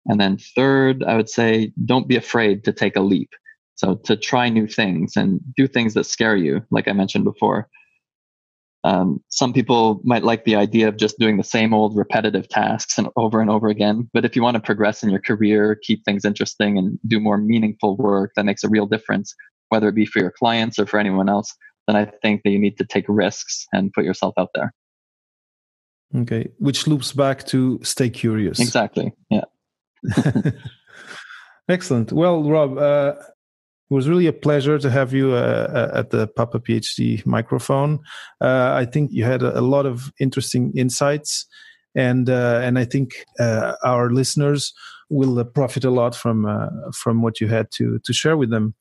And 0.06 0.20
then 0.20 0.38
third, 0.38 1.04
I 1.04 1.16
would 1.16 1.28
say 1.28 1.72
don't 1.84 2.08
be 2.08 2.16
afraid 2.16 2.64
to 2.64 2.72
take 2.72 2.96
a 2.96 3.00
leap. 3.00 3.30
So 3.74 3.96
to 4.04 4.16
try 4.16 4.48
new 4.48 4.66
things 4.66 5.16
and 5.16 5.40
do 5.54 5.68
things 5.68 5.94
that 5.94 6.04
scare 6.04 6.36
you, 6.36 6.62
like 6.70 6.88
I 6.88 6.92
mentioned 6.92 7.24
before. 7.24 7.68
Um, 8.84 9.20
some 9.30 9.52
people 9.52 10.00
might 10.04 10.22
like 10.22 10.44
the 10.44 10.54
idea 10.54 10.86
of 10.86 10.96
just 10.96 11.18
doing 11.18 11.38
the 11.38 11.44
same 11.44 11.74
old 11.74 11.96
repetitive 11.96 12.48
tasks 12.48 12.98
and 12.98 13.08
over 13.16 13.40
and 13.40 13.50
over 13.50 13.68
again. 13.68 14.08
But 14.12 14.24
if 14.24 14.36
you 14.36 14.42
want 14.42 14.54
to 14.54 14.60
progress 14.60 15.02
in 15.02 15.10
your 15.10 15.20
career, 15.20 15.76
keep 15.82 16.04
things 16.04 16.24
interesting, 16.24 16.78
and 16.78 16.98
do 17.06 17.18
more 17.18 17.38
meaningful 17.38 17.96
work 17.96 18.32
that 18.36 18.44
makes 18.44 18.62
a 18.62 18.68
real 18.68 18.86
difference, 18.86 19.34
whether 19.70 19.88
it 19.88 19.94
be 19.94 20.06
for 20.06 20.20
your 20.20 20.30
clients 20.30 20.78
or 20.78 20.86
for 20.86 21.00
anyone 21.00 21.28
else, 21.28 21.52
then 21.86 21.96
I 21.96 22.04
think 22.22 22.42
that 22.44 22.50
you 22.50 22.58
need 22.58 22.78
to 22.78 22.84
take 22.84 23.06
risks 23.08 23.66
and 23.72 23.92
put 23.92 24.04
yourself 24.04 24.34
out 24.38 24.50
there. 24.54 24.72
Okay, 26.14 26.48
which 26.58 26.86
loops 26.86 27.12
back 27.12 27.44
to 27.46 27.80
stay 27.82 28.08
curious. 28.08 28.60
Exactly. 28.60 29.12
Yeah. 29.30 29.44
Excellent. 31.68 32.12
Well, 32.12 32.48
Rob, 32.48 32.78
uh, 32.78 33.14
it 33.88 33.94
was 33.94 34.08
really 34.08 34.26
a 34.26 34.32
pleasure 34.32 34.78
to 34.78 34.90
have 34.90 35.12
you 35.12 35.32
uh, 35.32 35.90
uh 35.94 35.98
at 35.98 36.10
the 36.10 36.26
Papa 36.26 36.58
PhD 36.58 37.24
microphone. 37.24 38.00
Uh, 38.40 38.72
I 38.74 38.84
think 38.84 39.12
you 39.12 39.24
had 39.24 39.42
a, 39.42 39.60
lot 39.60 39.86
of 39.86 40.12
interesting 40.18 40.72
insights, 40.76 41.46
and 41.94 42.28
uh, 42.28 42.60
and 42.62 42.78
I 42.78 42.84
think 42.84 43.24
uh, 43.38 43.74
our 43.84 44.10
listeners 44.10 44.72
will 45.08 45.44
profit 45.44 45.84
a 45.84 45.90
lot 45.90 46.16
from 46.16 46.46
from 46.92 47.22
what 47.22 47.40
you 47.40 47.48
had 47.48 47.70
to 47.72 48.00
to 48.04 48.12
share 48.12 48.36
with 48.36 48.50
them. 48.50 48.74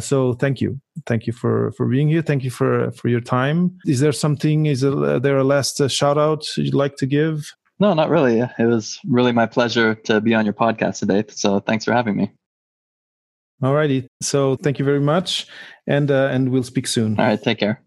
so 0.00 0.34
thank 0.34 0.60
you, 0.60 0.80
thank 1.06 1.26
you 1.26 1.32
for 1.32 1.72
for 1.72 1.86
being 1.86 2.08
here. 2.08 2.22
Thank 2.22 2.44
you 2.44 2.50
for 2.50 2.92
for 2.92 3.08
your 3.08 3.20
time. 3.20 3.76
Is 3.84 4.00
there 4.00 4.12
something? 4.12 4.66
Is 4.66 4.80
there 4.80 5.38
a 5.38 5.44
last 5.44 5.90
shout 5.90 6.16
out 6.18 6.44
you'd 6.56 6.74
like 6.74 6.96
to 6.96 7.06
give? 7.06 7.54
No, 7.80 7.92
not 7.92 8.08
really. 8.08 8.38
It 8.40 8.66
was 8.66 9.00
really 9.06 9.32
my 9.32 9.46
pleasure 9.46 9.96
to 10.06 10.20
be 10.20 10.34
on 10.34 10.44
your 10.46 10.54
podcast 10.54 11.00
today. 11.00 11.24
So 11.28 11.60
thanks 11.60 11.84
for 11.84 11.92
having 11.92 12.16
me. 12.16 12.30
All 13.62 13.74
righty. 13.74 14.08
So 14.22 14.56
thank 14.56 14.78
you 14.78 14.84
very 14.84 15.00
much, 15.00 15.46
and 15.86 16.10
uh, 16.10 16.28
and 16.32 16.50
we'll 16.50 16.62
speak 16.64 16.86
soon. 16.86 17.18
All 17.18 17.26
right. 17.26 17.40
Take 17.40 17.58
care. 17.58 17.80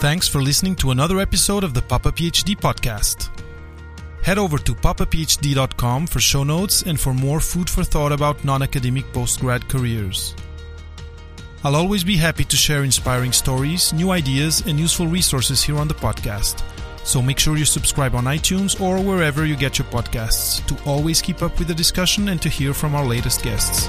Thanks 0.00 0.28
for 0.28 0.40
listening 0.40 0.76
to 0.76 0.92
another 0.92 1.18
episode 1.18 1.64
of 1.64 1.74
the 1.74 1.82
Papa 1.82 2.12
PhD 2.12 2.54
podcast. 2.56 3.30
Head 4.22 4.38
over 4.38 4.58
to 4.58 4.74
papaphd.com 4.74 6.06
for 6.06 6.20
show 6.20 6.44
notes 6.44 6.82
and 6.82 7.00
for 7.00 7.14
more 7.14 7.40
food 7.40 7.68
for 7.68 7.82
thought 7.82 8.12
about 8.12 8.44
non 8.44 8.62
academic 8.62 9.04
postgrad 9.12 9.68
careers. 9.68 10.36
I'll 11.64 11.74
always 11.74 12.04
be 12.04 12.16
happy 12.16 12.44
to 12.44 12.56
share 12.56 12.84
inspiring 12.84 13.32
stories, 13.32 13.92
new 13.92 14.12
ideas, 14.12 14.62
and 14.66 14.78
useful 14.78 15.08
resources 15.08 15.62
here 15.62 15.76
on 15.76 15.88
the 15.88 15.94
podcast. 15.94 16.62
So 17.08 17.22
make 17.22 17.38
sure 17.38 17.56
you 17.56 17.64
subscribe 17.64 18.14
on 18.14 18.24
iTunes 18.24 18.78
or 18.78 19.02
wherever 19.02 19.46
you 19.46 19.56
get 19.56 19.78
your 19.78 19.88
podcasts 19.88 20.60
to 20.66 20.76
always 20.84 21.22
keep 21.22 21.42
up 21.42 21.58
with 21.58 21.66
the 21.66 21.74
discussion 21.74 22.28
and 22.28 22.42
to 22.42 22.50
hear 22.50 22.74
from 22.74 22.94
our 22.94 23.06
latest 23.06 23.42
guests. 23.42 23.88